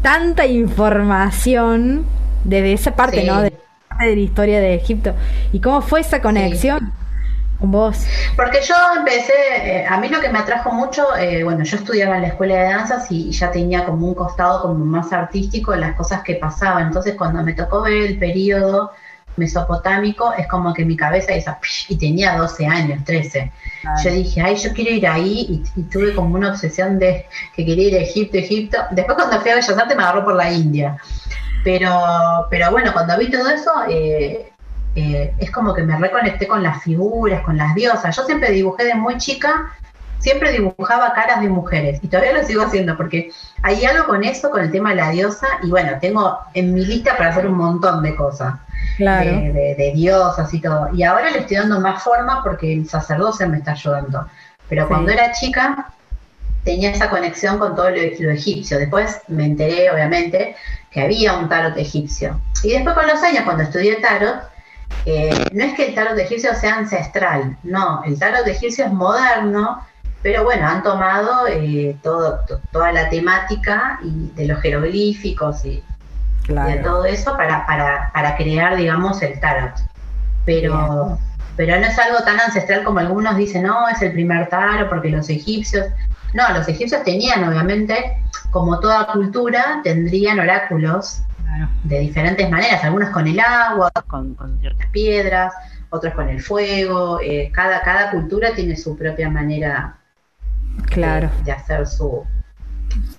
tanta 0.02 0.46
información 0.46 2.06
desde 2.46 2.74
esa 2.74 2.96
parte, 2.96 3.24
¿no? 3.26 3.42
De, 3.42 3.52
de 3.52 4.16
la 4.16 4.22
historia 4.22 4.60
de 4.60 4.76
Egipto. 4.76 5.14
¿Y 5.52 5.60
cómo 5.60 5.82
fue 5.82 6.00
esa 6.00 6.22
conexión? 6.22 6.94
Vos? 7.62 8.06
Porque 8.36 8.60
yo 8.62 8.76
empecé, 8.98 9.34
eh, 9.64 9.86
a 9.88 9.98
mí 10.00 10.10
lo 10.10 10.20
que 10.20 10.30
me 10.30 10.40
atrajo 10.40 10.72
mucho, 10.72 11.16
eh, 11.16 11.44
bueno, 11.44 11.64
yo 11.64 11.78
estudiaba 11.78 12.16
en 12.16 12.24
la 12.24 12.28
escuela 12.30 12.56
de 12.56 12.64
danzas 12.64 13.12
y, 13.12 13.32
ya 13.32 13.52
tenía 13.52 13.86
como 13.86 14.08
un 14.08 14.16
costado 14.16 14.62
como 14.62 14.86
más 14.86 15.12
artístico 15.14 15.76
las 15.76 15.96
cosas 15.96 16.22
que 16.24 16.36
pasaban. 16.36 16.88
Entonces 16.88 17.16
cuando 17.16 17.44
me 17.44 17.54
tocó 17.54 17.82
ver 17.82 17.94
el 17.94 18.20
periodo 18.20 18.92
mesopotámico, 19.38 20.34
es 20.34 20.48
como 20.48 20.74
que 20.74 20.84
mi 20.86 20.98
cabeza 20.98 21.34
hizo, 21.36 21.56
y 21.88 21.98
tenía 21.98 22.38
12 22.38 22.68
años, 22.68 23.04
13. 23.06 23.52
Yo 24.04 24.12
dije, 24.12 24.42
ay, 24.42 24.56
yo 24.56 24.74
quiero 24.74 24.92
ir 24.92 25.08
ahí 25.08 25.64
y, 25.76 25.84
tuve 25.84 26.14
como 26.14 26.36
una 26.36 26.50
obsesión 26.50 27.00
de 27.00 27.26
que 27.56 27.66
quería 27.66 27.88
ir 27.88 27.96
a 27.96 28.02
Egipto, 28.02 28.38
Egipto. 28.38 28.78
Después 28.92 29.16
cuando 29.18 29.40
fui 29.40 29.52
a 29.52 29.56
Bellas 29.56 29.78
Artes 29.78 29.96
me 29.98 30.04
agarró 30.04 30.26
por 30.26 30.36
la 30.36 30.52
India. 30.52 30.98
Pero, 31.64 32.48
pero 32.50 32.72
bueno, 32.72 32.92
cuando 32.92 33.18
vi 33.18 33.30
todo 33.30 33.48
eso, 33.50 33.72
eh, 33.88 34.51
eh, 34.96 35.34
es 35.38 35.52
como 35.52 35.74
que 35.74 35.84
me 35.84 35.98
reconecté 35.98 36.48
con 36.48 36.64
las 36.64 36.84
figuras, 36.84 37.42
con 37.44 37.58
las 37.58 37.74
diosas. 37.76 38.16
Yo 38.16 38.24
siempre 38.24 38.52
dibujé 38.52 38.86
de 38.86 38.96
muy 38.96 39.18
chica, 39.18 39.72
siempre 40.20 40.52
dibujaba 40.52 41.14
caras 41.14 41.42
de 41.42 41.50
mujeres 41.50 42.00
y 42.02 42.08
todavía 42.08 42.34
lo 42.34 42.44
sigo 42.44 42.62
haciendo 42.62 42.96
porque 42.96 43.32
hay 43.64 43.84
algo 43.86 44.06
con 44.06 44.24
eso, 44.24 44.50
con 44.50 44.62
el 44.62 44.72
tema 44.72 44.90
de 44.90 44.98
la 44.98 45.10
diosa 45.10 45.48
y 45.64 45.70
bueno, 45.70 45.94
tengo 46.00 46.40
en 46.54 46.74
mi 46.74 46.86
lista 46.86 47.18
para 47.18 47.30
hacer 47.30 47.48
un 47.48 47.56
montón 47.58 48.04
de 48.04 48.16
cosas. 48.16 48.56
De, 48.98 49.92
diosas 49.96 50.54
y 50.54 50.60
todo. 50.60 50.90
Y 50.94 51.04
ahora 51.04 51.32
le 51.32 51.40
estoy 51.40 51.58
dando 51.58 51.80
más 51.80 52.04
forma 52.04 52.44
porque 52.44 52.74
el 52.74 52.88
sacerdocio 52.88 53.48
me 53.48 53.58
está 53.58 53.72
ayudando. 53.72 54.28
Pero 54.70 54.88
cuando 54.88 55.12
era 55.12 55.32
chica 55.32 55.92
tenía 56.64 56.92
esa 56.92 57.10
conexión 57.10 57.58
con 57.58 57.76
todo 57.76 57.90
lo, 57.90 57.96
lo 57.96 58.32
egipcio. 58.32 58.78
Después 58.78 59.22
me 59.28 59.46
enteré, 59.46 59.90
obviamente, 59.90 60.56
que 60.92 61.02
había 61.02 61.34
un 61.38 61.50
tarot 61.50 61.78
egipcio. 61.78 62.40
Y 62.64 62.74
después 62.74 62.96
con 62.96 63.08
los 63.08 63.22
años, 63.24 63.44
cuando 63.44 63.64
estudié 63.64 63.96
tarot, 63.96 64.51
eh, 65.06 65.50
no 65.52 65.64
es 65.64 65.74
que 65.74 65.88
el 65.88 65.96
tarot 65.96 66.16
de 66.16 66.24
egipcio 66.24 66.54
sea 66.54 66.76
ancestral, 66.76 67.58
no, 67.64 68.04
el 68.06 68.20
tarot 68.20 68.46
de 68.46 68.52
egipcio 68.52 68.86
es 68.86 68.94
moderno, 68.94 69.84
pero 70.22 70.44
bueno, 70.44 70.68
han 70.68 70.84
tomado 70.84 71.48
eh, 71.48 71.98
todo, 72.04 72.42
toda 72.72 72.92
la 72.92 73.10
temática 73.10 74.00
y 74.04 74.32
de 74.36 74.46
los 74.46 74.62
jeroglíficos 74.62 75.66
y, 75.66 75.84
de 76.48 76.76
todo 76.84 77.06
eso 77.06 77.36
para, 77.38 77.66
para, 77.66 78.12
para, 78.14 78.36
crear, 78.36 78.76
digamos, 78.76 79.22
el 79.22 79.40
tarot. 79.40 79.74
Pero, 80.46 81.18
pero 81.56 81.80
no 81.80 81.86
es 81.86 81.98
algo 81.98 82.20
tan 82.24 82.40
ancestral 82.40 82.84
como 82.84 83.00
algunos 83.00 83.38
dicen, 83.38 83.64
no, 83.64 83.88
es 83.88 84.02
el 84.02 84.12
primer 84.12 84.50
tarot 84.50 84.90
porque 84.90 85.10
los 85.10 85.30
egipcios... 85.30 85.88
No, 86.34 86.48
los 86.54 86.68
egipcios 86.68 87.04
tenían, 87.04 87.44
obviamente, 87.44 88.18
como 88.52 88.80
toda 88.80 89.08
cultura, 89.08 89.82
tendrían 89.84 90.40
oráculos 90.40 91.24
de 91.84 92.00
diferentes 92.00 92.50
maneras, 92.50 92.84
algunos 92.84 93.10
con 93.10 93.28
el 93.28 93.40
agua, 93.40 93.92
con, 94.08 94.36
ciertas 94.60 94.88
piedras, 94.88 95.54
otros 95.90 96.14
con 96.14 96.30
el 96.30 96.42
fuego. 96.42 97.20
Eh, 97.22 97.52
cada, 97.54 97.82
cada 97.82 98.12
cultura 98.12 98.54
tiene 98.54 98.76
su 98.76 98.98
propia 98.98 99.30
manera 99.30 99.98
claro. 100.90 101.30
de, 101.44 101.52
hacer 101.52 101.88
su, 101.88 102.24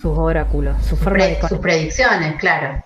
sus 0.01 0.19
oráculos, 0.19 0.77
su 0.85 0.97
sus 0.97 1.59
predicciones, 1.59 2.37
claro. 2.37 2.85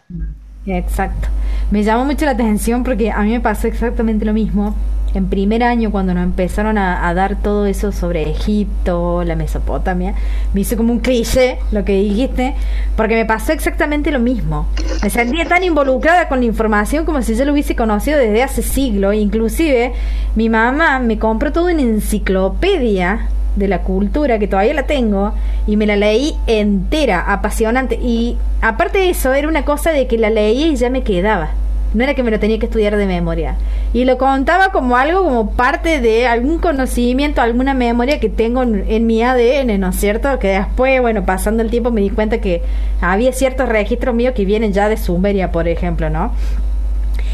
Exacto. 0.66 1.28
Me 1.70 1.82
llamó 1.82 2.04
mucho 2.04 2.24
la 2.24 2.32
atención 2.32 2.82
porque 2.84 3.10
a 3.10 3.20
mí 3.20 3.32
me 3.32 3.40
pasó 3.40 3.68
exactamente 3.68 4.24
lo 4.24 4.32
mismo 4.32 4.74
en 5.16 5.28
primer 5.28 5.64
año 5.64 5.90
cuando 5.90 6.12
nos 6.12 6.24
empezaron 6.24 6.76
a, 6.76 7.14
dar 7.14 7.36
todo 7.36 7.64
eso 7.64 7.90
sobre 7.90 8.30
Egipto, 8.30 9.24
la 9.24 9.34
Mesopotamia, 9.34 10.14
me 10.52 10.60
hizo 10.60 10.76
como 10.76 10.92
un 10.92 10.98
cliché 10.98 11.58
lo 11.72 11.86
que 11.86 11.94
dijiste, 11.94 12.54
porque 12.96 13.14
me 13.14 13.24
pasó 13.24 13.52
exactamente 13.52 14.10
lo 14.10 14.18
mismo. 14.18 14.66
Me 15.02 15.08
sentía 15.08 15.46
tan 15.46 15.64
involucrada 15.64 16.28
con 16.28 16.40
la 16.40 16.44
información 16.44 17.06
como 17.06 17.22
si 17.22 17.34
yo 17.34 17.46
lo 17.46 17.52
hubiese 17.52 17.74
conocido 17.74 18.18
desde 18.18 18.42
hace 18.42 18.62
siglos. 18.62 19.14
Inclusive 19.14 19.94
mi 20.34 20.50
mamá 20.50 20.98
me 20.98 21.18
compró 21.18 21.50
toda 21.50 21.72
una 21.72 21.82
enciclopedia 21.82 23.28
de 23.56 23.68
la 23.68 23.80
cultura 23.82 24.38
que 24.38 24.48
todavía 24.48 24.74
la 24.74 24.82
tengo 24.82 25.32
y 25.66 25.78
me 25.78 25.86
la 25.86 25.96
leí 25.96 26.34
entera, 26.46 27.32
apasionante. 27.32 27.98
Y 28.02 28.36
aparte 28.60 28.98
de 28.98 29.10
eso, 29.10 29.32
era 29.32 29.48
una 29.48 29.64
cosa 29.64 29.92
de 29.92 30.06
que 30.06 30.18
la 30.18 30.28
leía 30.28 30.66
y 30.66 30.76
ya 30.76 30.90
me 30.90 31.02
quedaba. 31.02 31.52
No 31.94 32.04
era 32.04 32.14
que 32.14 32.22
me 32.22 32.30
lo 32.30 32.38
tenía 32.38 32.58
que 32.58 32.66
estudiar 32.66 32.96
de 32.96 33.06
memoria. 33.06 33.56
Y 33.92 34.04
lo 34.04 34.18
contaba 34.18 34.70
como 34.70 34.96
algo, 34.96 35.24
como 35.24 35.50
parte 35.52 36.00
de 36.00 36.26
algún 36.26 36.58
conocimiento, 36.58 37.40
alguna 37.40 37.74
memoria 37.74 38.20
que 38.20 38.28
tengo 38.28 38.62
en, 38.62 39.06
mi 39.06 39.22
ADN, 39.22 39.80
¿no 39.80 39.90
es 39.90 39.96
cierto? 39.96 40.38
Que 40.38 40.48
después, 40.48 41.00
bueno, 41.00 41.24
pasando 41.24 41.62
el 41.62 41.70
tiempo 41.70 41.90
me 41.90 42.00
di 42.00 42.10
cuenta 42.10 42.38
que 42.38 42.62
había 43.00 43.32
ciertos 43.32 43.68
registros 43.68 44.14
míos 44.14 44.34
que 44.34 44.44
vienen 44.44 44.72
ya 44.72 44.88
de 44.88 44.96
Sumeria, 44.96 45.52
por 45.52 45.68
ejemplo, 45.68 46.10
¿no? 46.10 46.32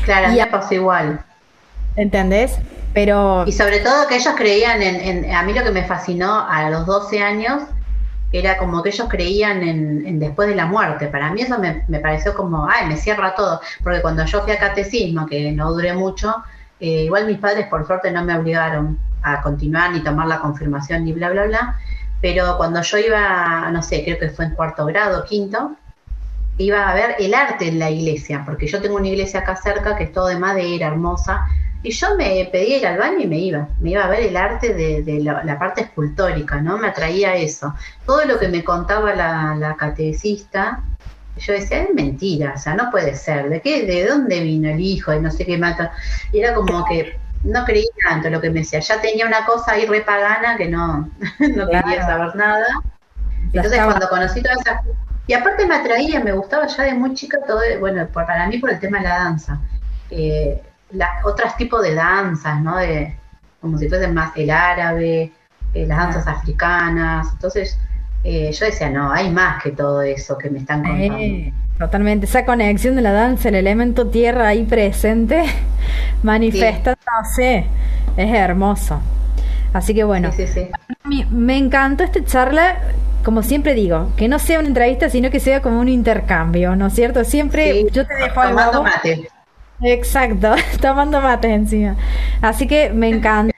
Claro, 0.05 0.35
ya 0.35 0.51
pasó 0.51 0.75
igual. 0.75 1.25
¿Entendés? 1.97 2.59
Pero... 2.95 3.45
Y 3.47 3.53
sobre 3.53 3.81
todo 3.81 4.07
que 4.07 4.17
ellos 4.17 4.35
creían 4.37 4.83
en, 4.83 5.25
en... 5.25 5.35
A 5.35 5.43
mí 5.43 5.53
lo 5.53 5.63
que 5.65 5.71
me 5.71 5.85
fascinó 5.85 6.47
a 6.49 6.69
los 6.71 6.87
12 6.87 7.21
años 7.21 7.63
era 8.33 8.57
como 8.57 8.83
que 8.83 8.89
ellos 8.89 9.09
creían 9.09 9.63
en, 9.63 10.19
después 10.19 10.49
de 10.49 10.55
la 10.55 10.67
muerte. 10.67 11.09
Para 11.09 11.31
mí 11.33 11.43
eso 11.43 11.59
me, 11.59 12.01
pareció 12.01 12.35
como, 12.35 12.67
ay, 12.69 12.87
me 12.89 12.97
cierra 12.97 13.35
todo. 13.35 13.61
Porque 13.83 14.01
cuando 14.01 14.25
yo 14.25 14.43
fui 14.43 14.53
a 14.53 14.59
catecismo, 14.59 15.27
que 15.27 15.53
no 15.53 15.73
duré 15.73 15.93
mucho, 15.93 16.43
eh, 16.81 17.05
igual 17.05 17.27
mis 17.27 17.39
padres 17.39 17.67
por 17.69 17.87
suerte 17.87 18.11
no 18.11 18.25
me 18.25 18.37
obligaron 18.37 18.99
a 19.23 19.41
continuar 19.43 19.93
ni 19.93 20.01
tomar 20.01 20.27
la 20.27 20.41
confirmación 20.41 21.05
ni 21.05 21.13
bla, 21.13 21.31
bla, 21.31 21.45
bla. 21.45 21.77
Pero 22.21 22.57
cuando 22.57 22.81
yo 22.83 22.99
iba, 22.99 23.69
no 23.71 23.83
sé, 23.83 24.03
creo 24.05 24.19
que 24.19 24.31
fue 24.31 24.47
en 24.47 24.55
cuarto 24.55 24.87
grado, 24.87 25.25
quinto, 25.25 25.77
iba 26.59 26.89
a 26.89 26.95
ver 26.95 27.17
el 27.19 27.35
arte 27.35 27.69
en 27.69 27.79
la 27.79 27.91
iglesia, 27.91 28.43
porque 28.45 28.67
yo 28.67 28.81
tengo 28.81 28.97
una 28.97 29.09
iglesia 29.09 29.41
acá 29.41 29.57
cerca 29.57 29.97
que 29.97 30.05
es 30.05 30.13
todo 30.13 30.29
de 30.29 30.39
madera, 30.39 30.87
hermosa, 30.87 31.47
y 31.83 31.91
yo 31.91 32.17
me 32.17 32.49
pedía 32.53 32.79
ir 32.79 32.87
al 32.87 32.99
baño 32.99 33.21
y 33.21 33.27
me 33.27 33.39
iba, 33.39 33.69
me 33.81 33.91
iba 33.91 34.05
a 34.05 34.09
ver 34.09 34.21
el 34.21 34.37
arte 34.37 34.73
de, 34.73 35.21
la, 35.21 35.59
parte 35.59 35.83
escultórica, 35.83 36.61
¿no? 36.61 36.79
Me 36.79 36.89
atraía 36.89 37.35
eso. 37.35 37.75
Todo 38.07 38.25
lo 38.25 38.39
que 38.39 38.49
me 38.49 38.63
contaba 38.63 39.15
la, 39.15 39.57
la 39.57 39.75
catecista, 39.75 40.81
yo 41.37 41.53
decía, 41.53 41.83
es 41.83 41.95
mentira, 41.95 42.53
o 42.55 42.59
sea, 42.59 42.75
no 42.75 42.91
puede 42.91 43.17
ser, 43.17 43.49
¿de 43.49 43.61
qué, 43.61 43.85
de 43.85 44.07
dónde 44.07 44.41
vino 44.41 44.71
el 44.71 44.81
hijo 44.81 45.13
y 45.13 45.21
no 45.21 45.31
sé 45.31 45.45
qué 45.45 45.59
mata? 45.59 45.93
Y 46.31 46.39
era 46.39 46.55
como 46.55 46.85
que 46.85 47.19
no 47.43 47.65
creía 47.65 47.91
tanto 48.09 48.31
lo 48.31 48.41
que 48.41 48.51
me 48.51 48.61
decía, 48.61 48.79
ya 48.79 49.01
tenía 49.01 49.27
una 49.27 49.45
cosa 49.45 49.73
ahí 49.73 49.87
repagana 49.87 50.57
que 50.57 50.69
no, 50.69 51.11
no 51.41 51.69
quería 51.69 52.07
saber 52.07 52.37
nada. 52.37 52.67
Entonces 53.53 53.81
cuando 53.83 54.09
conocí 54.09 54.41
todas 54.41 54.59
esas 54.61 54.81
Y 55.27 55.35
aparte 55.35 55.67
me 55.67 55.75
atraía, 55.75 56.21
me 56.21 56.33
gustaba 56.33 56.67
ya 56.69 56.85
de 56.85 56.95
muy 56.95 57.15
chica 57.15 57.39
todo, 57.47 57.61
bueno, 57.81 58.07
para 58.07 58.47
mí 58.47 58.59
por 58.59 58.71
el 58.71 58.79
tema 58.79 58.99
de 58.99 59.05
la 59.05 59.15
danza. 59.17 59.61
Eh, 60.11 60.63
otros 61.25 61.57
tipos 61.57 61.83
de 61.83 61.95
danzas, 61.95 62.61
¿no? 62.61 62.77
De, 62.77 63.17
como 63.61 63.79
si 63.79 63.89
fuesen 63.89 64.15
más 64.15 64.33
el 64.37 64.51
árabe, 64.51 65.33
eh, 65.75 65.87
las 65.87 65.99
danzas 65.99 66.27
africanas. 66.27 67.29
Entonces, 67.33 67.79
eh, 68.25 68.53
yo 68.53 68.67
decía, 68.67 68.91
no, 68.91 69.13
hay 69.13 69.31
más 69.31 69.63
que 69.63 69.71
todo 69.71 70.03
eso 70.03 70.37
que 70.39 70.51
me 70.51 70.59
están 70.59 70.83
contando. 70.83 71.19
Eh, 71.19 71.53
totalmente, 71.79 72.27
esa 72.27 72.45
conexión 72.45 72.97
de 72.97 73.03
la 73.03 73.13
danza, 73.13 73.49
el 73.49 73.57
elemento 73.57 74.09
tierra 74.09 74.49
ahí 74.49 74.65
presente, 74.65 75.45
manifestándose, 76.23 77.67
es 78.17 78.35
hermoso. 78.35 79.01
Así 79.73 79.95
que 79.95 80.05
bueno, 80.05 80.31
me 81.31 81.57
encantó 81.57 82.05
esta 82.05 82.23
charla 82.25 82.77
como 83.25 83.43
siempre 83.43 83.75
digo, 83.75 84.11
que 84.17 84.29
no 84.29 84.39
sea 84.39 84.59
una 84.59 84.69
entrevista, 84.69 85.09
sino 85.09 85.31
que 85.31 85.41
sea 85.41 85.63
como 85.63 85.81
un 85.81 85.89
intercambio, 85.89 86.75
¿no 86.77 86.89
es 86.89 86.95
cierto? 86.95 87.25
Siempre 87.25 87.87
yo 87.91 88.07
te 88.07 88.15
dejo 88.15 88.43
tomando 88.43 88.83
mate. 88.83 89.29
Exacto, 89.85 90.55
tomando 90.81 91.21
mate 91.21 91.53
encima. 91.53 91.97
Así 92.41 92.67
que 92.67 92.91
me 92.91 93.09
encantó. 93.09 93.55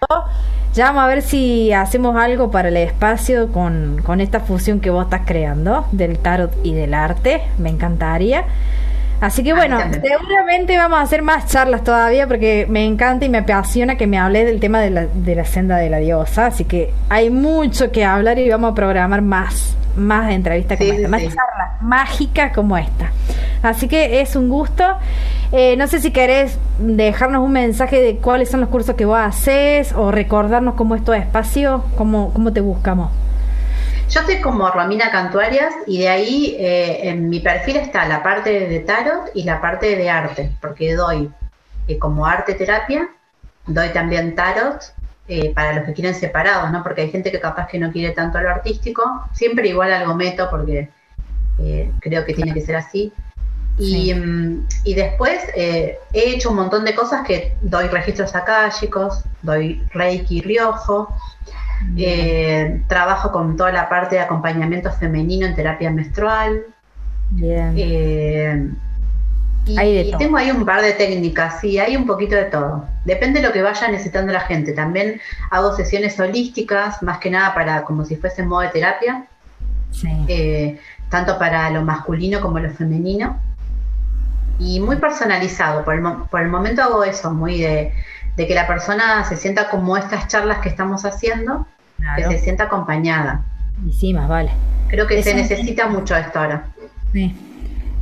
Ya 0.73 0.87
vamos 0.87 1.05
a 1.05 1.07
ver 1.07 1.23
si 1.23 1.73
hacemos 1.73 2.17
algo 2.17 2.51
para 2.51 2.69
el 2.69 2.77
espacio 2.77 3.53
con, 3.53 4.01
con 4.05 4.21
esta 4.21 4.41
fusión 4.41 4.81
que 4.81 4.91
vos 4.91 5.05
estás 5.05 5.23
creando 5.25 5.87
del 5.93 6.19
tarot 6.19 6.53
y 6.65 6.75
del 6.75 6.95
arte. 6.95 7.43
Me 7.59 7.69
encantaría. 7.71 8.45
Así 9.25 9.43
que 9.43 9.55
bueno, 9.55 9.79
seguramente 9.91 10.77
vamos 10.77 10.99
a 10.99 11.01
hacer 11.01 11.23
más 11.23 11.47
charlas 11.47 11.83
todavía 11.83 12.27
porque 12.27 12.67
me 12.69 12.85
encanta 12.85 13.25
y 13.25 13.31
me 13.31 13.39
apasiona 13.39 13.97
que 13.97 14.07
me 14.07 14.19
hable 14.19 14.45
del 14.45 14.61
tema 14.61 14.81
de 14.81 14.91
la, 14.91 15.07
de 15.07 15.35
la 15.35 15.47
senda 15.47 15.79
de 15.79 15.89
la 15.89 15.97
diosa. 15.97 16.49
Así 16.49 16.67
que 16.67 16.93
hay 17.09 17.31
mucho 17.31 17.91
que 17.91 18.05
hablar 18.05 18.39
y 18.39 18.51
vamos 18.51 18.73
a 18.73 18.75
programar 18.75 19.23
más, 19.23 19.79
más 19.97 20.31
entrevistas 20.31 20.77
como 20.77 20.93
esta, 20.93 21.09
más 21.09 21.23
charlas 21.23 21.81
mágicas 21.81 22.53
como 22.53 22.77
esta. 22.77 23.13
Así 23.63 23.89
que 23.89 24.21
es 24.21 24.37
un 24.37 24.51
gusto. 24.51 24.85
Eh, 25.53 25.75
no 25.79 25.87
sé 25.87 26.01
si 26.01 26.11
querés 26.11 26.59
dejarnos 26.79 27.43
un 27.43 27.53
mensaje 27.53 28.03
de 28.03 28.17
cuáles 28.17 28.51
son 28.51 28.61
los 28.61 28.69
cursos 28.69 28.95
que 28.95 29.07
vos 29.07 29.19
haces 29.19 29.95
o 29.95 30.11
recordarnos 30.11 30.75
cómo 30.75 30.97
es 30.97 31.03
tu 31.03 31.15
espacio, 31.15 31.83
cómo, 31.97 32.31
cómo 32.35 32.53
te 32.53 32.61
buscamos. 32.61 33.11
Yo 34.09 34.21
estoy 34.21 34.41
como 34.41 34.71
Romina 34.71 35.11
Cantuarias 35.11 35.75
y 35.87 36.01
de 36.01 36.09
ahí 36.09 36.57
eh, 36.59 37.09
en 37.09 37.29
mi 37.29 37.41
perfil 37.41 37.77
está 37.77 38.07
la 38.07 38.23
parte 38.23 38.69
de 38.69 38.81
tarot 38.81 39.31
y 39.35 39.45
la 39.45 39.61
parte 39.61 39.97
de 39.97 40.11
arte, 40.11 40.53
porque 40.61 40.95
doy 40.95 41.31
eh, 41.89 41.99
como 41.99 42.27
arte 42.27 42.55
terapia, 42.55 43.09
doy 43.67 43.89
también 43.89 44.35
tarot 44.35 44.81
eh, 45.27 45.53
para 45.55 45.73
los 45.75 45.85
que 45.85 45.95
quieren 45.95 46.15
separados, 46.15 46.71
¿no? 46.71 46.83
Porque 46.83 47.01
hay 47.01 47.11
gente 47.11 47.33
que 47.33 47.41
capaz 47.41 47.67
que 47.67 47.79
no 47.79 47.91
quiere 47.91 48.13
tanto 48.13 48.41
lo 48.41 48.51
artístico, 48.51 49.03
siempre 49.33 49.69
igual 49.69 49.93
algo 49.93 50.15
meto 50.15 50.49
porque 50.51 50.91
creo 52.01 52.25
que 52.25 52.35
tiene 52.35 52.53
que 52.53 52.61
ser 52.61 52.77
así. 52.77 53.13
Y, 53.79 54.13
mm, 54.13 54.67
y 54.85 54.95
después 54.95 55.41
he 55.57 55.99
hecho 56.13 56.51
un 56.51 56.57
montón 56.57 56.85
de 56.85 56.95
cosas 56.95 57.27
que 57.27 57.57
doy 57.63 57.89
registros 57.89 58.35
akáshicos, 58.35 59.25
doy 59.43 59.83
Reiki 59.93 60.43
Riojo, 60.43 61.09
eh, 61.97 62.83
trabajo 62.89 63.31
con 63.31 63.57
toda 63.57 63.73
la 63.73 63.89
parte 63.89 64.17
de 64.17 64.23
acompañamiento 64.23 64.91
femenino 64.93 65.47
en 65.47 65.55
terapia 65.55 65.91
menstrual. 65.91 66.65
Bien. 67.31 67.75
Eh, 67.77 68.71
y, 69.67 70.13
tengo 70.19 70.37
ahí 70.37 70.51
un 70.51 70.67
par 70.67 70.83
de 70.83 70.93
técnicas, 70.93 71.61
sí, 71.61 71.79
hay 71.79 71.97
un 71.97 72.07
poquito 72.07 72.35
de 72.35 72.45
todo. 72.45 72.85
Depende 73.05 73.41
de 73.41 73.47
lo 73.47 73.53
que 73.53 73.63
vaya 73.63 73.89
necesitando 73.89 74.33
la 74.33 74.41
gente. 74.41 74.73
También 74.73 75.21
hago 75.51 75.75
sesiones 75.75 76.19
holísticas, 76.21 77.03
más 77.03 77.19
que 77.19 77.31
nada 77.31 77.55
para 77.55 77.85
como 77.85 78.05
si 78.05 78.17
fuese 78.17 78.43
modo 78.43 78.61
de 78.61 78.69
terapia. 78.69 79.27
Eh, 80.29 80.79
tanto 81.09 81.39
para 81.39 81.71
lo 81.71 81.83
masculino 81.83 82.41
como 82.41 82.59
lo 82.59 82.71
femenino. 82.71 83.39
Y 84.59 84.81
muy 84.81 84.97
personalizado. 84.97 85.85
Por 85.85 85.95
el, 85.95 86.03
por 86.31 86.43
el 86.43 86.49
momento 86.49 86.83
hago 86.83 87.05
eso, 87.05 87.33
muy 87.33 87.61
de, 87.61 87.93
de 88.37 88.47
que 88.47 88.55
la 88.55 88.67
persona 88.67 89.25
se 89.25 89.37
sienta 89.37 89.71
como 89.71 89.97
estas 89.97 90.29
charlas 90.29 90.59
que 90.59 90.69
estamos 90.69 91.05
haciendo 91.05 91.67
que 92.17 92.25
se 92.25 92.39
sienta 92.39 92.65
acompañada. 92.65 93.45
Y 93.87 93.93
sí, 93.93 94.15
más 94.15 94.29
vale. 94.29 94.51
Creo 94.89 95.07
que 95.07 95.23
se 95.23 95.35
necesita 95.35 95.89
mucho 95.89 96.17
esto 96.17 96.39
ahora. 96.39 96.67
Sí, 97.13 97.35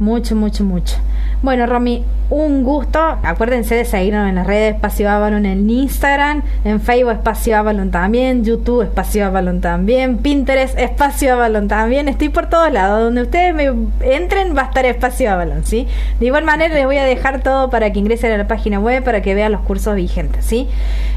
mucho, 0.02 0.34
mucho, 0.34 0.64
mucho. 0.64 0.96
Bueno, 1.42 1.66
Romy, 1.66 2.04
un 2.28 2.64
gusto. 2.64 2.98
Acuérdense 3.22 3.74
de 3.74 3.84
seguirnos 3.84 4.28
en 4.28 4.34
las 4.34 4.46
redes 4.46 4.74
Espacio 4.74 5.08
Avalon 5.08 5.46
en 5.46 5.68
Instagram, 5.70 6.42
en 6.64 6.80
Facebook 6.80 7.12
Espacio 7.12 7.56
Avalon 7.56 7.90
también, 7.90 8.44
YouTube 8.44 8.82
Espacio 8.82 9.26
Avalon 9.26 9.60
también, 9.60 10.18
Pinterest 10.18 10.78
Espacio 10.78 11.34
Avalon 11.34 11.68
también. 11.68 12.08
Estoy 12.08 12.28
por 12.28 12.48
todos 12.48 12.72
lados. 12.72 13.04
Donde 13.04 13.22
ustedes 13.22 13.54
me 13.54 13.72
entren 14.00 14.56
va 14.56 14.62
a 14.62 14.64
estar 14.66 14.84
Espacio 14.84 15.30
Avalon, 15.30 15.64
¿sí? 15.64 15.86
De 16.20 16.26
igual 16.26 16.44
manera 16.44 16.74
les 16.74 16.84
voy 16.84 16.98
a 16.98 17.04
dejar 17.04 17.42
todo 17.42 17.70
para 17.70 17.92
que 17.92 17.98
ingresen 17.98 18.32
a 18.32 18.38
la 18.38 18.48
página 18.48 18.80
web 18.80 19.04
para 19.04 19.22
que 19.22 19.34
vean 19.34 19.52
los 19.52 19.62
cursos 19.62 19.94
vigentes, 19.94 20.44
¿sí? 20.44 20.68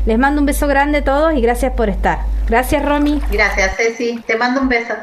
Les 0.06 0.20
mando 0.20 0.40
un 0.42 0.46
beso 0.46 0.68
grande 0.68 1.00
a 1.00 1.04
todos 1.04 1.34
y 1.36 1.42
gracias 1.42 1.74
por 1.74 1.90
estar. 1.90 2.20
Gracias, 2.48 2.86
Romy. 2.86 3.22
Gracias, 3.32 3.76
Ceci. 3.78 4.24
Te 4.28 4.36
mando 4.36 4.62
un 4.62 4.70
beso. 4.70 4.94